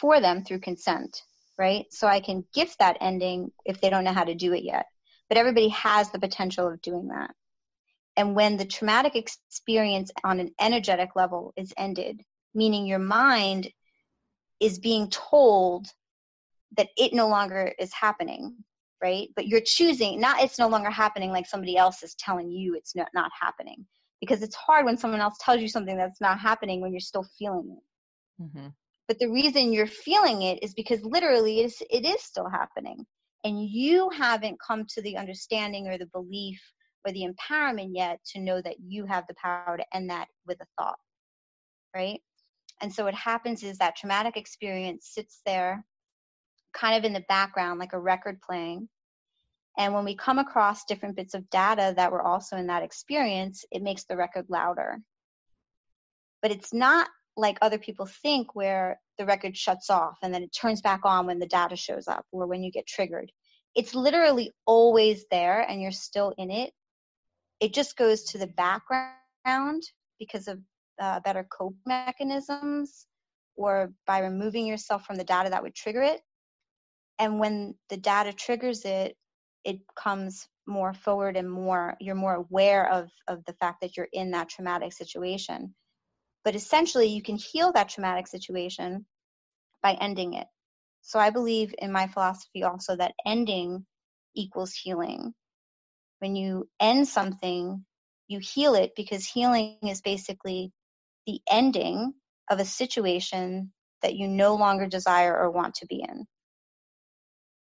for 0.00 0.20
them 0.20 0.44
through 0.44 0.60
consent, 0.60 1.22
right? 1.58 1.86
So 1.90 2.06
I 2.06 2.20
can 2.20 2.44
gift 2.54 2.78
that 2.80 2.98
ending 3.00 3.52
if 3.64 3.80
they 3.80 3.90
don't 3.90 4.04
know 4.04 4.12
how 4.12 4.24
to 4.24 4.34
do 4.34 4.52
it 4.52 4.64
yet. 4.64 4.86
But 5.28 5.38
everybody 5.38 5.68
has 5.68 6.10
the 6.10 6.18
potential 6.18 6.68
of 6.68 6.82
doing 6.82 7.08
that. 7.08 7.30
And 8.16 8.34
when 8.34 8.56
the 8.56 8.64
traumatic 8.64 9.14
experience 9.14 10.10
on 10.24 10.40
an 10.40 10.52
energetic 10.60 11.10
level 11.14 11.52
is 11.56 11.72
ended, 11.76 12.22
meaning 12.54 12.86
your 12.86 12.98
mind 12.98 13.70
is 14.58 14.78
being 14.78 15.10
told 15.10 15.86
that 16.76 16.88
it 16.96 17.12
no 17.12 17.28
longer 17.28 17.72
is 17.78 17.92
happening, 17.92 18.56
right? 19.02 19.28
But 19.36 19.46
you're 19.46 19.60
choosing, 19.60 20.20
not 20.20 20.42
it's 20.42 20.58
no 20.58 20.68
longer 20.68 20.90
happening 20.90 21.30
like 21.30 21.46
somebody 21.46 21.76
else 21.76 22.02
is 22.02 22.14
telling 22.14 22.50
you 22.50 22.74
it's 22.74 22.96
not, 22.96 23.08
not 23.14 23.30
happening. 23.38 23.86
Because 24.20 24.42
it's 24.42 24.56
hard 24.56 24.84
when 24.84 24.96
someone 24.96 25.20
else 25.20 25.36
tells 25.40 25.60
you 25.60 25.68
something 25.68 25.96
that's 25.96 26.20
not 26.20 26.38
happening 26.38 26.80
when 26.80 26.92
you're 26.92 27.00
still 27.00 27.26
feeling 27.38 27.76
it. 27.76 28.42
Mm-hmm. 28.42 28.68
But 29.08 29.18
the 29.18 29.30
reason 29.30 29.72
you're 29.72 29.86
feeling 29.86 30.42
it 30.42 30.62
is 30.62 30.74
because 30.74 31.04
literally 31.04 31.60
it 31.60 31.66
is, 31.66 31.82
it 31.90 32.04
is 32.04 32.22
still 32.22 32.48
happening. 32.48 33.06
And 33.44 33.62
you 33.62 34.10
haven't 34.10 34.58
come 34.66 34.84
to 34.94 35.02
the 35.02 35.16
understanding 35.16 35.86
or 35.86 35.98
the 35.98 36.06
belief 36.06 36.60
or 37.06 37.12
the 37.12 37.28
empowerment 37.28 37.90
yet 37.92 38.18
to 38.32 38.40
know 38.40 38.60
that 38.60 38.76
you 38.84 39.06
have 39.06 39.24
the 39.28 39.34
power 39.40 39.76
to 39.76 39.96
end 39.96 40.10
that 40.10 40.26
with 40.46 40.60
a 40.60 40.66
thought, 40.76 40.98
right? 41.94 42.20
And 42.82 42.92
so 42.92 43.04
what 43.04 43.14
happens 43.14 43.62
is 43.62 43.78
that 43.78 43.96
traumatic 43.96 44.36
experience 44.36 45.10
sits 45.14 45.40
there 45.46 45.84
kind 46.74 46.96
of 46.96 47.04
in 47.04 47.12
the 47.12 47.24
background 47.28 47.78
like 47.78 47.92
a 47.92 48.00
record 48.00 48.40
playing. 48.42 48.88
And 49.78 49.92
when 49.92 50.04
we 50.04 50.16
come 50.16 50.38
across 50.38 50.84
different 50.84 51.16
bits 51.16 51.34
of 51.34 51.50
data 51.50 51.94
that 51.96 52.12
were 52.12 52.22
also 52.22 52.56
in 52.56 52.68
that 52.68 52.82
experience, 52.82 53.64
it 53.70 53.82
makes 53.82 54.04
the 54.04 54.16
record 54.16 54.46
louder. 54.48 54.98
But 56.42 56.50
it's 56.50 56.72
not 56.72 57.08
like 57.36 57.58
other 57.60 57.78
people 57.78 58.06
think 58.06 58.54
where 58.54 58.98
the 59.18 59.26
record 59.26 59.56
shuts 59.56 59.90
off 59.90 60.16
and 60.22 60.32
then 60.32 60.42
it 60.42 60.56
turns 60.58 60.80
back 60.80 61.00
on 61.04 61.26
when 61.26 61.38
the 61.38 61.46
data 61.46 61.76
shows 61.76 62.08
up 62.08 62.24
or 62.32 62.46
when 62.46 62.62
you 62.62 62.70
get 62.70 62.86
triggered. 62.86 63.30
It's 63.74 63.94
literally 63.94 64.52
always 64.64 65.26
there 65.30 65.60
and 65.60 65.82
you're 65.82 65.92
still 65.92 66.32
in 66.38 66.50
it 66.50 66.72
it 67.60 67.72
just 67.72 67.96
goes 67.96 68.24
to 68.24 68.38
the 68.38 68.46
background 68.46 69.82
because 70.18 70.48
of 70.48 70.60
uh, 71.00 71.20
better 71.20 71.44
cope 71.44 71.76
mechanisms 71.86 73.06
or 73.56 73.92
by 74.06 74.20
removing 74.20 74.66
yourself 74.66 75.04
from 75.04 75.16
the 75.16 75.24
data 75.24 75.50
that 75.50 75.62
would 75.62 75.74
trigger 75.74 76.02
it. 76.02 76.20
And 77.18 77.38
when 77.38 77.74
the 77.88 77.96
data 77.96 78.32
triggers 78.32 78.84
it, 78.84 79.16
it 79.66 79.80
comes 79.96 80.48
more 80.66 80.94
forward 80.94 81.36
and 81.36 81.50
more 81.50 81.96
you're 82.00 82.14
more 82.14 82.34
aware 82.34 82.90
of 82.90 83.10
of 83.28 83.44
the 83.44 83.52
fact 83.54 83.82
that 83.82 83.96
you're 83.96 84.08
in 84.12 84.30
that 84.30 84.48
traumatic 84.48 84.92
situation. 84.92 85.74
But 86.44 86.54
essentially 86.54 87.08
you 87.08 87.22
can 87.22 87.36
heal 87.36 87.72
that 87.72 87.88
traumatic 87.88 88.28
situation 88.28 89.04
by 89.82 89.94
ending 90.00 90.34
it. 90.34 90.46
So 91.02 91.18
i 91.18 91.30
believe 91.30 91.74
in 91.78 91.92
my 91.92 92.06
philosophy 92.06 92.62
also 92.62 92.96
that 92.96 93.14
ending 93.26 93.84
equals 94.34 94.72
healing. 94.72 95.34
When 96.20 96.36
you 96.36 96.68
end 96.80 97.08
something 97.08 97.84
you 98.28 98.40
heal 98.40 98.74
it 98.74 98.92
because 98.96 99.26
healing 99.26 99.78
is 99.82 100.00
basically 100.00 100.72
the 101.26 101.40
ending 101.50 102.12
of 102.50 102.60
a 102.60 102.64
situation 102.64 103.72
that 104.02 104.14
you 104.14 104.28
no 104.28 104.54
longer 104.56 104.86
desire 104.86 105.36
or 105.36 105.50
want 105.50 105.76
to 105.76 105.86
be 105.86 106.04
in. 106.08 106.26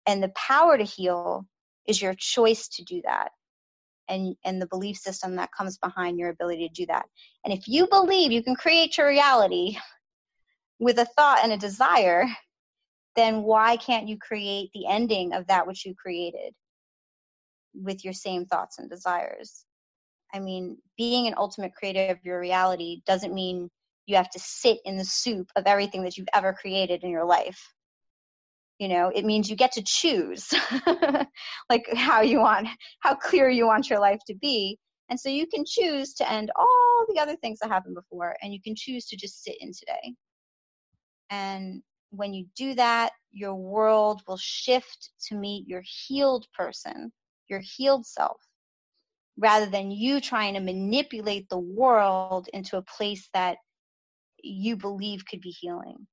And 0.06 0.22
the 0.22 0.32
power 0.36 0.76
to 0.76 0.84
heal 0.84 1.46
is 1.86 2.00
your 2.00 2.14
choice 2.14 2.68
to 2.68 2.84
do 2.84 3.02
that 3.04 3.30
and 4.08 4.36
and 4.44 4.60
the 4.60 4.66
belief 4.66 4.96
system 4.96 5.36
that 5.36 5.50
comes 5.56 5.78
behind 5.78 6.18
your 6.18 6.30
ability 6.30 6.68
to 6.68 6.74
do 6.74 6.86
that. 6.86 7.06
And 7.44 7.52
if 7.52 7.66
you 7.66 7.86
believe 7.88 8.32
you 8.32 8.42
can 8.42 8.56
create 8.56 8.98
your 8.98 9.08
reality 9.08 9.76
with 10.78 10.98
a 10.98 11.04
thought 11.04 11.40
and 11.42 11.52
a 11.52 11.56
desire 11.56 12.26
then 13.16 13.42
why 13.44 13.76
can't 13.76 14.08
you 14.08 14.18
create 14.18 14.70
the 14.74 14.88
ending 14.88 15.34
of 15.34 15.46
that 15.46 15.68
which 15.68 15.86
you 15.86 15.94
created 15.94 16.52
with 17.72 18.04
your 18.04 18.12
same 18.12 18.44
thoughts 18.44 18.78
and 18.78 18.90
desires? 18.90 19.64
I 20.32 20.40
mean 20.40 20.78
being 20.98 21.26
an 21.26 21.34
ultimate 21.36 21.74
creator 21.74 22.12
of 22.12 22.24
your 22.24 22.40
reality 22.40 23.02
doesn't 23.06 23.34
mean 23.34 23.70
you 24.06 24.16
have 24.16 24.30
to 24.30 24.38
sit 24.38 24.78
in 24.84 24.96
the 24.96 25.04
soup 25.04 25.48
of 25.56 25.66
everything 25.66 26.02
that 26.02 26.16
you've 26.16 26.28
ever 26.34 26.52
created 26.52 27.04
in 27.04 27.10
your 27.10 27.24
life 27.24 27.72
you 28.78 28.88
know 28.88 29.10
it 29.14 29.24
means 29.24 29.48
you 29.48 29.56
get 29.56 29.72
to 29.72 29.82
choose 29.82 30.52
like 31.70 31.86
how 31.94 32.20
you 32.20 32.40
want 32.40 32.68
how 33.00 33.14
clear 33.14 33.48
you 33.48 33.66
want 33.66 33.90
your 33.90 34.00
life 34.00 34.20
to 34.26 34.34
be. 34.34 34.78
And 35.10 35.20
so 35.20 35.28
you 35.28 35.46
can 35.46 35.64
choose 35.66 36.14
to 36.14 36.32
end 36.32 36.50
all 36.56 37.04
the 37.08 37.20
other 37.20 37.36
things 37.36 37.58
that 37.58 37.68
happened 37.68 37.94
before 37.94 38.36
and 38.42 38.54
you 38.54 38.60
can 38.62 38.74
choose 38.74 39.04
to 39.06 39.16
just 39.16 39.44
sit 39.44 39.56
in 39.60 39.70
today. 39.72 40.14
And 41.28 41.82
when 42.10 42.32
you 42.32 42.46
do 42.56 42.74
that 42.74 43.10
your 43.30 43.54
world 43.54 44.22
will 44.26 44.38
shift 44.38 45.10
to 45.28 45.34
meet 45.34 45.68
your 45.68 45.82
healed 45.84 46.46
person 46.56 47.12
your 47.48 47.60
healed 47.60 48.06
self 48.06 48.40
rather 49.36 49.66
than 49.66 49.90
you 49.90 50.20
trying 50.20 50.54
to 50.54 50.60
manipulate 50.60 51.48
the 51.48 51.58
world 51.58 52.48
into 52.52 52.76
a 52.76 52.82
place 52.82 53.28
that 53.34 53.56
you 54.42 54.76
believe 54.76 55.24
could 55.28 55.40
be 55.40 55.50
healing. 55.50 56.06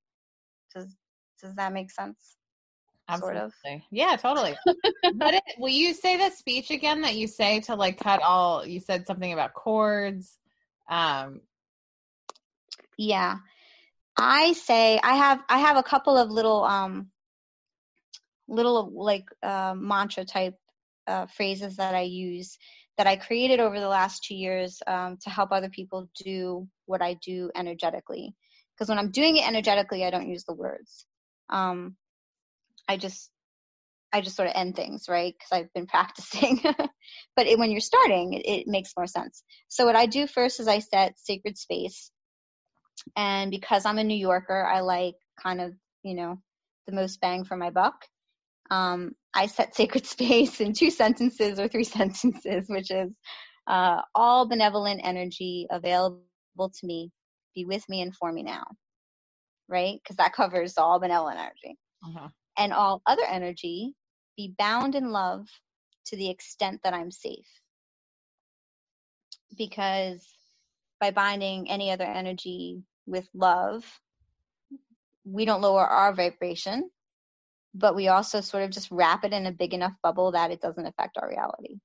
Does 0.74 0.96
does 1.42 1.56
that 1.56 1.74
make 1.74 1.92
sense 1.92 2.38
Absolutely. 3.12 3.40
sort 3.40 3.76
of. 3.76 3.82
Yeah, 3.92 4.16
totally. 4.16 4.56
but 5.14 5.34
it, 5.34 5.44
will 5.58 5.70
you 5.70 5.94
say 5.94 6.18
the 6.18 6.30
speech 6.36 6.72
again 6.72 7.02
that 7.02 7.16
you 7.16 7.28
say 7.28 7.60
to 7.62 7.76
like 7.76 8.00
cut 8.00 8.22
all? 8.22 8.66
You 8.66 8.80
said 8.80 9.06
something 9.06 9.32
about 9.32 9.54
cords. 9.54 10.38
Um, 10.90 11.42
yeah, 12.98 13.38
I 14.18 14.54
say 14.54 15.00
I 15.04 15.16
have 15.16 15.42
I 15.50 15.60
have 15.60 15.78
a 15.78 15.84
couple 15.84 16.18
of 16.18 16.30
little 16.30 16.64
um 16.64 17.10
little 18.48 18.92
like 18.94 19.26
uh, 19.42 19.74
mantra 19.76 20.26
type 20.26 20.56
uh, 21.08 21.26
phrases 21.28 21.78
that 21.78 21.96
I 21.96 22.02
use 22.02 22.58
that 22.98 23.08
I 23.08 23.16
created 23.16 23.60
over 23.60 23.80
the 23.80 23.88
last 23.88 24.24
two 24.24 24.36
years 24.36 24.82
um, 24.86 25.18
to 25.24 25.30
help 25.30 25.52
other 25.52 25.70
people 25.70 26.10
do 26.24 26.68
what 26.86 27.02
I 27.02 27.16
do 27.26 27.50
energetically. 27.56 28.36
Because 28.76 28.90
when 28.90 29.00
I'm 29.00 29.12
doing 29.12 29.38
it 29.38 29.48
energetically, 29.48 30.06
I 30.06 30.12
don't 30.12 30.30
use 30.30 30.44
the 30.44 30.54
words. 30.54 31.06
Um, 31.50 31.96
I 32.88 32.98
just 32.98 33.32
I 34.14 34.22
just 34.22 34.36
sort 34.36 34.50
of 34.50 34.56
end 34.56 34.76
things, 34.76 35.06
right? 35.08 35.34
Because 35.34 35.52
I've 35.52 35.74
been 35.74 35.88
practicing. 35.88 36.62
but 37.36 37.48
it, 37.48 37.58
when 37.58 37.72
you're 37.72 37.80
starting, 37.80 38.34
it, 38.34 38.46
it, 38.46 38.68
makes 38.68 38.94
more 38.98 39.08
sense. 39.08 39.44
So 39.68 39.86
what 39.86 39.96
I 39.96 40.06
do 40.06 40.28
first 40.28 40.60
is 40.60 40.68
I 40.68 40.80
set 40.80 41.18
sacred 41.18 41.58
space, 41.58 42.12
and 43.16 43.52
because 43.52 43.86
I'm 43.86 43.98
a 43.98 44.04
New 44.04 44.18
Yorker, 44.18 44.66
I 44.66 44.82
like 44.82 45.16
kind 45.42 45.62
of 45.62 45.74
you 46.04 46.16
know 46.16 46.38
the 46.88 46.94
most 46.94 47.22
bang 47.22 47.46
for 47.46 47.56
my 47.56 47.70
buck. 47.70 48.06
Um, 48.70 49.12
I 49.34 49.48
set 49.48 49.76
sacred 49.82 50.06
space 50.06 50.62
in 50.62 50.74
two 50.74 50.92
sentences 50.92 51.60
or 51.60 51.68
three 51.68 51.84
sentences, 51.98 52.66
which 52.68 52.92
is 52.92 53.12
uh, 53.68 54.02
all 54.16 54.48
benevolent 54.48 55.02
energy 55.04 55.68
available 55.72 56.22
to 56.58 56.86
me, 56.86 57.12
be 57.56 57.66
with 57.66 57.88
me 57.88 58.02
and 58.02 58.16
for 58.16 58.32
me 58.32 58.44
now, 58.44 58.66
right? 59.70 60.00
Because 60.04 60.18
that 60.18 60.34
covers 60.34 60.78
all 60.78 61.00
benevolent 61.00 61.40
energy. 61.40 61.78
Uh-huh 62.04 62.28
and 62.58 62.74
all 62.74 63.02
other 63.06 63.26
energy 63.30 63.94
be 64.38 64.54
bound 64.58 64.96
in 64.96 65.12
love 65.12 65.48
to 66.06 66.16
the 66.16 66.30
extent 66.30 66.82
that 66.84 66.94
I'm 66.94 67.12
safe. 67.12 67.48
Because 69.58 70.26
by 71.00 71.12
binding 71.12 71.70
any 71.70 71.92
other 71.92 72.06
energy 72.06 72.84
with 73.06 73.28
love, 73.34 73.84
we 75.24 75.46
don't 75.46 75.62
lower 75.62 75.86
our 75.86 76.14
vibration, 76.14 76.90
but 77.74 77.96
we 77.96 78.08
also 78.08 78.42
sort 78.42 78.64
of 78.64 78.72
just 78.72 78.92
wrap 78.92 79.24
it 79.24 79.34
in 79.34 79.46
a 79.46 79.52
big 79.52 79.74
enough 79.74 79.94
bubble 80.02 80.32
that 80.32 80.52
it 80.52 80.62
doesn't 80.62 80.86
affect 80.86 81.18
our 81.18 81.30
reality. 81.30 81.80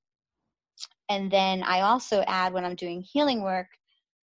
And 1.09 1.31
then 1.31 1.63
I 1.63 1.83
also 1.83 2.23
add 2.27 2.53
when 2.53 2.65
I'm 2.65 2.75
doing 2.75 3.03
healing 3.03 3.43
work, 3.43 3.69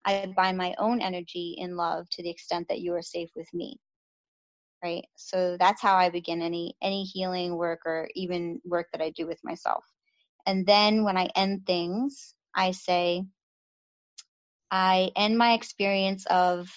I 0.06 0.34
bind 0.36 0.58
my 0.58 0.74
own 0.80 1.02
energy 1.02 1.56
in 1.58 1.76
love 1.76 2.10
to 2.12 2.24
the 2.24 2.30
extent 2.30 2.68
that 2.70 2.80
you 2.80 2.94
are 2.96 3.04
safe 3.04 3.30
with 3.36 3.48
me 3.54 3.80
right? 4.84 5.06
So 5.16 5.58
that's 5.60 5.82
how 5.82 5.96
i 5.96 6.10
begin 6.10 6.42
any 6.42 6.76
any 6.82 7.04
healing 7.04 7.56
work 7.58 7.82
or 7.86 8.10
even 8.16 8.62
work 8.66 8.88
that 8.94 9.02
i 9.02 9.12
do 9.12 9.28
with 9.28 9.40
myself. 9.44 9.86
And 10.46 10.66
then 10.66 11.04
when 11.04 11.18
i 11.18 11.30
end 11.36 11.66
things 11.66 12.34
i 12.56 12.72
say 12.72 13.24
i 14.72 15.12
end 15.16 15.38
my 15.38 15.54
experience 15.54 16.26
of 16.28 16.70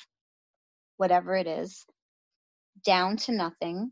whatever 0.96 1.34
it 1.36 1.46
is 1.46 1.84
down 2.84 3.16
to 3.16 3.32
nothing 3.32 3.90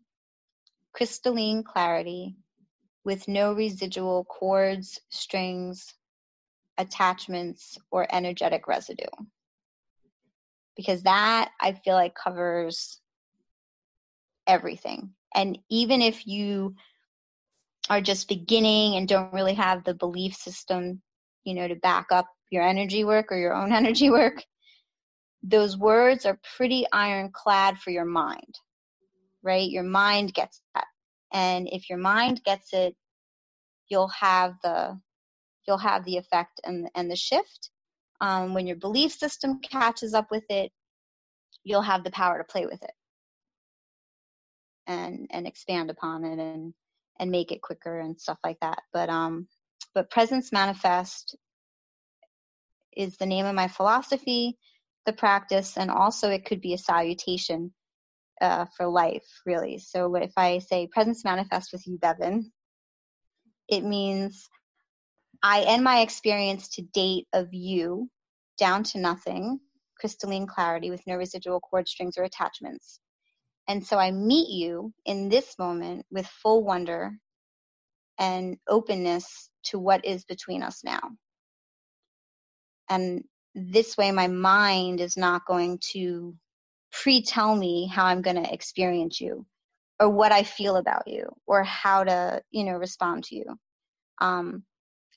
crystalline 0.93 1.65
clarity 1.65 2.37
with 3.05 3.27
no 3.29 3.53
residual 3.53 4.25
cords 4.25 5.01
strings 5.11 5.95
attachments 6.79 7.79
or 7.91 8.07
energetic 8.15 8.67
residue. 8.69 9.05
Because 10.77 11.03
that 11.03 11.51
i 11.61 11.73
feel 11.73 11.95
like 11.95 12.15
covers 12.15 13.01
everything. 14.47 15.15
And 15.35 15.59
even 15.71 16.03
if 16.03 16.27
you 16.27 16.75
are 17.91 18.01
just 18.01 18.29
beginning 18.29 18.97
and 18.97 19.09
don't 19.09 19.33
really 19.33 19.55
have 19.55 19.85
the 19.85 19.95
belief 19.95 20.35
system, 20.35 21.03
you 21.45 21.55
know, 21.55 21.67
to 21.67 21.75
back 21.77 22.07
up 22.11 22.27
your 22.51 22.63
energy 22.63 23.05
work 23.05 23.33
or 23.33 23.37
your 23.37 23.55
own 23.55 23.73
energy 23.73 24.11
work, 24.11 24.43
those 25.43 25.77
words 25.77 26.25
are 26.25 26.39
pretty 26.57 26.87
ironclad 26.93 27.79
for 27.79 27.91
your 27.91 28.05
mind, 28.05 28.55
right? 29.43 29.69
Your 29.69 29.83
mind 29.83 30.35
gets 30.35 30.61
that. 30.75 30.85
And 31.33 31.69
if 31.73 31.89
your 31.89 31.99
mind 31.99 32.43
gets 32.45 32.73
it, 32.73 32.95
you'll 33.89 34.09
have 34.09 34.55
the 34.63 34.99
you'll 35.67 35.79
have 35.79 36.05
the 36.05 36.17
effect 36.17 36.61
and 36.65 36.89
and 36.95 37.11
the 37.11 37.17
shift. 37.17 37.71
Um, 38.21 38.55
when 38.55 38.69
your 38.69 38.77
belief 38.77 39.13
system 39.13 39.59
catches 39.61 40.15
up 40.15 40.31
with 40.31 40.45
it, 40.49 40.71
you'll 41.65 41.83
have 41.83 42.05
the 42.05 42.11
power 42.13 42.39
to 42.39 42.45
play 42.45 42.67
with 42.67 42.83
it 42.83 42.93
and 44.87 45.29
and 45.31 45.47
expand 45.47 45.91
upon 45.91 46.25
it 46.25 46.39
and 46.39 46.75
and 47.19 47.31
make 47.31 47.53
it 47.53 47.63
quicker 47.63 48.01
and 48.01 48.21
stuff 48.21 48.39
like 48.45 48.59
that. 48.61 48.83
But 48.93 49.09
um 49.09 49.49
but 49.95 50.11
presence 50.11 50.53
manifest 50.53 51.37
is 52.97 53.17
the 53.17 53.27
name 53.27 53.47
of 53.47 53.55
my 53.55 53.69
philosophy 53.69 54.59
the 55.05 55.13
practice 55.13 55.77
and 55.77 55.91
also 55.91 56.31
it 56.31 56.45
could 56.45 56.61
be 56.61 56.75
a 56.75 56.79
salutation 56.79 57.73
uh, 58.41 58.67
for 58.77 58.87
life 58.87 59.27
really. 59.47 59.79
So 59.79 60.15
if 60.17 60.33
i 60.37 60.59
say 60.59 60.87
presence 60.87 61.25
manifest 61.25 61.73
with 61.73 61.87
you 61.87 61.99
Bevin 61.99 62.51
it 63.69 63.85
means 63.85 64.49
i 65.43 65.63
end 65.63 65.83
my 65.83 66.01
experience 66.01 66.69
to 66.69 66.83
date 66.83 67.27
of 67.33 67.49
you 67.53 68.09
down 68.59 68.83
to 68.83 68.99
nothing 68.99 69.59
crystalline 69.99 70.47
clarity 70.47 70.91
with 70.91 71.07
no 71.07 71.17
residual 71.17 71.61
cord 71.61 71.89
strings 71.89 72.19
or 72.19 72.25
attachments 72.25 73.01
and 73.69 73.87
so 73.87 73.99
I 73.99 74.11
meet 74.11 74.49
you 74.49 74.93
in 75.05 75.29
this 75.29 75.59
moment 75.59 76.07
with 76.11 76.27
full 76.27 76.65
wonder 76.65 77.13
and 78.19 78.57
openness 78.69 79.51
to 79.65 79.79
what 79.79 80.05
is 80.05 80.25
between 80.25 80.63
us 80.63 80.83
now. 80.85 81.01
And 82.89 83.25
this 83.55 83.97
way, 83.97 84.11
my 84.13 84.29
mind 84.29 85.01
is 85.01 85.17
not 85.17 85.47
going 85.47 85.79
to 85.93 86.35
pre 86.91 87.23
tell 87.23 87.55
me 87.55 87.87
how 87.87 88.07
I'm 88.07 88.23
going 88.23 88.43
to 88.43 88.53
experience 88.53 89.21
you 89.21 89.47
or 90.01 90.09
what 90.11 90.33
I 90.33 90.43
feel 90.43 90.77
about 90.77 91.07
you 91.07 91.29
or 91.47 91.63
how 91.63 92.05
to, 92.05 92.43
you 92.51 92.65
know, 92.65 92.73
respond 92.73 93.25
to 93.25 93.37
you. 93.37 93.59
Um, 94.21 94.65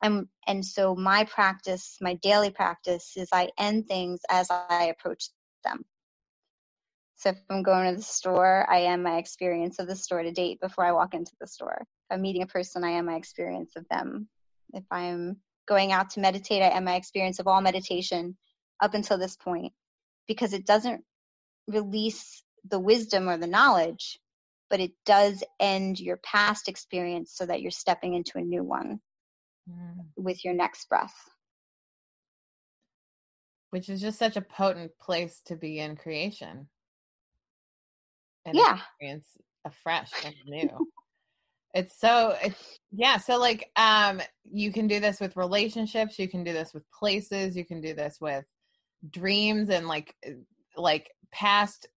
and, 0.01 0.27
and 0.47 0.63
so 0.63 0.95
my 0.95 1.23
practice, 1.25 1.97
my 2.01 2.15
daily 2.15 2.51
practice 2.51 3.13
is 3.15 3.29
I 3.31 3.49
end 3.57 3.87
things 3.87 4.21
as 4.29 4.49
I 4.51 4.85
approach 4.85 5.29
them. 5.63 5.83
So 7.15 7.29
if 7.29 7.37
I'm 7.49 7.63
going 7.63 7.89
to 7.89 7.97
the 7.97 8.03
store, 8.03 8.69
I 8.69 8.79
am 8.79 9.03
my 9.03 9.17
experience 9.17 9.79
of 9.79 9.87
the 9.87 9.95
store 9.95 10.21
to 10.21 10.31
date 10.31 10.59
before 10.59 10.85
I 10.85 10.91
walk 10.91 11.13
into 11.13 11.31
the 11.39 11.47
store. 11.47 11.77
If 11.81 11.87
I'm 12.11 12.21
meeting 12.21 12.41
a 12.41 12.47
person, 12.47 12.83
I 12.83 12.91
am 12.91 13.05
my 13.05 13.15
experience 13.15 13.75
of 13.77 13.85
them. 13.89 14.27
If 14.73 14.83
I'm 14.91 15.37
going 15.67 15.91
out 15.91 16.11
to 16.11 16.19
meditate, 16.19 16.61
I 16.61 16.69
am 16.69 16.83
my 16.83 16.95
experience 16.95 17.39
of 17.39 17.47
all 17.47 17.61
meditation 17.61 18.37
up 18.81 18.93
until 18.93 19.17
this 19.17 19.37
point 19.37 19.71
because 20.27 20.53
it 20.53 20.65
doesn't 20.65 21.03
release 21.67 22.43
the 22.69 22.79
wisdom 22.79 23.29
or 23.29 23.37
the 23.37 23.47
knowledge, 23.47 24.19
but 24.69 24.79
it 24.79 24.91
does 25.05 25.43
end 25.59 25.99
your 25.99 26.17
past 26.17 26.67
experience 26.67 27.31
so 27.33 27.45
that 27.45 27.61
you're 27.61 27.71
stepping 27.71 28.13
into 28.13 28.37
a 28.37 28.41
new 28.41 28.63
one 28.63 28.99
mm. 29.69 30.05
with 30.17 30.43
your 30.43 30.53
next 30.53 30.89
breath. 30.89 31.15
Which 33.69 33.89
is 33.89 34.01
just 34.01 34.19
such 34.19 34.35
a 34.35 34.41
potent 34.41 34.91
place 34.99 35.41
to 35.45 35.55
be 35.55 35.79
in 35.79 35.95
creation. 35.95 36.67
And 38.45 38.55
yeah. 38.55 38.77
experience 38.77 39.27
afresh 39.65 40.11
and 40.23 40.35
new. 40.45 40.69
it's 41.73 41.99
so 41.99 42.35
it's 42.43 42.79
yeah, 42.91 43.17
so 43.17 43.39
like 43.39 43.71
um 43.75 44.21
you 44.43 44.71
can 44.71 44.87
do 44.87 44.99
this 44.99 45.19
with 45.19 45.35
relationships, 45.35 46.19
you 46.19 46.27
can 46.27 46.43
do 46.43 46.53
this 46.53 46.73
with 46.73 46.83
places, 46.91 47.55
you 47.55 47.65
can 47.65 47.81
do 47.81 47.93
this 47.93 48.17
with 48.21 48.45
dreams 49.09 49.69
and 49.69 49.87
like 49.87 50.13
uh, 50.25 50.31
like 50.77 51.11
past 51.31 51.87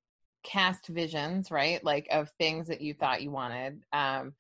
cast 0.45 0.87
visions, 0.89 1.51
right? 1.51 1.83
Like 1.85 2.07
of 2.11 2.31
things 2.39 2.69
that 2.69 2.81
you 2.81 2.95
thought 2.95 3.23
you 3.23 3.31
wanted. 3.31 3.83
Um, 3.93 4.35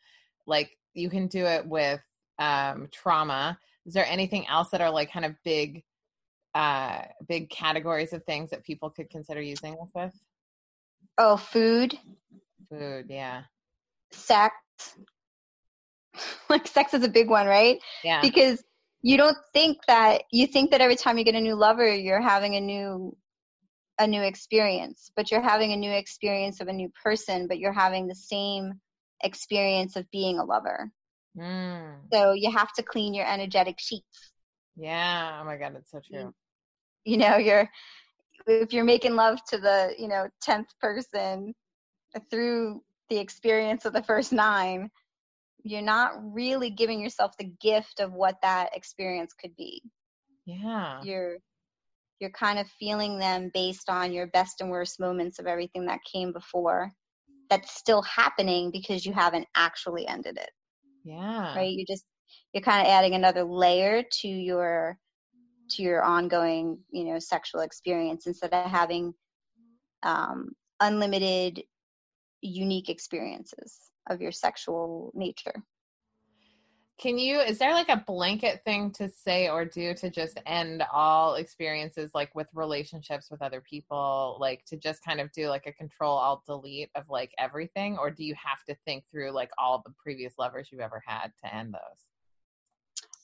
like 0.46 0.70
you 0.94 1.10
can 1.10 1.28
do 1.28 1.44
it 1.44 1.66
with 1.66 2.00
um, 2.38 2.88
trauma. 2.92 3.58
Is 3.86 3.94
there 3.94 4.06
anything 4.06 4.46
else 4.46 4.70
that 4.70 4.80
are 4.80 4.90
like 4.90 5.12
kind 5.12 5.24
of 5.24 5.34
big, 5.44 5.82
uh, 6.54 7.02
big 7.28 7.50
categories 7.50 8.12
of 8.12 8.24
things 8.24 8.50
that 8.50 8.64
people 8.64 8.90
could 8.90 9.10
consider 9.10 9.40
using 9.40 9.72
this 9.72 9.90
with? 9.94 10.12
Oh, 11.18 11.36
food. 11.36 11.98
Food, 12.70 13.06
yeah. 13.08 13.42
Sex. 14.12 14.54
like 16.48 16.66
sex 16.66 16.94
is 16.94 17.04
a 17.04 17.08
big 17.08 17.28
one, 17.28 17.46
right? 17.46 17.80
Yeah. 18.04 18.22
Because 18.22 18.62
you 19.02 19.16
don't 19.16 19.36
think 19.52 19.78
that 19.88 20.22
you 20.32 20.46
think 20.46 20.70
that 20.70 20.80
every 20.80 20.96
time 20.96 21.18
you 21.18 21.24
get 21.24 21.34
a 21.34 21.40
new 21.40 21.54
lover, 21.54 21.92
you're 21.92 22.22
having 22.22 22.54
a 22.54 22.60
new 22.60 23.16
a 24.00 24.06
new 24.06 24.22
experience, 24.22 25.10
but 25.16 25.30
you're 25.30 25.42
having 25.42 25.72
a 25.72 25.76
new 25.76 25.90
experience 25.90 26.60
of 26.60 26.68
a 26.68 26.72
new 26.72 26.88
person, 27.02 27.48
but 27.48 27.58
you're 27.58 27.72
having 27.72 28.06
the 28.06 28.14
same 28.14 28.74
experience 29.22 29.96
of 29.96 30.08
being 30.12 30.38
a 30.38 30.44
lover. 30.44 30.90
Mm. 31.36 31.96
So 32.12 32.32
you 32.32 32.52
have 32.52 32.72
to 32.74 32.82
clean 32.84 33.12
your 33.12 33.26
energetic 33.26 33.76
sheets. 33.80 34.30
Yeah. 34.76 35.40
Oh 35.40 35.44
my 35.44 35.56
God, 35.56 35.74
it's 35.76 35.90
so 35.90 36.00
true. 36.00 36.18
You, 36.18 36.34
you 37.04 37.16
know, 37.16 37.36
you're 37.36 37.68
if 38.46 38.72
you're 38.72 38.84
making 38.84 39.14
love 39.14 39.38
to 39.48 39.58
the, 39.58 39.94
you 39.98 40.08
know, 40.08 40.28
tenth 40.40 40.68
person 40.80 41.54
through 42.30 42.82
the 43.10 43.18
experience 43.18 43.84
of 43.84 43.92
the 43.92 44.02
first 44.02 44.32
nine, 44.32 44.90
you're 45.64 45.82
not 45.82 46.12
really 46.22 46.70
giving 46.70 47.00
yourself 47.00 47.32
the 47.38 47.52
gift 47.60 48.00
of 48.00 48.12
what 48.12 48.36
that 48.42 48.74
experience 48.74 49.34
could 49.34 49.54
be. 49.56 49.82
Yeah. 50.46 51.02
You're 51.02 51.38
you're 52.20 52.30
kind 52.30 52.58
of 52.58 52.66
feeling 52.78 53.18
them 53.18 53.50
based 53.54 53.88
on 53.88 54.12
your 54.12 54.26
best 54.28 54.60
and 54.60 54.70
worst 54.70 54.98
moments 54.98 55.38
of 55.38 55.46
everything 55.46 55.86
that 55.86 56.00
came 56.10 56.32
before 56.32 56.90
that's 57.48 57.76
still 57.76 58.02
happening 58.02 58.70
because 58.70 59.06
you 59.06 59.12
haven't 59.12 59.46
actually 59.54 60.06
ended 60.06 60.36
it 60.36 60.50
yeah 61.04 61.54
right 61.56 61.70
you 61.70 61.84
just 61.86 62.04
you're 62.52 62.62
kind 62.62 62.86
of 62.86 62.90
adding 62.90 63.14
another 63.14 63.44
layer 63.44 64.02
to 64.10 64.28
your 64.28 64.98
to 65.70 65.82
your 65.82 66.02
ongoing 66.02 66.78
you 66.90 67.04
know 67.04 67.18
sexual 67.18 67.60
experience 67.60 68.26
instead 68.26 68.52
of 68.52 68.70
having 68.70 69.14
um, 70.02 70.50
unlimited 70.80 71.62
unique 72.40 72.88
experiences 72.88 73.90
of 74.10 74.20
your 74.20 74.32
sexual 74.32 75.10
nature 75.14 75.62
can 76.98 77.16
you, 77.16 77.38
is 77.38 77.58
there 77.58 77.74
like 77.74 77.88
a 77.88 78.02
blanket 78.08 78.62
thing 78.64 78.90
to 78.94 79.08
say 79.08 79.48
or 79.48 79.64
do 79.64 79.94
to 79.94 80.10
just 80.10 80.40
end 80.46 80.82
all 80.92 81.36
experiences 81.36 82.10
like 82.12 82.34
with 82.34 82.48
relationships 82.52 83.30
with 83.30 83.40
other 83.40 83.60
people, 83.60 84.36
like 84.40 84.64
to 84.66 84.76
just 84.76 85.04
kind 85.04 85.20
of 85.20 85.30
do 85.30 85.48
like 85.48 85.66
a 85.66 85.72
control 85.72 86.18
alt 86.18 86.44
delete 86.44 86.90
of 86.96 87.04
like 87.08 87.30
everything? 87.38 87.96
Or 87.98 88.10
do 88.10 88.24
you 88.24 88.34
have 88.34 88.64
to 88.68 88.76
think 88.84 89.04
through 89.12 89.30
like 89.30 89.50
all 89.58 89.80
the 89.86 89.94
previous 89.96 90.34
lovers 90.38 90.70
you've 90.72 90.80
ever 90.80 91.00
had 91.06 91.30
to 91.44 91.54
end 91.54 91.72
those? 91.72 92.07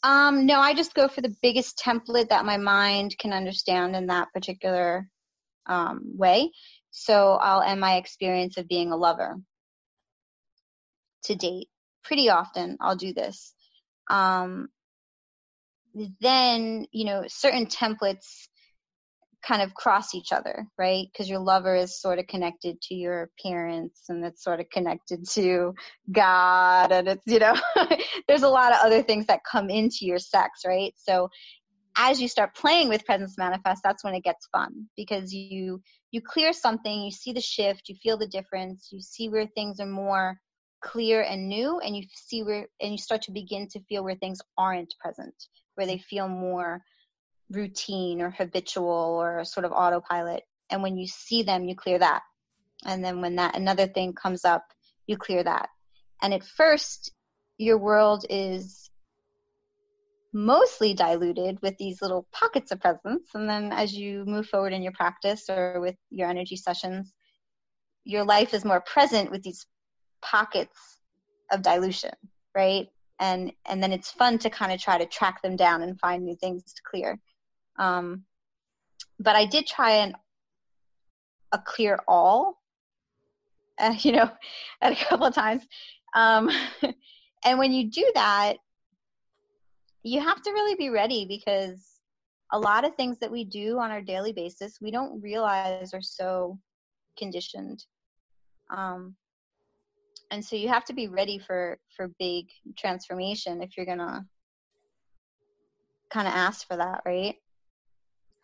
Um, 0.04 0.46
no, 0.46 0.60
I 0.60 0.74
just 0.74 0.94
go 0.94 1.08
for 1.08 1.22
the 1.22 1.34
biggest 1.42 1.78
template 1.78 2.28
that 2.28 2.44
my 2.44 2.58
mind 2.58 3.16
can 3.18 3.32
understand 3.32 3.96
in 3.96 4.06
that 4.06 4.28
particular 4.32 5.08
um, 5.66 6.02
way. 6.16 6.52
So 6.92 7.32
I'll 7.32 7.62
end 7.62 7.80
my 7.80 7.96
experience 7.96 8.56
of 8.58 8.68
being 8.68 8.92
a 8.92 8.96
lover 8.96 9.36
to 11.24 11.34
date. 11.34 11.68
Pretty 12.04 12.28
often 12.28 12.76
I'll 12.80 12.96
do 12.96 13.12
this 13.12 13.54
um, 14.10 14.68
then 16.20 16.86
you 16.90 17.04
know 17.04 17.24
certain 17.28 17.66
templates 17.66 18.48
kind 19.46 19.62
of 19.62 19.74
cross 19.74 20.14
each 20.14 20.32
other 20.32 20.66
right? 20.78 21.06
Because 21.12 21.28
your 21.28 21.38
lover 21.38 21.74
is 21.74 22.00
sort 22.00 22.18
of 22.18 22.26
connected 22.26 22.80
to 22.82 22.94
your 22.94 23.30
parents 23.44 24.04
and 24.08 24.24
it's 24.24 24.42
sort 24.42 24.60
of 24.60 24.70
connected 24.70 25.28
to 25.30 25.74
god 26.12 26.92
and 26.92 27.08
it's 27.08 27.22
you 27.26 27.38
know 27.38 27.54
there's 28.28 28.42
a 28.42 28.48
lot 28.48 28.72
of 28.72 28.78
other 28.82 29.02
things 29.02 29.26
that 29.26 29.40
come 29.50 29.70
into 29.70 29.98
your 30.02 30.18
sex 30.18 30.62
right? 30.66 30.94
So 30.96 31.28
as 31.96 32.20
you 32.20 32.28
start 32.28 32.54
playing 32.56 32.88
with 32.88 33.04
presence 33.04 33.38
manifest 33.38 33.82
that's 33.82 34.02
when 34.02 34.14
it 34.14 34.24
gets 34.24 34.48
fun 34.52 34.86
because 34.96 35.32
you 35.32 35.80
you 36.10 36.20
clear 36.20 36.52
something 36.52 37.02
you 37.02 37.10
see 37.10 37.32
the 37.32 37.40
shift 37.40 37.88
you 37.88 37.94
feel 38.02 38.16
the 38.16 38.26
difference 38.26 38.88
you 38.92 39.00
see 39.00 39.28
where 39.28 39.46
things 39.54 39.78
are 39.80 39.86
more 39.86 40.36
clear 40.82 41.22
and 41.22 41.48
new 41.48 41.78
and 41.80 41.96
you 41.96 42.02
see 42.14 42.42
where 42.42 42.66
and 42.80 42.92
you 42.92 42.98
start 42.98 43.22
to 43.22 43.32
begin 43.32 43.66
to 43.68 43.80
feel 43.88 44.04
where 44.04 44.16
things 44.16 44.40
aren't 44.58 44.94
present 45.00 45.34
where 45.76 45.86
they 45.86 45.98
feel 45.98 46.28
more 46.28 46.80
routine 47.54 48.20
or 48.20 48.30
habitual 48.30 49.18
or 49.20 49.44
sort 49.44 49.64
of 49.64 49.72
autopilot 49.72 50.42
and 50.70 50.82
when 50.82 50.96
you 50.96 51.06
see 51.06 51.42
them 51.42 51.64
you 51.64 51.74
clear 51.74 51.98
that 51.98 52.22
and 52.84 53.04
then 53.04 53.20
when 53.20 53.36
that 53.36 53.56
another 53.56 53.86
thing 53.86 54.12
comes 54.12 54.44
up 54.44 54.64
you 55.06 55.16
clear 55.16 55.42
that 55.42 55.68
and 56.22 56.34
at 56.34 56.44
first 56.44 57.12
your 57.58 57.78
world 57.78 58.24
is 58.28 58.90
mostly 60.32 60.94
diluted 60.94 61.60
with 61.62 61.76
these 61.78 62.02
little 62.02 62.26
pockets 62.32 62.72
of 62.72 62.80
presence 62.80 63.28
and 63.34 63.48
then 63.48 63.72
as 63.72 63.94
you 63.94 64.24
move 64.26 64.46
forward 64.46 64.72
in 64.72 64.82
your 64.82 64.92
practice 64.92 65.48
or 65.48 65.80
with 65.80 65.94
your 66.10 66.28
energy 66.28 66.56
sessions 66.56 67.14
your 68.04 68.24
life 68.24 68.54
is 68.54 68.64
more 68.64 68.80
present 68.80 69.30
with 69.30 69.42
these 69.42 69.66
pockets 70.22 70.98
of 71.50 71.62
dilution, 71.62 72.12
right? 72.54 72.88
And 73.20 73.52
and 73.66 73.82
then 73.82 73.92
it's 73.92 74.10
fun 74.10 74.38
to 74.38 74.50
kind 74.50 74.72
of 74.72 74.80
try 74.80 74.98
to 74.98 75.06
track 75.06 75.42
them 75.42 75.56
down 75.56 75.82
and 75.82 75.98
find 75.98 76.24
new 76.24 76.36
things 76.36 76.64
to 76.64 76.82
clear. 76.88 77.18
Um, 77.78 78.24
but 79.18 79.36
I 79.36 79.46
did 79.46 79.66
try 79.66 79.92
an 79.96 80.14
a 81.52 81.58
clear 81.58 82.00
all, 82.08 82.60
uh, 83.78 83.94
you 84.00 84.12
know, 84.12 84.30
at 84.80 84.92
a 84.92 85.04
couple 85.04 85.26
of 85.26 85.34
times. 85.34 85.62
Um, 86.14 86.50
and 87.44 87.58
when 87.58 87.72
you 87.72 87.90
do 87.90 88.10
that, 88.14 88.56
you 90.02 90.20
have 90.20 90.42
to 90.42 90.50
really 90.50 90.74
be 90.74 90.90
ready 90.90 91.24
because 91.26 92.00
a 92.52 92.58
lot 92.58 92.84
of 92.84 92.94
things 92.94 93.18
that 93.18 93.32
we 93.32 93.44
do 93.44 93.78
on 93.78 93.90
our 93.90 94.02
daily 94.02 94.32
basis 94.32 94.78
we 94.80 94.90
don't 94.90 95.20
realize 95.22 95.94
are 95.94 96.02
so 96.02 96.58
conditioned. 97.16 97.84
Um, 98.70 99.16
and 100.30 100.44
so 100.44 100.56
you 100.56 100.68
have 100.68 100.84
to 100.86 100.92
be 100.92 101.08
ready 101.08 101.38
for 101.38 101.78
for 101.96 102.10
big 102.18 102.46
transformation 102.76 103.62
if 103.62 103.76
you're 103.76 103.86
gonna 103.86 104.26
kind 106.12 106.28
of 106.28 106.34
ask 106.34 106.66
for 106.66 106.76
that 106.76 107.02
right 107.04 107.36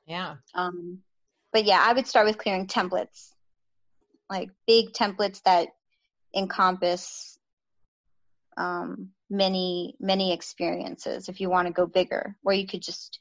yeah 0.07 0.34
um 0.55 0.98
but 1.53 1.64
yeah 1.64 1.82
i 1.84 1.92
would 1.92 2.07
start 2.07 2.26
with 2.26 2.38
clearing 2.38 2.66
templates 2.66 3.30
like 4.28 4.51
big 4.66 4.92
templates 4.92 5.42
that 5.42 5.68
encompass 6.34 7.38
um, 8.57 9.09
many 9.30 9.94
many 10.01 10.32
experiences 10.32 11.28
if 11.28 11.40
you 11.40 11.48
want 11.48 11.66
to 11.66 11.72
go 11.72 11.86
bigger 11.86 12.36
or 12.44 12.53
you 12.53 12.66
could 12.66 12.82
just 12.82 13.18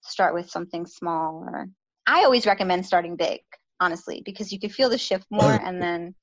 start 0.00 0.34
with 0.34 0.50
something 0.50 0.86
small 0.86 1.44
or 1.46 1.68
i 2.06 2.24
always 2.24 2.46
recommend 2.46 2.84
starting 2.84 3.14
big 3.14 3.40
honestly 3.80 4.22
because 4.24 4.50
you 4.50 4.58
can 4.58 4.70
feel 4.70 4.88
the 4.88 4.98
shift 4.98 5.26
more 5.30 5.54
and 5.54 5.80
then 5.82 6.14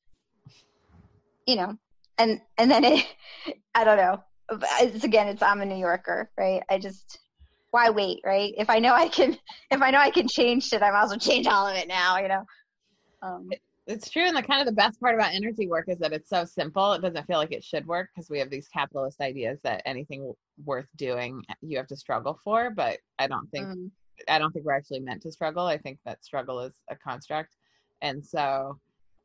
you 1.50 1.56
know, 1.56 1.76
and 2.20 2.40
and 2.58 2.70
then 2.70 2.84
it, 2.86 3.06
I 3.76 3.84
don't 3.84 3.98
know. 3.98 4.24
It's 4.82 5.04
again, 5.04 5.28
it's 5.28 5.42
I'm 5.42 5.62
a 5.62 5.66
New 5.66 5.76
Yorker, 5.76 6.30
right? 6.38 6.62
I 6.70 6.78
just 6.78 7.20
why 7.72 7.90
wait, 7.90 8.20
right? 8.26 8.54
If 8.58 8.70
I 8.70 8.80
know 8.80 8.94
I 8.94 9.08
can, 9.08 9.38
if 9.72 9.82
I 9.82 9.92
know 9.92 10.00
I 10.00 10.12
can 10.12 10.28
change 10.28 10.68
shit, 10.68 10.82
I 10.82 10.92
might 10.92 11.04
as 11.04 11.10
well 11.10 11.20
change 11.20 11.48
all 11.48 11.68
of 11.68 11.76
it 11.76 11.88
now, 11.88 12.18
you 12.18 12.28
know. 12.28 12.46
Um, 13.22 13.50
it's 13.88 14.10
true, 14.10 14.28
and 14.28 14.38
the 14.38 14.44
kind 14.44 14.62
of 14.62 14.68
the 14.68 14.74
best 14.74 15.00
part 15.00 15.16
about 15.16 15.34
energy 15.34 15.68
work 15.68 15.86
is 15.88 15.98
that 15.98 16.14
it's 16.14 16.30
so 16.30 16.46
simple. 16.46 16.94
It 16.94 17.02
doesn't 17.02 17.26
feel 17.26 17.40
like 17.40 17.52
it 17.52 17.64
should 17.64 17.88
work 17.88 18.10
because 18.14 18.30
we 18.30 18.38
have 18.38 18.52
these 18.52 18.68
capitalist 18.68 19.20
ideas 19.20 19.60
that 19.64 19.82
anything 19.86 20.32
worth 20.64 20.88
doing 20.96 21.44
you 21.62 21.78
have 21.78 21.88
to 21.88 21.96
struggle 21.96 22.40
for. 22.44 22.70
But 22.70 23.00
I 23.18 23.26
don't 23.26 23.50
think 23.50 23.68
mm. 23.68 23.90
I 24.28 24.38
don't 24.38 24.52
think 24.52 24.66
we're 24.66 24.74
actually 24.74 25.00
meant 25.00 25.24
to 25.24 25.32
struggle. 25.32 25.66
I 25.66 25.80
think 25.80 25.98
that 26.06 26.24
struggle 26.24 26.60
is 26.60 26.74
a 26.92 26.96
construct, 26.96 27.56
and 28.02 28.24
so 28.24 28.78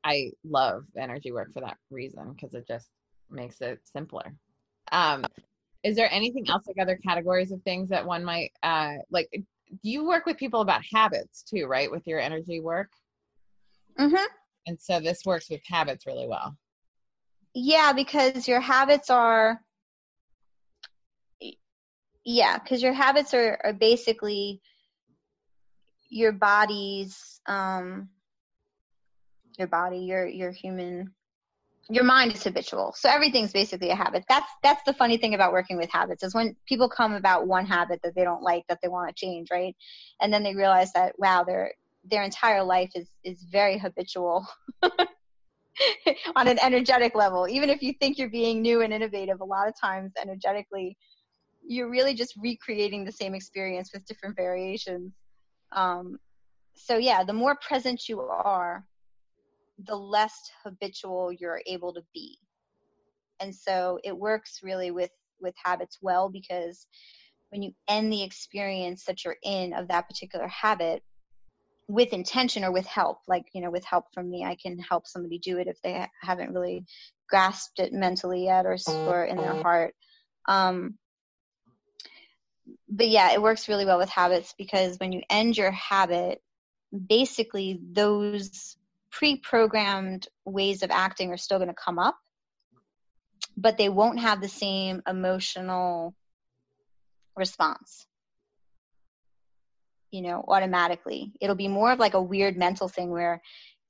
I 0.03 0.31
love 0.45 0.85
energy 0.97 1.31
work 1.31 1.53
for 1.53 1.61
that 1.61 1.77
reason 1.91 2.33
because 2.33 2.55
it 2.55 2.67
just 2.67 2.89
makes 3.31 3.61
it 3.61 3.81
simpler. 3.85 4.35
Um, 4.93 5.27
is 5.85 5.97
there 5.97 6.09
anything 6.11 6.49
else 6.49 6.65
like 6.67 6.79
other 6.81 6.97
categories 6.97 7.53
of 7.53 7.63
things 7.63 7.91
that 7.91 8.07
one 8.07 8.25
might 8.25 8.53
uh 8.63 8.95
like? 9.11 9.29
You 9.83 10.07
work 10.07 10.25
with 10.25 10.37
people 10.37 10.61
about 10.61 10.83
habits 10.93 11.43
too, 11.43 11.67
right? 11.67 11.91
With 11.91 12.07
your 12.07 12.21
energy 12.21 12.61
work. 12.61 12.91
Mm-hmm. 13.99 14.25
And 14.67 14.81
so 14.81 14.99
this 15.01 15.21
works 15.25 15.51
with 15.51 15.61
habits 15.67 16.07
really 16.07 16.27
well. 16.27 16.57
Yeah, 17.55 17.93
because 17.93 18.49
your 18.49 18.61
habits 18.61 19.11
are 19.11 19.61
yeah, 22.25 22.59
because 22.59 22.83
your 22.83 22.95
habits 22.95 23.35
are, 23.35 23.61
are 23.63 23.75
basically 23.75 24.63
your 26.09 26.33
body's 26.33 27.41
um 27.47 28.09
your 29.59 29.69
body, 29.69 29.99
your 29.99 30.27
your 30.27 30.51
human 30.51 31.13
your 31.91 32.05
mind 32.05 32.33
is 32.33 32.45
habitual. 32.45 32.95
So 32.97 33.09
everything's 33.09 33.53
basically 33.53 33.91
a 33.91 33.95
habit. 33.95 34.25
That's 34.29 34.51
that's 34.63 34.83
the 34.85 34.95
funny 34.95 35.17
thing 35.17 35.35
about 35.35 35.53
working 35.53 35.77
with 35.77 35.91
habits 35.91 36.23
is 36.23 36.35
when 36.35 36.57
people 36.67 36.89
come 36.89 37.15
about 37.15 37.47
one 37.47 37.67
habit 37.67 38.01
that 38.03 38.15
they 38.15 38.25
don't 38.25 38.43
like 38.43 38.65
that 38.69 38.79
they 38.83 38.89
want 38.89 39.09
to 39.09 39.15
change, 39.15 39.49
right? 39.51 39.77
And 40.21 40.33
then 40.33 40.43
they 40.43 40.55
realize 40.55 40.93
that 40.95 41.15
wow, 41.19 41.45
their 41.45 41.73
their 42.05 42.23
entire 42.23 42.63
life 42.63 42.91
is 42.95 43.09
is 43.25 43.45
very 43.51 43.79
habitual. 43.79 44.47
on 46.37 46.47
an 46.47 46.57
energetic 46.61 47.17
level. 47.17 47.49
Even 47.49 47.69
if 47.69 47.83
you 47.83 47.93
think 48.01 48.17
you're 48.17 48.31
being 48.31 48.63
new 48.63 48.83
and 48.83 48.93
innovative, 48.93 49.41
a 49.41 49.45
lot 49.45 49.67
of 49.67 49.75
times 49.81 50.13
energetically 50.23 50.97
you're 51.67 51.91
really 51.91 52.15
just 52.15 52.35
recreating 52.37 53.05
the 53.05 53.13
same 53.13 53.35
experience 53.35 53.91
with 53.93 54.07
different 54.07 54.37
variations. 54.37 55.13
Um, 55.73 56.19
so 56.75 56.99
yeah, 56.99 57.25
the 57.25 57.33
more 57.33 57.57
present 57.67 58.09
you 58.09 58.21
are, 58.21 58.85
the 59.79 59.97
less 59.97 60.35
habitual 60.65 61.33
you're 61.33 61.63
able 61.67 61.95
to 61.95 62.03
be. 62.13 62.39
And 63.41 63.55
so 63.55 63.99
it 64.05 64.17
works 64.17 64.61
really 64.63 64.91
with 64.91 65.11
with 65.41 65.55
habits 65.63 65.99
well 66.01 66.29
because 66.29 66.87
when 67.51 67.63
you 67.63 67.73
end 67.89 68.13
the 68.13 68.23
experience 68.23 69.05
that 69.05 69.25
you're 69.25 69.37
in 69.43 69.75
of 69.75 69.89
that 69.89 70.09
particular 70.09 70.49
habit 70.49 71.03
with 71.89 72.13
intention 72.13 72.65
or 72.65 72.73
with 72.73 72.87
help, 72.87 73.19
like 73.29 73.45
you 73.53 73.61
know, 73.61 73.71
with 73.71 73.85
help 73.85 74.07
from 74.15 74.31
me, 74.31 74.45
I 74.45 74.57
can 74.57 74.79
help 74.79 75.07
somebody 75.07 75.39
do 75.39 75.59
it 75.59 75.67
if 75.67 75.81
they 75.83 76.07
haven't 76.21 76.53
really 76.53 76.85
grasped 77.29 77.79
it 77.79 77.93
mentally 77.93 78.45
yet 78.45 78.67
or, 78.67 78.77
or 79.07 79.25
in 79.25 79.37
their 79.37 79.55
heart. 79.55 79.95
Um, 80.47 80.99
but 82.89 83.09
yeah, 83.09 83.33
it 83.33 83.43
works 83.43 83.69
really 83.69 83.85
well 83.85 83.99
with 83.99 84.09
habits 84.09 84.55
because 84.57 84.99
when 84.99 85.13
you 85.13 85.23
end 85.29 85.57
your 85.57 85.71
habit, 85.73 86.41
basically 87.09 87.81
those 87.93 88.77
pre-programmed 89.15 90.27
ways 90.45 90.83
of 90.83 90.91
acting 90.91 91.31
are 91.31 91.37
still 91.37 91.59
going 91.59 91.69
to 91.69 91.75
come 91.75 91.99
up, 91.99 92.17
but 93.57 93.79
they 93.79 93.89
won't 93.89 94.19
have 94.19 94.41
the 94.41 94.49
same 94.49 95.03
emotional 95.09 96.15
response. 97.37 98.07
You 100.11 100.23
know, 100.23 100.45
automatically. 100.47 101.33
It'll 101.41 101.57
be 101.57 101.69
more 101.69 101.93
of 101.93 101.99
like 101.99 102.15
a 102.15 102.23
weird 102.23 102.57
mental 102.57 102.89
thing 102.89 103.11
where 103.11 103.41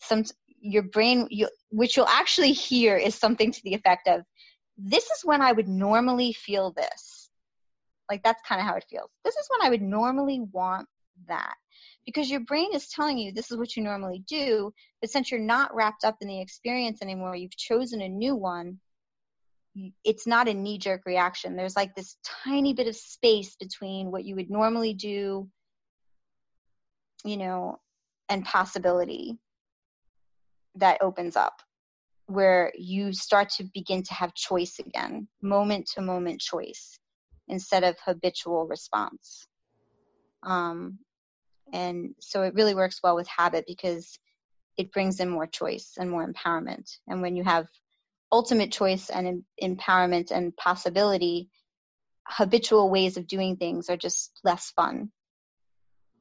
some 0.01 0.25
your 0.61 0.83
brain 0.83 1.27
you 1.31 1.49
which 1.71 1.97
you'll 1.97 2.07
actually 2.07 2.53
hear 2.53 2.97
is 2.97 3.15
something 3.15 3.53
to 3.53 3.61
the 3.65 3.75
effect 3.75 4.09
of 4.09 4.23
this 4.79 5.05
is 5.05 5.21
when 5.23 5.43
I 5.43 5.53
would 5.53 5.69
normally 5.69 6.33
feel 6.33 6.73
this 6.73 7.29
like 8.11 8.23
that's 8.23 8.41
kind 8.49 8.61
of 8.61 8.67
how 8.67 8.75
it 8.75 8.85
feels. 8.89 9.11
This 9.25 9.35
is 9.35 9.49
when 9.51 9.67
I 9.67 9.71
would 9.71 9.83
normally 9.83 10.41
want 10.53 10.89
that 11.29 11.55
because 12.07 12.31
your 12.31 12.41
brain 12.41 12.75
is 12.75 12.89
telling 12.89 13.19
you 13.19 13.33
this 13.33 13.51
is 13.51 13.57
what 13.57 13.77
you 13.77 13.83
normally 13.83 14.23
do. 14.29 14.73
But 15.01 15.11
since 15.11 15.31
you're 15.31 15.41
not 15.41 15.75
wrapped 15.75 16.05
up 16.05 16.17
in 16.21 16.29
the 16.29 16.41
experience 16.41 17.03
anymore, 17.03 17.37
you've 17.37 17.57
chosen 17.57 18.01
a 18.01 18.09
new 18.09 18.35
one. 18.35 18.79
It's 20.05 20.27
not 20.27 20.49
a 20.49 20.55
knee 20.55 20.79
jerk 20.79 21.03
reaction. 21.07 21.57
There's 21.57 21.77
like 21.77 21.95
this 21.95 22.17
tiny 22.45 22.75
bit 22.75 22.87
of 22.87 22.97
space 22.97 23.57
between 23.57 24.11
what 24.11 24.25
you 24.25 24.37
would 24.37 24.51
normally 24.51 24.95
do, 24.95 25.49
you 27.25 27.37
know, 27.37 27.81
and 28.29 28.45
possibility 28.45 29.39
that 30.77 31.03
opens 31.03 31.37
up 31.37 31.55
where 32.27 32.73
you 32.77 33.13
start 33.13 33.51
to 33.51 33.65
begin 33.75 34.03
to 34.03 34.15
have 34.15 34.35
choice 34.35 34.79
again, 34.79 35.29
moment 35.43 35.87
to 35.95 36.01
moment 36.01 36.41
choice 36.41 36.99
instead 37.49 37.85
of 37.85 37.97
habitual 38.05 38.67
response. 38.67 39.47
Um, 40.43 40.99
and 41.75 42.15
so 42.21 42.43
it 42.43 42.55
really 42.55 42.75
works 42.75 43.01
well 43.03 43.17
with 43.17 43.27
habit 43.27 43.65
because 43.67 44.17
it 44.79 44.93
brings 44.93 45.19
in 45.21 45.29
more 45.29 45.47
choice 45.47 45.95
and 45.99 46.09
more 46.09 46.27
empowerment. 46.27 46.91
And 47.09 47.21
when 47.21 47.37
you 47.37 47.43
have 47.43 47.67
ultimate 48.31 48.73
choice 48.73 49.11
and 49.11 49.27
em- 49.27 49.77
empowerment 49.77 50.31
and 50.31 50.57
possibility, 50.57 51.51
habitual 52.27 52.91
ways 52.91 53.17
of 53.17 53.27
doing 53.27 53.57
things 53.57 53.91
are 53.91 53.97
just 53.97 54.41
less 54.45 54.71
fun. 54.71 55.11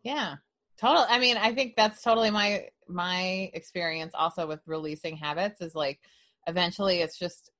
Yeah. 0.03 0.35
Total. 0.79 1.05
I 1.07 1.19
mean, 1.19 1.37
I 1.37 1.53
think 1.53 1.75
that's 1.77 2.01
totally 2.01 2.31
my 2.31 2.67
my 2.87 3.51
experience 3.53 4.13
also 4.15 4.47
with 4.47 4.59
releasing 4.65 5.17
habits 5.17 5.61
is 5.61 5.75
like 5.75 5.99
eventually 6.47 6.99
it's 6.99 7.17
just 7.17 7.51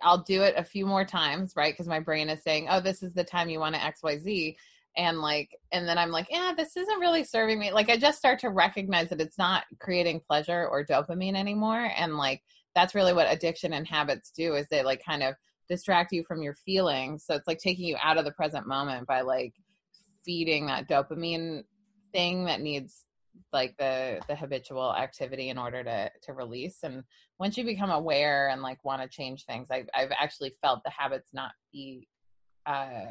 I'll 0.00 0.22
do 0.22 0.42
it 0.42 0.54
a 0.56 0.64
few 0.64 0.86
more 0.86 1.04
times, 1.04 1.54
right? 1.56 1.72
Because 1.72 1.88
my 1.88 1.98
brain 1.98 2.28
is 2.28 2.42
saying, 2.42 2.68
"Oh, 2.70 2.80
this 2.80 3.02
is 3.02 3.12
the 3.12 3.24
time 3.24 3.48
you 3.48 3.58
want 3.58 3.74
to 3.74 3.84
X, 3.84 4.00
Y, 4.02 4.18
Z," 4.18 4.56
and 4.96 5.20
like, 5.20 5.50
and 5.72 5.88
then 5.88 5.98
I'm 5.98 6.10
like, 6.10 6.26
"Yeah, 6.30 6.52
this 6.56 6.76
isn't 6.76 7.00
really 7.00 7.24
serving 7.24 7.58
me." 7.58 7.72
Like, 7.72 7.88
I 7.90 7.96
just 7.96 8.18
start 8.18 8.38
to 8.40 8.50
recognize 8.50 9.08
that 9.10 9.20
it's 9.20 9.38
not 9.38 9.64
creating 9.80 10.20
pleasure 10.26 10.66
or 10.68 10.84
dopamine 10.84 11.36
anymore, 11.36 11.90
and 11.96 12.16
like, 12.16 12.42
that's 12.74 12.94
really 12.94 13.12
what 13.12 13.30
addiction 13.30 13.72
and 13.72 13.86
habits 13.86 14.30
do 14.30 14.54
is 14.54 14.66
they 14.68 14.82
like 14.82 15.04
kind 15.04 15.22
of 15.22 15.34
distract 15.68 16.12
you 16.12 16.24
from 16.26 16.42
your 16.42 16.54
feelings. 16.54 17.24
So 17.24 17.34
it's 17.34 17.46
like 17.46 17.58
taking 17.58 17.86
you 17.86 17.96
out 18.02 18.18
of 18.18 18.24
the 18.24 18.32
present 18.32 18.66
moment 18.66 19.06
by 19.06 19.22
like 19.22 19.54
feeding 20.24 20.66
that 20.66 20.88
dopamine 20.88 21.62
thing 22.12 22.44
that 22.44 22.60
needs 22.60 23.06
like 23.52 23.74
the 23.78 24.20
the 24.28 24.36
habitual 24.36 24.94
activity 24.94 25.48
in 25.48 25.56
order 25.56 25.82
to 25.82 26.10
to 26.22 26.34
release 26.34 26.80
and 26.82 27.02
once 27.38 27.56
you 27.56 27.64
become 27.64 27.90
aware 27.90 28.50
and 28.50 28.60
like 28.60 28.84
want 28.84 29.00
to 29.00 29.08
change 29.08 29.46
things 29.46 29.68
i've 29.70 29.88
i've 29.94 30.12
actually 30.20 30.52
felt 30.60 30.82
the 30.84 30.90
habits 30.90 31.30
not 31.32 31.52
be 31.72 32.06
uh 32.66 33.06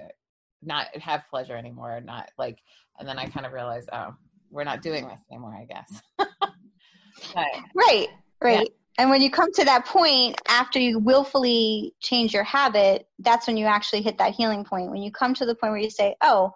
not 0.64 0.88
have 0.98 1.24
pleasure 1.30 1.56
anymore 1.56 2.02
not 2.02 2.30
like 2.38 2.60
and 3.00 3.08
then 3.08 3.18
i 3.18 3.28
kind 3.28 3.46
of 3.46 3.54
realized 3.54 3.90
oh 3.94 4.14
we're 4.50 4.64
not 4.64 4.82
doing 4.82 5.08
this 5.08 5.20
anymore 5.32 5.56
i 5.56 5.66
guess 5.66 6.02
but, 6.18 7.48
right 7.76 8.08
right 8.44 8.68
yeah. 8.68 9.00
and 9.00 9.10
when 9.10 9.22
you 9.22 9.32
come 9.32 9.52
to 9.54 9.66
that 9.66 9.86
point 9.86 10.40
after 10.48 10.80
you 10.80 11.00
willfully 11.00 11.94
change 12.00 12.34
your 12.34 12.44
habit 12.44 13.08
that's 13.20 13.48
when 13.48 13.58
you 13.58 13.66
actually 13.66 14.02
hit 14.02 14.18
that 14.18 14.34
healing 14.34 14.64
point 14.64 14.92
when 14.92 15.02
you 15.02 15.12
come 15.12 15.34
to 15.34 15.46
the 15.46 15.56
point 15.56 15.72
where 15.72 15.82
you 15.82 15.90
say 15.90 16.16
oh 16.22 16.52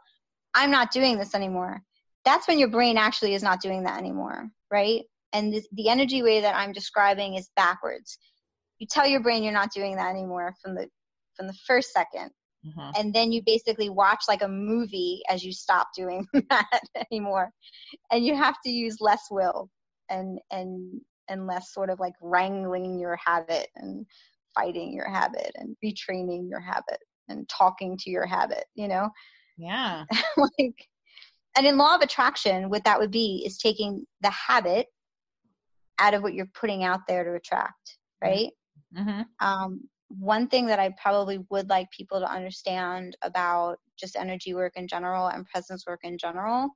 i'm 0.53 0.72
not 0.72 0.91
doing 0.91 1.18
this 1.18 1.34
anymore 1.34 1.82
that's 2.26 2.47
when 2.47 2.60
your 2.60 2.70
brain 2.70 2.97
actually 2.97 3.36
is 3.36 3.43
not 3.43 3.62
doing 3.62 3.84
that 3.84 3.99
anymore, 3.99 4.49
right? 4.72 5.03
And 5.32 5.53
the, 5.53 5.64
the 5.74 5.89
energy 5.89 6.24
way 6.24 6.41
that 6.41 6.56
I'm 6.56 6.74
describing 6.74 7.36
is 7.36 7.49
backwards. 7.56 8.18
You 8.80 8.88
tell 8.88 9.08
your 9.08 9.22
brain 9.22 9.43
you're 9.43 9.53
not 9.53 9.72
doing 9.72 9.95
that 9.95 10.10
anymore 10.10 10.56
from 10.62 10.76
the 10.76 10.89
from 11.36 11.47
the 11.47 11.53
first 11.68 11.91
2nd 11.95 12.30
mm-hmm. 12.66 12.91
and 12.97 13.13
then 13.13 13.32
you 13.32 13.41
basically 13.45 13.89
watch 13.89 14.24
like 14.28 14.41
a 14.41 14.47
movie 14.47 15.22
as 15.30 15.43
you 15.43 15.51
stop 15.51 15.88
doing 15.95 16.28
that 16.49 16.82
anymore, 17.11 17.51
and 18.11 18.26
you 18.26 18.36
have 18.36 18.55
to 18.63 18.70
use 18.70 18.97
less 18.99 19.24
will 19.30 19.70
and 20.09 20.39
and 20.51 21.01
and 21.28 21.47
less 21.47 21.74
sort 21.74 21.89
of 21.89 21.99
like 21.99 22.13
wrangling 22.22 22.99
your 22.99 23.18
habit 23.24 23.68
and 23.76 24.05
fighting 24.53 24.93
your 24.93 25.09
habit 25.09 25.51
and 25.55 25.76
retraining 25.84 26.49
your 26.49 26.59
habit 26.59 26.99
and 27.28 27.49
talking 27.49 27.97
to 27.97 28.09
your 28.09 28.26
habit, 28.26 28.66
you 28.76 28.88
know? 28.88 29.09
Yeah. 29.57 30.03
like 30.38 30.88
and 31.57 31.66
in 31.66 31.78
law 31.78 31.95
of 31.95 32.01
attraction 32.01 32.70
what 32.70 32.84
that 32.84 32.99
would 32.99 33.11
be 33.11 33.43
is 33.45 33.57
taking 33.57 34.05
the 34.22 34.30
habit 34.30 34.88
out 35.99 36.13
of 36.13 36.22
what 36.22 36.34
you're 36.34 36.49
putting 36.59 36.84
out 36.84 36.99
there 37.07 37.24
to 37.24 37.34
attract 37.34 37.97
right 38.22 38.49
mm-hmm. 38.97 39.22
um, 39.39 39.80
one 40.20 40.47
thing 40.47 40.68
that 40.68 40.80
i 40.80 40.93
probably 41.01 41.39
would 41.49 41.70
like 41.70 41.89
people 41.91 42.20
to 42.20 42.32
understand 42.32 43.18
about 43.22 43.78
just 43.97 44.16
energy 44.16 44.53
work 44.53 44.74
in 44.76 44.88
general 44.88 45.28
and 45.28 45.45
presence 45.45 45.86
work 45.88 46.01
in 46.03 46.18
general 46.18 46.70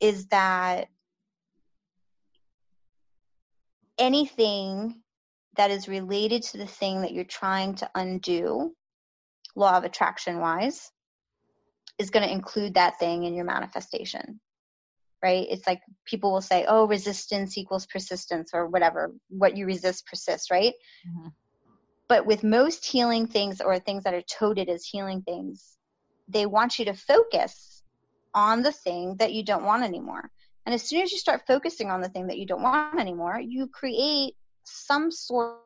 is 0.00 0.26
that 0.26 0.88
anything 3.98 5.02
that 5.56 5.70
is 5.70 5.88
related 5.88 6.42
to 6.42 6.58
the 6.58 6.66
thing 6.66 7.02
that 7.02 7.12
you're 7.12 7.24
trying 7.24 7.74
to 7.74 7.90
undo 7.94 8.72
law 9.56 9.76
of 9.76 9.84
attraction 9.84 10.38
wise 10.38 10.92
is 11.98 12.10
going 12.10 12.26
to 12.26 12.32
include 12.32 12.74
that 12.74 12.98
thing 12.98 13.24
in 13.24 13.34
your 13.34 13.44
manifestation 13.44 14.40
right 15.22 15.46
it's 15.50 15.66
like 15.66 15.80
people 16.04 16.32
will 16.32 16.40
say 16.40 16.64
oh 16.68 16.86
resistance 16.86 17.58
equals 17.58 17.86
persistence 17.86 18.50
or 18.54 18.68
whatever 18.68 19.12
what 19.28 19.56
you 19.56 19.66
resist 19.66 20.06
persists 20.06 20.50
right 20.50 20.74
mm-hmm. 21.06 21.28
But 22.08 22.26
with 22.26 22.42
most 22.42 22.84
healing 22.84 23.26
things 23.26 23.60
or 23.60 23.78
things 23.78 24.04
that 24.04 24.14
are 24.14 24.22
toted 24.22 24.68
as 24.68 24.84
healing 24.84 25.22
things 25.22 25.76
they 26.28 26.46
want 26.46 26.78
you 26.78 26.84
to 26.84 26.94
focus 26.94 27.82
on 28.34 28.62
the 28.62 28.72
thing 28.72 29.16
that 29.16 29.32
you 29.32 29.42
don't 29.42 29.64
want 29.64 29.82
anymore. 29.82 30.30
And 30.66 30.74
as 30.74 30.82
soon 30.82 31.00
as 31.00 31.10
you 31.10 31.16
start 31.16 31.46
focusing 31.46 31.90
on 31.90 32.02
the 32.02 32.10
thing 32.10 32.26
that 32.26 32.38
you 32.38 32.44
don't 32.44 32.62
want 32.62 33.00
anymore 33.00 33.40
you 33.40 33.68
create 33.68 34.34
some 34.64 35.10
sort 35.10 35.60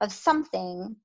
of 0.00 0.12
something 0.12 0.96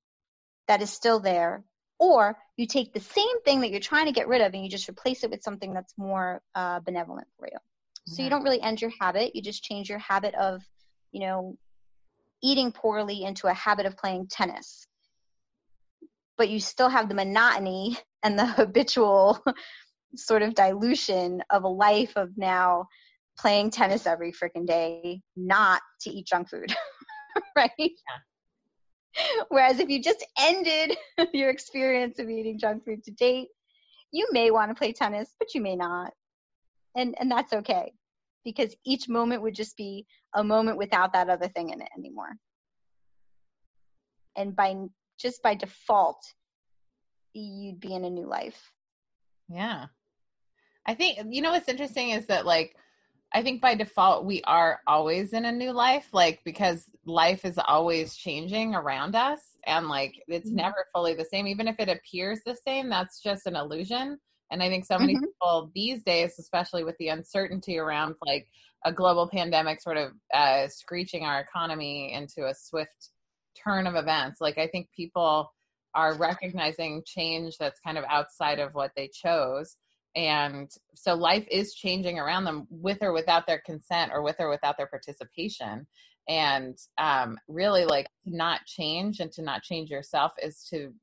that 0.67 0.82
is 0.82 0.91
still 0.91 1.20
there, 1.20 1.63
or 1.97 2.38
you 2.55 2.67
take 2.67 2.93
the 2.93 2.99
same 2.99 3.41
thing 3.43 3.61
that 3.61 3.72
you're 3.72 3.80
trying 3.80 4.05
to 4.05 4.11
get 4.11 4.28
rid 4.28 4.41
of 4.41 4.53
and 4.53 4.63
you 4.63 4.70
just 4.70 4.88
replace 4.88 5.24
it 5.24 5.30
with 5.32 5.43
something 5.43 5.74
that's 5.74 5.93
more 5.97 6.41
uh, 6.55 6.80
benevolent 6.80 7.28
for 7.38 7.47
you. 7.51 7.57
So 8.07 8.24
you 8.24 8.30
don't 8.30 8.43
really 8.43 8.61
end 8.61 8.82
your 8.82 8.91
habit, 8.99 9.36
you 9.36 9.41
just 9.41 9.63
change 9.63 9.89
your 9.89 9.99
habit 9.99 10.34
of, 10.34 10.63
you 11.11 11.22
know, 11.22 11.57
eating 12.41 12.71
poorly 12.71 13.23
into 13.23 13.47
a 13.47 13.53
habit 13.53 13.85
of 13.85 13.97
playing 13.97 14.27
tennis. 14.27 14.87
But 16.37 16.49
you 16.49 16.59
still 16.59 16.89
have 16.89 17.09
the 17.09 17.15
monotony 17.15 17.97
and 18.23 18.37
the 18.37 18.45
habitual 18.57 19.43
sort 20.15 20.41
of 20.41 20.55
dilution 20.55 21.43
of 21.49 21.63
a 21.63 21.67
life 21.67 22.13
of 22.15 22.37
now 22.37 22.87
playing 23.37 23.71
tennis 23.71 24.05
every 24.05 24.31
freaking 24.33 24.65
day, 24.65 25.21
not 25.35 25.81
to 26.01 26.09
eat 26.09 26.27
junk 26.27 26.49
food, 26.49 26.73
right? 27.55 27.71
Yeah. 27.77 27.93
Whereas 29.49 29.79
if 29.79 29.89
you 29.89 30.01
just 30.01 30.25
ended 30.39 30.97
your 31.33 31.49
experience 31.49 32.19
of 32.19 32.29
eating 32.29 32.59
junk 32.59 32.85
food 32.85 33.03
to 33.05 33.11
date, 33.11 33.47
you 34.11 34.27
may 34.31 34.51
want 34.51 34.71
to 34.71 34.75
play 34.75 34.93
tennis, 34.93 35.33
but 35.39 35.53
you 35.53 35.61
may 35.61 35.75
not. 35.75 36.11
And 36.95 37.15
and 37.19 37.29
that's 37.29 37.53
okay. 37.53 37.93
Because 38.43 38.75
each 38.85 39.09
moment 39.09 39.41
would 39.41 39.55
just 39.55 39.75
be 39.75 40.05
a 40.33 40.43
moment 40.43 40.77
without 40.77 41.13
that 41.13 41.29
other 41.29 41.47
thing 41.47 41.69
in 41.69 41.81
it 41.81 41.89
anymore. 41.97 42.31
And 44.35 44.55
by 44.55 44.75
just 45.19 45.43
by 45.43 45.55
default, 45.55 46.23
you'd 47.33 47.79
be 47.79 47.93
in 47.93 48.05
a 48.05 48.09
new 48.09 48.27
life. 48.27 48.71
Yeah. 49.49 49.87
I 50.85 50.95
think 50.95 51.19
you 51.29 51.41
know 51.41 51.51
what's 51.51 51.69
interesting 51.69 52.11
is 52.11 52.27
that 52.27 52.45
like 52.45 52.75
I 53.31 53.43
think 53.43 53.61
by 53.61 53.75
default 53.75 54.25
we 54.25 54.41
are 54.43 54.79
always 54.87 55.33
in 55.33 55.45
a 55.45 55.51
new 55.51 55.71
life, 55.71 56.07
like 56.13 56.41
because 56.43 56.85
life 57.05 57.45
is 57.45 57.59
always 57.59 58.15
changing 58.15 58.73
around 58.73 59.15
us 59.15 59.39
and 59.65 59.87
like 59.87 60.15
it's 60.27 60.47
mm-hmm. 60.47 60.57
never 60.57 60.85
fully 60.93 61.13
the 61.13 61.25
same. 61.25 61.45
Even 61.47 61.67
if 61.67 61.75
it 61.79 61.89
appears 61.89 62.39
the 62.45 62.57
same, 62.65 62.89
that's 62.89 63.21
just 63.21 63.45
an 63.45 63.55
illusion. 63.55 64.17
And 64.51 64.63
I 64.63 64.69
think 64.69 64.85
so 64.85 64.97
many 64.97 65.15
mm-hmm. 65.15 65.25
people 65.25 65.71
these 65.75 66.01
days, 66.03 66.39
especially 66.39 66.83
with 66.83 66.97
the 66.97 67.09
uncertainty 67.09 67.77
around 67.77 68.15
like 68.25 68.47
a 68.85 68.91
global 68.91 69.27
pandemic 69.27 69.81
sort 69.81 69.97
of 69.97 70.11
uh, 70.33 70.67
screeching 70.67 71.23
our 71.23 71.39
economy 71.39 72.13
into 72.13 72.47
a 72.47 72.55
swift 72.55 73.09
turn 73.63 73.87
of 73.87 73.95
events, 73.95 74.39
like 74.41 74.57
I 74.57 74.67
think 74.67 74.89
people 74.95 75.51
are 75.95 76.17
recognizing 76.17 77.03
change 77.05 77.57
that's 77.57 77.79
kind 77.79 77.97
of 77.97 78.05
outside 78.09 78.59
of 78.59 78.73
what 78.73 78.91
they 78.95 79.09
chose. 79.13 79.77
And 80.15 80.69
so 80.95 81.13
life 81.13 81.45
is 81.51 81.73
changing 81.73 82.17
around 82.17 82.45
them 82.45 82.67
with 82.69 82.99
or 83.01 83.13
without 83.13 83.47
their 83.47 83.61
consent 83.65 84.11
or 84.13 84.23
with 84.23 84.37
or 84.39 84.49
without 84.49 84.77
their 84.77 84.87
participation. 84.87 85.87
And 86.27 86.77
um, 86.97 87.37
really 87.47 87.85
like 87.85 88.05
to 88.25 88.35
not 88.35 88.65
change 88.65 89.19
and 89.19 89.31
to 89.33 89.41
not 89.41 89.63
change 89.63 89.89
yourself 89.89 90.31
is 90.41 90.65
to 90.71 90.93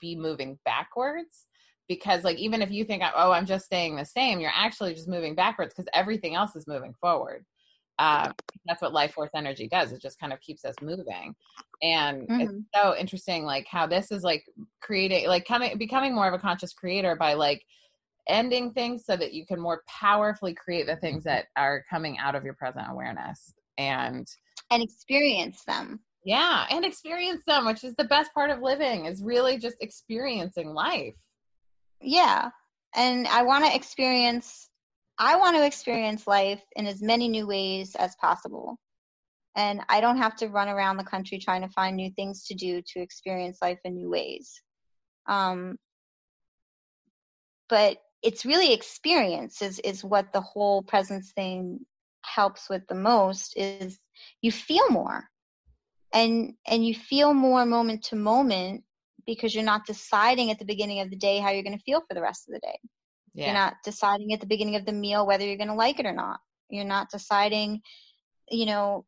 be 0.00 0.16
moving 0.16 0.58
backwards 0.64 1.46
because 1.88 2.24
like 2.24 2.38
even 2.38 2.62
if 2.62 2.70
you 2.70 2.84
think 2.84 3.02
oh 3.14 3.32
i'm 3.32 3.46
just 3.46 3.66
staying 3.66 3.96
the 3.96 4.04
same 4.04 4.40
you're 4.40 4.50
actually 4.54 4.94
just 4.94 5.08
moving 5.08 5.34
backwards 5.34 5.74
because 5.74 5.88
everything 5.94 6.34
else 6.34 6.56
is 6.56 6.66
moving 6.66 6.94
forward. 7.00 7.44
Um, 7.98 8.32
that's 8.66 8.82
what 8.82 8.92
life 8.92 9.12
force 9.12 9.30
energy 9.36 9.68
does. 9.68 9.92
It 9.92 10.02
just 10.02 10.18
kind 10.18 10.32
of 10.32 10.40
keeps 10.40 10.64
us 10.64 10.74
moving. 10.82 11.34
And 11.82 12.22
mm-hmm. 12.28 12.40
it's 12.40 12.52
so 12.74 12.96
interesting 12.96 13.44
like 13.44 13.66
how 13.68 13.86
this 13.86 14.10
is 14.10 14.22
like 14.22 14.44
creating 14.80 15.28
like 15.28 15.44
coming 15.44 15.78
becoming 15.78 16.14
more 16.14 16.26
of 16.26 16.34
a 16.34 16.38
conscious 16.38 16.72
creator 16.72 17.14
by 17.14 17.34
like 17.34 17.62
ending 18.28 18.72
things 18.72 19.04
so 19.04 19.16
that 19.16 19.32
you 19.32 19.46
can 19.46 19.60
more 19.60 19.82
powerfully 19.86 20.54
create 20.54 20.86
the 20.86 20.96
things 20.96 21.22
that 21.24 21.46
are 21.56 21.84
coming 21.88 22.18
out 22.18 22.34
of 22.34 22.42
your 22.44 22.54
present 22.54 22.86
awareness 22.90 23.54
and 23.78 24.26
and 24.70 24.82
experience 24.82 25.62
them. 25.64 26.00
Yeah 26.24 26.66
and 26.70 26.84
experience 26.84 27.42
them 27.46 27.66
which 27.66 27.84
is 27.84 27.94
the 27.96 28.04
best 28.04 28.32
part 28.32 28.50
of 28.50 28.60
living 28.60 29.04
is 29.04 29.22
really 29.22 29.58
just 29.58 29.76
experiencing 29.80 30.70
life 30.72 31.14
yeah. 32.00 32.50
And 32.96 33.26
i 33.26 33.42
want 33.42 33.64
to 33.64 33.74
experience 33.74 34.68
i 35.18 35.36
want 35.36 35.56
to 35.56 35.66
experience 35.66 36.26
life 36.26 36.62
in 36.76 36.86
as 36.86 37.02
many 37.02 37.28
new 37.28 37.46
ways 37.46 37.94
as 37.96 38.14
possible. 38.20 38.76
And 39.56 39.80
i 39.88 40.00
don't 40.00 40.18
have 40.18 40.36
to 40.36 40.48
run 40.48 40.68
around 40.68 40.96
the 40.96 41.04
country 41.04 41.38
trying 41.38 41.62
to 41.62 41.68
find 41.68 41.96
new 41.96 42.10
things 42.10 42.46
to 42.46 42.54
do 42.54 42.82
to 42.82 43.00
experience 43.00 43.58
life 43.62 43.78
in 43.84 43.94
new 43.94 44.10
ways. 44.10 44.60
Um, 45.26 45.78
but 47.68 47.98
it's 48.22 48.46
really 48.46 48.72
experience 48.72 49.62
is 49.62 49.78
is 49.80 50.04
what 50.04 50.32
the 50.32 50.40
whole 50.40 50.82
presence 50.82 51.32
thing 51.32 51.80
helps 52.24 52.68
with 52.70 52.86
the 52.88 52.94
most 52.94 53.56
is 53.56 53.98
you 54.40 54.50
feel 54.50 54.88
more. 54.90 55.28
And 56.12 56.54
and 56.66 56.86
you 56.86 56.94
feel 56.94 57.34
more 57.34 57.66
moment 57.66 58.04
to 58.04 58.16
moment 58.16 58.84
because 59.26 59.54
you're 59.54 59.64
not 59.64 59.86
deciding 59.86 60.50
at 60.50 60.58
the 60.58 60.64
beginning 60.64 61.00
of 61.00 61.10
the 61.10 61.16
day 61.16 61.38
how 61.38 61.50
you're 61.50 61.62
going 61.62 61.76
to 61.76 61.84
feel 61.84 62.02
for 62.06 62.14
the 62.14 62.22
rest 62.22 62.48
of 62.48 62.54
the 62.54 62.60
day 62.60 62.78
yeah. 63.34 63.46
you're 63.46 63.54
not 63.54 63.74
deciding 63.84 64.32
at 64.32 64.40
the 64.40 64.46
beginning 64.46 64.76
of 64.76 64.84
the 64.84 64.92
meal 64.92 65.26
whether 65.26 65.44
you're 65.44 65.56
going 65.56 65.68
to 65.68 65.74
like 65.74 65.98
it 65.98 66.06
or 66.06 66.12
not 66.12 66.40
you're 66.68 66.84
not 66.84 67.10
deciding 67.10 67.80
you 68.50 68.66
know 68.66 69.04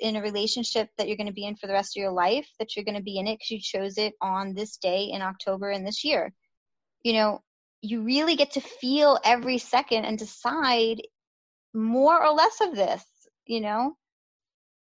in 0.00 0.16
a 0.16 0.22
relationship 0.22 0.88
that 0.96 1.06
you're 1.06 1.18
going 1.18 1.26
to 1.26 1.32
be 1.32 1.44
in 1.44 1.56
for 1.56 1.66
the 1.66 1.72
rest 1.72 1.96
of 1.96 2.00
your 2.00 2.12
life 2.12 2.48
that 2.58 2.74
you're 2.74 2.84
going 2.84 2.96
to 2.96 3.02
be 3.02 3.18
in 3.18 3.26
it 3.26 3.34
because 3.34 3.50
you 3.50 3.60
chose 3.60 3.98
it 3.98 4.14
on 4.22 4.54
this 4.54 4.78
day 4.78 5.10
in 5.12 5.20
october 5.20 5.70
in 5.70 5.84
this 5.84 6.04
year 6.04 6.32
you 7.02 7.12
know 7.12 7.42
you 7.82 8.02
really 8.02 8.36
get 8.36 8.52
to 8.52 8.60
feel 8.60 9.18
every 9.24 9.58
second 9.58 10.04
and 10.04 10.18
decide 10.18 11.02
more 11.76 12.24
or 12.24 12.32
less 12.32 12.60
of 12.60 12.74
this, 12.74 13.04
you 13.46 13.60
know? 13.60 13.96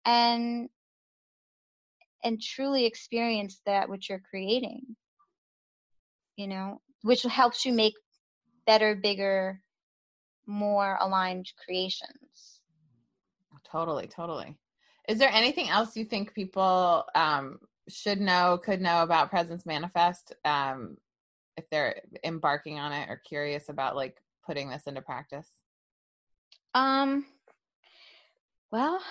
And 0.06 0.70
and 2.24 2.42
truly 2.42 2.86
experience 2.86 3.62
that 3.66 3.90
which 3.90 4.10
you're 4.10 4.24
creating. 4.30 4.96
You 6.36 6.48
know, 6.48 6.82
which 7.02 7.24
helps 7.24 7.66
you 7.66 7.74
make 7.74 7.94
better, 8.66 8.96
bigger, 8.96 9.62
more 10.46 10.98
aligned 11.00 11.52
creations. 11.66 12.62
Totally, 13.70 14.08
totally. 14.08 14.58
Is 15.08 15.18
there 15.18 15.32
anything 15.32 15.70
else 15.70 15.96
you 15.96 16.06
think 16.06 16.34
people 16.34 17.06
um, 17.16 17.60
should 17.88 18.20
know, 18.20 18.60
could 18.64 18.82
know 18.82 19.04
about 19.04 19.30
Presence 19.30 19.66
Manifest 19.66 20.34
um, 20.46 20.98
if 21.58 21.70
they're 21.70 22.02
embarking 22.24 22.80
on 22.80 22.92
it 22.92 23.10
or 23.10 23.22
curious 23.26 23.70
about 23.70 23.96
like 23.96 24.22
putting 24.46 24.70
this 24.70 24.84
into 24.88 25.02
practice? 25.02 25.50
Um, 26.74 27.26
well, 28.72 29.02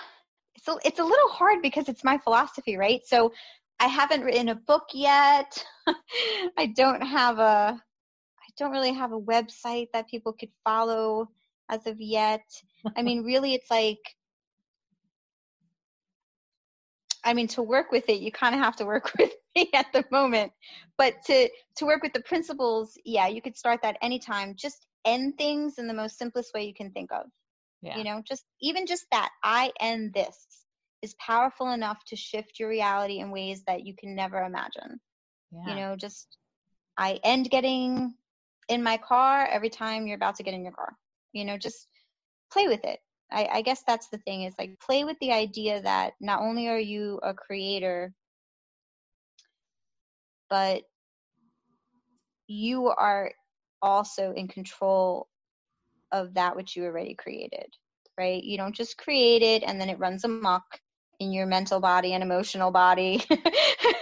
so 0.61 0.79
it's 0.85 0.99
a 0.99 1.03
little 1.03 1.29
hard 1.29 1.61
because 1.61 1.89
it's 1.89 2.03
my 2.03 2.17
philosophy, 2.19 2.77
right? 2.77 3.01
So 3.05 3.33
I 3.79 3.87
haven't 3.87 4.21
written 4.21 4.49
a 4.49 4.55
book 4.55 4.85
yet. 4.93 5.63
I 6.57 6.67
don't 6.75 7.01
have 7.01 7.39
a 7.39 7.81
I 7.81 8.49
don't 8.57 8.71
really 8.71 8.93
have 8.93 9.11
a 9.11 9.19
website 9.19 9.87
that 9.93 10.07
people 10.07 10.33
could 10.33 10.51
follow 10.63 11.29
as 11.69 11.87
of 11.87 11.99
yet. 11.99 12.43
I 12.95 13.01
mean, 13.07 13.23
really 13.23 13.55
it's 13.55 13.71
like 13.71 13.99
I 17.23 17.33
mean, 17.33 17.47
to 17.49 17.61
work 17.61 17.91
with 17.91 18.09
it, 18.09 18.21
you 18.21 18.31
kind 18.31 18.55
of 18.55 18.61
have 18.61 18.75
to 18.77 18.85
work 18.85 19.11
with 19.19 19.31
me 19.55 19.69
at 19.73 19.91
the 19.93 20.05
moment. 20.11 20.51
But 20.97 21.15
to 21.25 21.49
to 21.77 21.85
work 21.85 22.03
with 22.03 22.13
the 22.13 22.21
principles, 22.21 22.97
yeah, 23.03 23.27
you 23.27 23.41
could 23.41 23.57
start 23.57 23.81
that 23.81 23.97
anytime. 24.03 24.55
Just 24.55 24.85
end 25.05 25.39
things 25.39 25.79
in 25.79 25.87
the 25.87 25.93
most 25.95 26.19
simplest 26.19 26.53
way 26.53 26.65
you 26.65 26.73
can 26.75 26.91
think 26.91 27.11
of. 27.11 27.25
Yeah. 27.81 27.97
You 27.97 28.03
know, 28.03 28.21
just 28.27 28.43
even 28.61 28.85
just 28.85 29.05
that 29.11 29.29
I 29.43 29.71
end 29.79 30.13
this 30.13 30.37
is 31.01 31.15
powerful 31.15 31.71
enough 31.71 32.03
to 32.05 32.15
shift 32.15 32.59
your 32.59 32.69
reality 32.69 33.19
in 33.19 33.31
ways 33.31 33.63
that 33.65 33.85
you 33.85 33.95
can 33.95 34.15
never 34.15 34.43
imagine. 34.43 34.99
Yeah. 35.51 35.69
You 35.69 35.75
know, 35.75 35.95
just 35.95 36.37
I 36.97 37.19
end 37.23 37.49
getting 37.49 38.13
in 38.69 38.83
my 38.83 38.97
car 38.97 39.47
every 39.47 39.69
time 39.69 40.05
you're 40.05 40.15
about 40.15 40.35
to 40.35 40.43
get 40.43 40.53
in 40.53 40.63
your 40.63 40.73
car. 40.73 40.95
You 41.33 41.45
know, 41.45 41.57
just 41.57 41.87
play 42.51 42.67
with 42.67 42.83
it. 42.83 42.99
I, 43.31 43.47
I 43.51 43.61
guess 43.61 43.83
that's 43.87 44.09
the 44.09 44.17
thing 44.19 44.43
is 44.43 44.53
like 44.59 44.79
play 44.79 45.03
with 45.03 45.17
the 45.19 45.31
idea 45.31 45.81
that 45.81 46.13
not 46.19 46.41
only 46.41 46.67
are 46.67 46.79
you 46.79 47.19
a 47.23 47.33
creator, 47.33 48.13
but 50.49 50.83
you 52.47 52.87
are 52.87 53.31
also 53.81 54.33
in 54.33 54.47
control 54.49 55.27
of 56.11 56.33
that 56.33 56.55
which 56.55 56.75
you 56.75 56.85
already 56.85 57.15
created, 57.15 57.67
right? 58.17 58.43
You 58.43 58.57
don't 58.57 58.75
just 58.75 58.97
create 58.97 59.41
it 59.41 59.63
and 59.63 59.79
then 59.79 59.89
it 59.89 59.99
runs 59.99 60.23
amok 60.23 60.63
in 61.19 61.31
your 61.31 61.45
mental 61.45 61.79
body 61.79 62.13
and 62.13 62.23
emotional 62.23 62.71
body. 62.71 63.23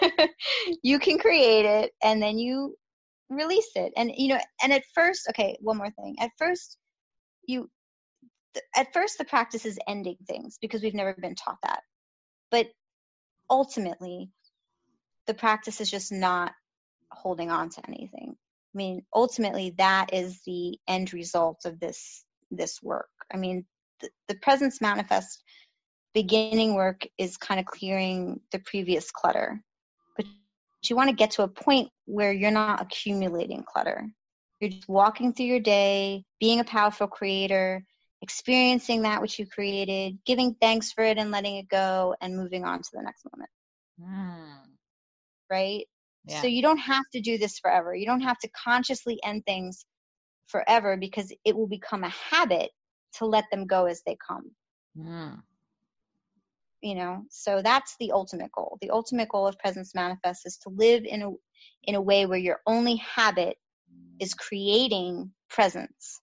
you 0.84 0.99
can 0.99 1.18
create 1.18 1.66
it 1.66 1.91
and 2.03 2.22
then 2.22 2.38
you 2.38 2.76
release 3.30 3.72
it. 3.76 3.93
And 3.97 4.12
you 4.16 4.30
know, 4.34 4.39
and 4.64 4.74
at 4.74 4.84
first, 4.93 5.28
okay, 5.30 5.57
one 5.62 5.78
more 5.78 5.91
thing. 5.91 6.16
At 6.20 6.32
first, 6.38 6.78
you 7.47 7.70
at 8.76 8.93
first 8.93 9.18
the 9.18 9.26
practice 9.26 9.66
is 9.66 9.80
ending 9.88 10.18
things 10.28 10.57
because 10.62 10.82
we've 10.82 10.93
never 10.93 11.14
been 11.14 11.36
taught 11.36 11.57
that 11.64 11.82
but 12.51 12.68
ultimately 13.49 14.30
the 15.28 15.34
practice 15.34 15.82
is 15.82 15.89
just 15.89 16.12
not 16.12 16.51
holding 17.12 17.49
on 17.49 17.70
to 17.70 17.82
anything 17.88 18.36
i 18.74 18.78
mean 18.78 19.03
ultimately 19.13 19.74
that 19.78 20.13
is 20.13 20.41
the 20.45 20.78
end 20.88 21.13
result 21.13 21.65
of 21.65 21.80
this 21.80 22.24
this 22.51 22.82
work 22.82 23.09
i 23.34 23.38
mean 23.38 23.65
the, 24.01 24.09
the 24.28 24.36
presence 24.36 24.82
manifest 24.82 25.43
beginning 26.13 26.74
work 26.74 27.05
is 27.17 27.38
kind 27.38 27.59
of 27.59 27.65
clearing 27.65 28.39
the 28.51 28.59
previous 28.59 29.11
clutter 29.11 29.61
but 30.15 30.26
you 30.89 30.95
want 30.95 31.09
to 31.09 31.15
get 31.15 31.32
to 31.32 31.43
a 31.43 31.47
point 31.47 31.89
where 32.05 32.32
you're 32.32 32.51
not 32.51 32.82
accumulating 32.82 33.63
clutter. 33.63 34.07
You're 34.59 34.72
just 34.72 34.88
walking 34.88 35.34
through 35.34 35.47
your 35.47 35.59
day, 35.59 36.24
being 36.39 36.59
a 36.59 36.65
powerful 36.65 37.07
creator, 37.07 37.84
experiencing 38.22 39.03
that 39.03 39.22
which 39.22 39.39
you 39.39 39.45
created, 39.45 40.20
giving 40.26 40.55
thanks 40.55 40.91
for 40.91 41.03
it 41.03 41.17
and 41.17 41.32
letting 41.32 41.57
it 41.57 41.70
go, 41.70 42.15
and 42.22 42.36
moving 42.36 42.65
on 42.65 42.82
to 42.82 42.89
the 42.93 43.01
next 43.01 43.26
moment. 43.32 43.49
Mm. 44.01 44.70
Right? 45.49 45.88
Yeah. 46.30 46.41
So 46.41 46.47
you 46.47 46.61
don't 46.61 46.77
have 46.77 47.05
to 47.13 47.21
do 47.21 47.38
this 47.38 47.59
forever. 47.59 47.95
You 47.95 48.05
don't 48.05 48.21
have 48.21 48.38
to 48.39 48.49
consciously 48.49 49.19
end 49.23 49.45
things 49.45 49.86
forever 50.47 50.95
because 50.97 51.34
it 51.43 51.55
will 51.55 51.67
become 51.67 52.03
a 52.03 52.09
habit 52.09 52.69
to 53.17 53.25
let 53.25 53.45
them 53.51 53.65
go 53.65 53.86
as 53.86 54.01
they 54.05 54.15
come. 54.27 54.51
Mm. 54.97 55.41
You 56.82 56.95
know, 56.95 57.23
so 57.30 57.61
that's 57.61 57.95
the 57.99 58.11
ultimate 58.11 58.51
goal. 58.51 58.77
The 58.82 58.91
ultimate 58.91 59.30
goal 59.30 59.47
of 59.47 59.57
presence 59.57 59.93
manifest 59.95 60.45
is 60.45 60.57
to 60.63 60.69
live 60.69 61.03
in 61.03 61.21
a 61.23 61.32
in 61.84 61.95
a 61.95 62.01
way 62.01 62.25
where 62.25 62.38
your 62.38 62.59
only 62.65 62.97
habit 62.97 63.57
is 64.19 64.34
creating 64.34 65.32
presence 65.49 66.21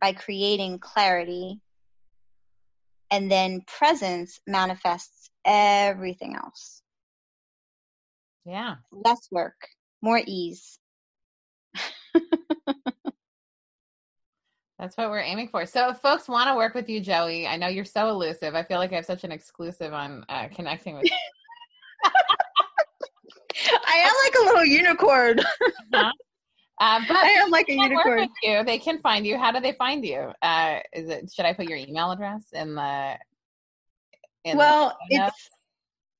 by 0.00 0.12
creating 0.12 0.78
clarity 0.78 1.60
and 3.10 3.30
then 3.30 3.62
presence 3.66 4.40
manifests 4.46 5.30
everything 5.44 6.36
else 6.36 6.82
Yeah. 8.44 8.76
less 8.90 9.28
work 9.30 9.68
more 10.02 10.20
ease 10.26 10.78
That's 14.78 14.96
what 14.96 15.10
we're 15.10 15.20
aiming 15.20 15.48
for. 15.48 15.66
So, 15.66 15.90
if 15.90 15.98
folks 15.98 16.26
want 16.26 16.48
to 16.48 16.56
work 16.56 16.74
with 16.74 16.88
you, 16.88 17.02
Joey, 17.02 17.46
I 17.46 17.58
know 17.58 17.68
you're 17.68 17.84
so 17.84 18.08
elusive. 18.08 18.54
I 18.54 18.62
feel 18.62 18.78
like 18.78 18.92
I 18.92 18.96
have 18.96 19.04
such 19.04 19.24
an 19.24 19.30
exclusive 19.30 19.92
on 19.92 20.24
uh, 20.30 20.48
connecting 20.54 20.94
with 20.96 21.04
you. 21.04 21.10
i 23.86 23.96
am 23.96 24.14
like 24.24 24.34
a 24.40 24.44
little 24.46 24.64
unicorn 24.64 25.38
Uh, 25.92 27.00
but 27.06 27.16
i 27.16 27.28
am 27.28 27.50
like 27.50 27.68
a 27.68 27.74
unicorn 27.74 28.26
you. 28.42 28.64
They 28.64 28.78
can 28.78 29.00
find 29.00 29.26
you. 29.26 29.36
How 29.36 29.52
do 29.52 29.60
they 29.60 29.72
find 29.72 30.02
you? 30.02 30.32
Uh, 30.40 30.78
is 30.94 31.10
it? 31.10 31.30
Should 31.30 31.44
I 31.44 31.52
put 31.52 31.66
your 31.66 31.76
email 31.76 32.10
address 32.10 32.46
in 32.54 32.74
the? 32.74 33.18
In 34.44 34.56
well 34.56 34.96
the 35.10 35.16
it's 35.16 35.50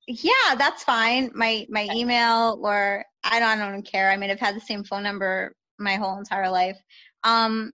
yeah 0.07 0.55
that's 0.57 0.85
fine. 0.85 1.31
My 1.35 1.67
my 1.69 1.89
email 1.93 2.59
or 2.63 3.05
i 3.25 3.39
don't, 3.39 3.61
I 3.61 3.71
don't 3.71 3.83
care. 3.83 4.11
I 4.11 4.17
mean 4.17 4.31
i've 4.31 4.41
had 4.41 4.57
the 4.57 4.61
same 4.61 4.85
phone 4.85 5.03
number 5.03 5.55
my 5.79 5.97
whole 5.97 6.19
entire 6.19 6.51
life. 6.51 6.79
Um 7.25 7.73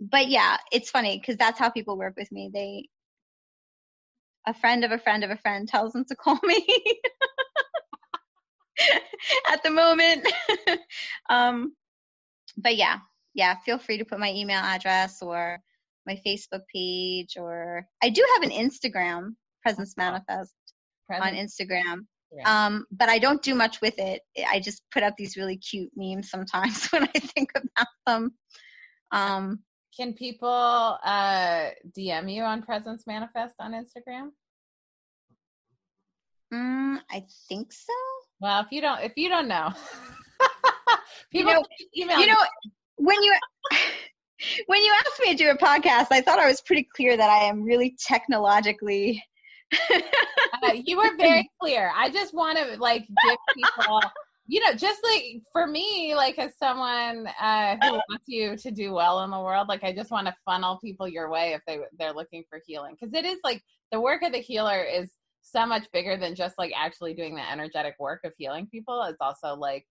but 0.00 0.28
yeah 0.28 0.58
it's 0.72 0.90
funny 0.90 1.18
because 1.18 1.36
that's 1.36 1.58
how 1.58 1.70
people 1.70 1.98
work 1.98 2.14
with 2.16 2.30
me. 2.32 2.50
They 2.52 2.88
a 4.46 4.54
friend 4.54 4.84
of 4.84 4.92
a 4.92 4.98
friend 4.98 5.24
of 5.24 5.30
a 5.30 5.36
friend 5.36 5.68
tells 5.68 5.92
them 5.92 6.04
to 6.06 6.16
call 6.16 6.38
me 6.42 6.64
at 9.50 9.62
the 9.62 9.70
moment. 9.70 10.26
Um 11.30 11.74
but 12.56 12.76
yeah 12.76 12.98
yeah 13.34 13.56
feel 13.64 13.78
free 13.78 13.98
to 13.98 14.04
put 14.04 14.18
my 14.18 14.32
email 14.32 14.60
address 14.60 15.22
or 15.22 15.58
my 16.06 16.20
facebook 16.26 16.62
page 16.74 17.36
or 17.36 17.86
i 18.02 18.08
do 18.08 18.24
have 18.34 18.42
an 18.42 18.50
instagram 18.50 19.34
presence 19.62 19.96
manifest 19.96 20.54
on 21.10 21.34
Instagram. 21.34 22.06
Yeah. 22.32 22.66
Um, 22.66 22.86
but 22.90 23.08
I 23.08 23.18
don't 23.18 23.42
do 23.42 23.54
much 23.54 23.80
with 23.80 23.98
it. 23.98 24.20
I 24.50 24.60
just 24.60 24.82
put 24.92 25.02
up 25.02 25.14
these 25.16 25.36
really 25.36 25.56
cute 25.56 25.90
memes 25.96 26.30
sometimes 26.30 26.86
when 26.92 27.04
I 27.04 27.18
think 27.18 27.50
about 27.56 27.86
them. 28.06 28.32
Um, 29.12 29.60
Can 29.96 30.12
people 30.12 30.98
uh, 31.02 31.70
DM 31.96 32.32
you 32.34 32.42
on 32.42 32.62
Presence 32.62 33.04
Manifest 33.06 33.54
on 33.60 33.72
Instagram? 33.72 34.30
mm, 36.52 36.98
I 37.10 37.24
think 37.48 37.72
so. 37.72 37.92
Well, 38.40 38.60
if 38.60 38.68
you 38.70 38.80
don't, 38.80 39.00
if 39.02 39.12
you 39.16 39.28
don't 39.28 39.48
know, 39.48 39.72
You 41.32 41.40
people 41.44 41.54
know- 41.54 41.64
email 41.96 42.20
You 42.20 42.26
know, 42.26 42.36
when 42.96 43.22
you 43.22 43.34
when 44.66 44.82
you 44.82 44.94
asked 45.06 45.20
me 45.20 45.34
to 45.34 45.44
do 45.44 45.50
a 45.50 45.56
podcast, 45.58 46.08
I 46.10 46.20
thought 46.20 46.38
I 46.38 46.46
was 46.46 46.60
pretty 46.60 46.88
clear 46.94 47.16
that 47.16 47.30
I 47.30 47.44
am 47.44 47.62
really 47.62 47.96
technologically. 48.06 49.22
Uh, 49.72 50.72
you 50.72 50.96
were 50.96 51.16
very 51.16 51.50
clear. 51.60 51.92
I 51.94 52.10
just 52.10 52.34
want 52.34 52.58
to 52.58 52.76
like 52.78 53.06
give 53.06 53.36
people, 53.54 54.00
you 54.46 54.60
know, 54.60 54.72
just 54.72 55.00
like 55.04 55.42
for 55.52 55.66
me, 55.66 56.14
like 56.14 56.38
as 56.38 56.56
someone 56.56 57.28
uh, 57.40 57.76
who 57.82 57.92
wants 58.08 58.24
you 58.26 58.56
to 58.56 58.70
do 58.70 58.92
well 58.92 59.22
in 59.24 59.30
the 59.30 59.38
world, 59.38 59.68
like 59.68 59.84
I 59.84 59.92
just 59.92 60.10
want 60.10 60.26
to 60.26 60.34
funnel 60.44 60.78
people 60.82 61.06
your 61.06 61.30
way 61.30 61.52
if 61.52 61.60
they 61.66 61.78
they're 61.98 62.14
looking 62.14 62.44
for 62.48 62.60
healing, 62.66 62.96
because 62.98 63.14
it 63.14 63.24
is 63.24 63.38
like 63.44 63.62
the 63.92 64.00
work 64.00 64.22
of 64.22 64.32
the 64.32 64.38
healer 64.38 64.82
is 64.82 65.10
so 65.42 65.66
much 65.66 65.86
bigger 65.92 66.16
than 66.16 66.34
just 66.34 66.56
like 66.58 66.72
actually 66.76 67.14
doing 67.14 67.34
the 67.34 67.50
energetic 67.50 67.94
work 67.98 68.20
of 68.24 68.32
healing 68.38 68.66
people. 68.70 69.02
It's 69.02 69.20
also 69.20 69.54
like 69.54 69.86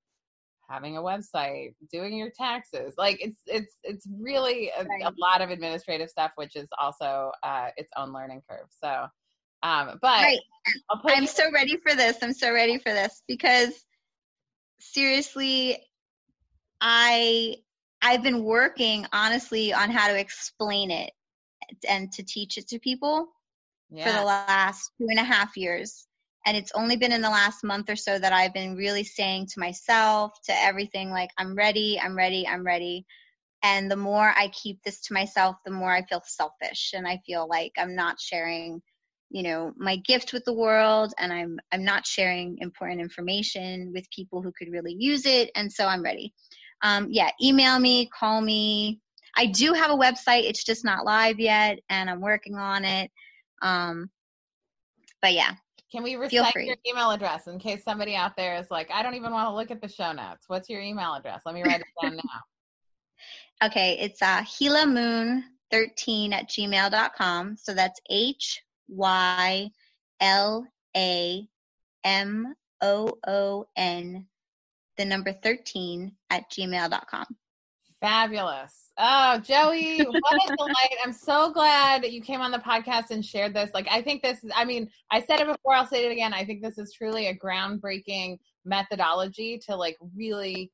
having 0.70 0.98
a 0.98 1.02
website, 1.02 1.76
doing 1.92 2.18
your 2.18 2.32
taxes. 2.36 2.96
Like 2.98 3.18
it's 3.22 3.42
it's 3.46 3.78
it's 3.84 4.08
really 4.20 4.72
a, 4.78 4.82
a 5.06 5.14
lot 5.20 5.42
of 5.42 5.52
administrative 5.52 6.10
stuff, 6.10 6.32
which 6.36 6.56
is 6.56 6.68
also 6.80 7.32
uh, 7.44 7.70
its 7.78 7.90
own 7.96 8.12
learning 8.12 8.42
curve. 8.50 8.68
So. 8.84 9.08
Um, 9.64 10.00
but 10.02 10.22
Right. 10.22 10.40
I'm 11.08 11.22
you- 11.22 11.28
so 11.28 11.52
ready 11.52 11.78
for 11.78 11.96
this. 11.96 12.18
I'm 12.22 12.34
so 12.34 12.54
ready 12.54 12.78
for 12.78 12.94
this 12.94 13.24
because 13.28 13.86
seriously, 14.80 15.78
I 16.82 17.56
I've 18.02 18.24
been 18.24 18.44
working 18.44 19.06
honestly 19.14 19.74
on 19.74 19.90
how 19.92 20.08
to 20.08 20.20
explain 20.20 20.92
it 20.92 21.12
and 21.88 22.12
to 22.14 22.24
teach 22.24 22.58
it 22.58 22.68
to 22.70 22.80
people 22.80 23.28
for 24.04 24.12
the 24.12 24.24
last 24.24 24.92
two 24.98 25.08
and 25.10 25.20
a 25.20 25.24
half 25.24 25.58
years. 25.58 26.08
And 26.46 26.56
it's 26.56 26.72
only 26.74 26.96
been 26.96 27.12
in 27.12 27.22
the 27.22 27.30
last 27.30 27.64
month 27.64 27.90
or 27.90 27.96
so 27.96 28.18
that 28.18 28.32
I've 28.34 28.54
been 28.54 28.76
really 28.76 29.04
saying 29.04 29.48
to 29.48 29.60
myself, 29.60 30.32
to 30.46 30.54
everything, 30.54 31.10
like, 31.10 31.32
I'm 31.38 31.56
ready, 31.56 32.00
I'm 32.00 32.16
ready, 32.16 32.48
I'm 32.48 32.64
ready. 32.66 33.06
And 33.64 33.90
the 33.92 33.98
more 33.98 34.34
I 34.38 34.50
keep 34.50 34.82
this 34.84 35.02
to 35.02 35.14
myself, 35.14 35.58
the 35.66 35.72
more 35.72 35.92
I 35.92 36.06
feel 36.06 36.22
selfish 36.26 36.94
and 36.94 37.08
I 37.08 37.22
feel 37.26 37.48
like 37.48 37.74
I'm 37.78 37.96
not 37.96 38.20
sharing, 38.20 38.82
you 39.30 39.44
know, 39.44 39.74
my 39.78 39.98
gift 39.98 40.34
with 40.34 40.46
the 40.46 40.54
world 40.54 41.14
and 41.20 41.34
I'm 41.34 41.60
I'm 41.72 41.84
not 41.84 42.06
sharing 42.06 42.58
important 42.60 43.02
information 43.02 43.92
with 43.94 44.10
people 44.10 44.42
who 44.42 44.52
could 44.58 44.72
really 44.72 44.96
use 44.98 45.26
it. 45.26 45.52
And 45.56 45.72
so 45.72 45.86
I'm 45.86 46.02
ready. 46.02 46.34
Um, 46.82 47.08
yeah, 47.10 47.32
email 47.42 47.80
me, 47.80 48.08
call 48.08 48.42
me. 48.42 49.00
I 49.36 49.48
do 49.48 49.74
have 49.74 49.92
a 49.92 49.96
website, 49.96 50.44
it's 50.44 50.64
just 50.64 50.84
not 50.84 51.06
live 51.06 51.40
yet, 51.40 51.80
and 51.90 52.10
I'm 52.10 52.22
working 52.22 52.56
on 52.56 52.86
it. 52.86 53.12
Um, 53.62 54.10
but 55.22 55.34
yeah, 55.34 55.52
Can 55.92 56.04
we 56.04 56.16
recite 56.16 56.56
your 56.56 56.76
email 56.88 57.12
address 57.12 57.48
in 57.48 57.60
case 57.60 57.84
somebody 57.84 58.16
out 58.16 58.36
there 58.36 58.56
is 58.56 58.68
like, 58.72 58.90
I 58.92 59.04
don't 59.04 59.16
even 59.16 59.32
want 59.32 59.50
to 59.50 59.54
look 59.56 59.72
at 59.72 59.82
the 59.82 59.88
show 59.88 60.12
notes. 60.12 60.46
What's 60.48 60.70
your 60.70 60.82
email 60.82 61.14
address? 61.14 61.42
Let 61.46 61.56
me 61.56 61.64
write 61.64 61.82
it 61.82 61.88
down 62.02 62.16
now. 62.16 63.64
okay, 63.68 63.98
it's 64.00 64.22
uh, 64.22 64.44
hyla 64.44 64.88
moon 64.88 65.44
13 65.72 66.34
at 66.34 66.50
gmail.com. 66.50 67.58
So 67.58 67.74
that's 67.74 68.00
H 68.10 68.62
Y 68.88 69.70
L 70.20 70.68
A 70.96 71.48
M 72.04 72.54
O 72.82 73.18
O 73.28 73.66
N, 73.76 74.26
the 74.98 75.06
number 75.06 75.32
13 75.32 76.12
at 76.30 76.50
gmail.com. 76.52 77.26
Fabulous. 78.00 78.92
Oh, 79.00 79.40
Joey, 79.40 80.00
what 80.00 80.52
a 80.52 80.56
delight. 80.56 80.98
I'm 81.04 81.14
so 81.14 81.52
glad 81.52 82.06
you 82.06 82.22
came 82.22 82.42
on 82.42 82.52
the 82.52 82.60
podcast 82.60 83.10
and 83.10 83.26
shared 83.26 83.56
this. 83.56 83.72
Like, 83.74 83.88
I 83.90 84.02
think 84.02 84.22
this 84.22 84.44
is, 84.44 84.52
I 84.56 84.66
mean, 84.66 84.90
I 85.12 85.22
said 85.22 85.40
it 85.40 85.48
before, 85.48 85.74
I'll 85.74 85.88
say 85.88 86.06
it 86.06 86.12
again. 86.12 86.34
I 86.34 86.46
think 86.46 86.62
this 86.62 86.78
is 86.78 86.94
truly 86.94 87.28
a 87.28 87.36
groundbreaking 87.36 88.38
methodology 88.66 89.60
to 89.68 89.76
like 89.76 89.98
really 90.16 90.70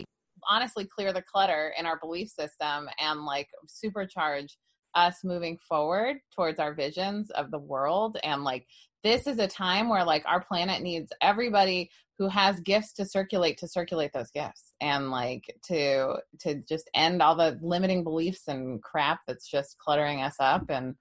honestly 0.50 0.86
clear 0.86 1.14
the 1.14 1.22
clutter 1.22 1.74
in 1.78 1.86
our 1.86 1.98
belief 2.00 2.30
system 2.30 2.90
and 3.00 3.24
like 3.26 3.48
supercharge 3.68 4.54
us 4.96 5.24
moving 5.24 5.58
forward 5.58 6.18
towards 6.36 6.60
our 6.60 6.74
visions 6.74 7.30
of 7.32 7.52
the 7.52 7.60
world 7.60 8.18
and 8.24 8.44
like 8.44 8.68
this 9.04 9.28
is 9.28 9.38
a 9.40 9.48
time 9.48 9.90
where 9.90 10.06
like 10.06 10.24
our 10.26 10.44
planet 10.44 10.82
needs 10.82 11.12
everybody 11.22 11.90
who 12.18 12.28
has 12.28 12.60
gifts 12.62 12.94
to 12.94 13.06
circulate 13.06 13.58
to 13.58 13.68
circulate 13.68 14.12
those 14.14 14.32
gifts 14.32 14.74
and 14.82 15.12
like 15.12 15.44
to 15.64 16.16
to 16.40 16.56
just 16.68 16.90
end 16.94 17.22
all 17.22 17.36
the 17.36 17.58
limiting 17.62 18.04
beliefs 18.04 18.48
and 18.48 18.82
crap 18.82 19.20
that's 19.28 19.50
just 19.50 19.78
cluttering 19.78 20.22
us 20.22 20.36
up 20.40 20.70
and 20.70 20.96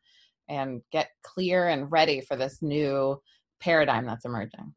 and 0.49 0.83
get 0.91 1.11
clear 1.23 1.69
and 1.69 1.93
ready 1.93 2.21
for 2.21 2.37
this 2.37 2.61
new 2.63 3.21
paradigm 3.61 4.07
that's 4.07 4.25
emerging 4.25 4.75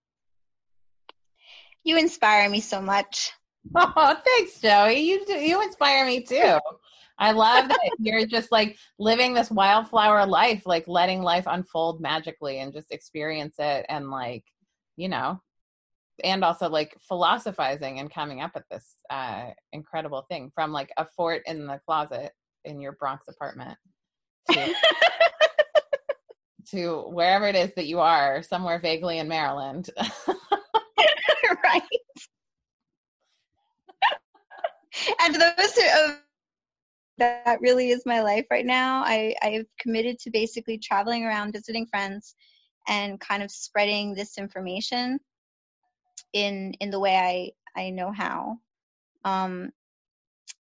You 1.83 1.97
inspire 1.97 2.49
me 2.49 2.59
so 2.59 2.81
much. 2.81 3.31
Oh, 3.75 4.15
thanks, 4.23 4.59
Joey. 4.59 4.99
You 4.99 5.25
do, 5.25 5.33
you 5.33 5.59
inspire 5.63 6.05
me 6.05 6.21
too. 6.21 6.59
I 7.17 7.31
love 7.31 7.69
that 7.69 7.79
you're 7.99 8.25
just 8.25 8.51
like 8.51 8.77
living 8.99 9.33
this 9.33 9.49
wildflower 9.49 10.25
life, 10.25 10.63
like 10.65 10.87
letting 10.87 11.21
life 11.21 11.45
unfold 11.47 12.01
magically 12.01 12.59
and 12.59 12.73
just 12.73 12.91
experience 12.91 13.55
it 13.57 13.85
and 13.87 14.11
like, 14.11 14.43
you 14.97 15.07
know, 15.07 15.41
and 16.23 16.43
also 16.43 16.69
like 16.69 16.95
philosophizing 17.07 17.99
and 17.99 18.11
coming 18.11 18.41
up 18.41 18.51
with 18.53 18.63
this 18.69 18.95
uh 19.09 19.49
incredible 19.73 20.25
thing 20.29 20.51
from 20.53 20.71
like 20.71 20.91
a 20.97 21.05
fort 21.15 21.41
in 21.45 21.67
the 21.67 21.79
closet 21.85 22.31
in 22.63 22.79
your 22.79 22.93
Bronx 22.93 23.27
apartment 23.27 23.77
to, 24.51 24.73
to 26.71 27.01
wherever 27.09 27.47
it 27.47 27.55
is 27.55 27.73
that 27.75 27.87
you 27.87 27.99
are, 27.99 28.41
somewhere 28.43 28.79
vaguely 28.79 29.19
in 29.19 29.27
Maryland. 29.27 29.89
right. 31.63 31.81
and 35.21 35.35
those 35.35 35.77
of 35.97 36.17
that 37.17 37.61
really 37.61 37.89
is 37.89 38.05
my 38.05 38.21
life 38.21 38.45
right 38.51 38.65
now. 38.65 39.03
I, 39.05 39.35
I've 39.41 39.67
committed 39.79 40.19
to 40.19 40.31
basically 40.31 40.77
traveling 40.77 41.23
around, 41.23 41.53
visiting 41.53 41.85
friends, 41.87 42.35
and 42.87 43.19
kind 43.19 43.41
of 43.41 43.51
spreading 43.51 44.13
this 44.13 44.37
information 44.37 45.19
in 46.33 46.73
in 46.79 46.91
the 46.91 46.99
way 46.99 47.15
I 47.75 47.79
I 47.79 47.89
know 47.89 48.11
how. 48.11 48.57
Um, 49.23 49.71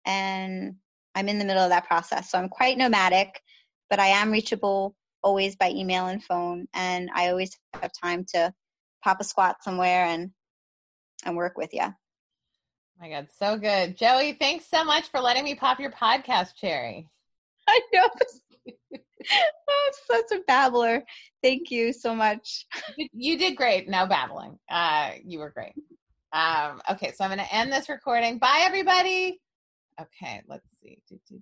and 0.05 0.77
I'm 1.15 1.29
in 1.29 1.39
the 1.39 1.45
middle 1.45 1.63
of 1.63 1.71
that 1.71 1.87
process, 1.87 2.31
so 2.31 2.39
I'm 2.39 2.49
quite 2.49 2.79
nomadic, 2.79 3.41
but 3.89 4.01
I 4.01 4.09
am 4.09 4.31
reachable 4.31 4.95
always 5.23 5.57
by 5.57 5.71
email 5.71 6.07
and 6.07 6.23
phone, 6.23 6.67
and 6.75 7.11
I 7.15 7.29
always 7.29 7.57
have 7.75 7.93
time 7.93 8.25
to 8.35 8.53
pop 9.05 9.21
a 9.21 9.25
squat 9.25 9.63
somewhere 9.63 10.05
and 10.05 10.31
and 11.25 11.37
work 11.37 11.57
with 11.57 11.71
you 11.73 11.95
my 13.01 13.09
God, 13.09 13.29
so 13.39 13.57
good. 13.57 13.97
Joey, 13.97 14.35
thanks 14.35 14.67
so 14.69 14.85
much 14.85 15.09
for 15.09 15.21
letting 15.21 15.45
me 15.45 15.55
pop 15.55 15.81
your 15.81 15.91
podcast 15.91 16.55
cherry. 16.57 17.09
I 17.69 17.81
know. 17.93 18.09
I'm 18.93 19.93
such 20.07 20.39
a 20.39 20.43
babbler. 20.47 21.03
Thank 21.43 21.71
you 21.71 21.93
so 21.93 22.15
much. 22.15 22.67
You 23.13 23.39
did 23.39 23.57
great. 23.57 23.89
No 23.89 24.07
babbling. 24.07 24.59
Uh, 24.71 25.13
you 25.25 25.39
were 25.39 25.51
great. 25.51 25.73
Um, 26.33 26.83
okay, 26.91 27.13
so 27.13 27.25
I'm 27.25 27.31
going 27.31 27.47
to 27.47 27.55
end 27.55 27.73
this 27.73 27.89
recording. 27.89 28.39
Bye, 28.39 28.65
everybody. 28.67 29.41
Okay, 30.01 30.43
let's 30.47 30.67
see. 30.83 31.03
Do, 31.09 31.19
do, 31.29 31.39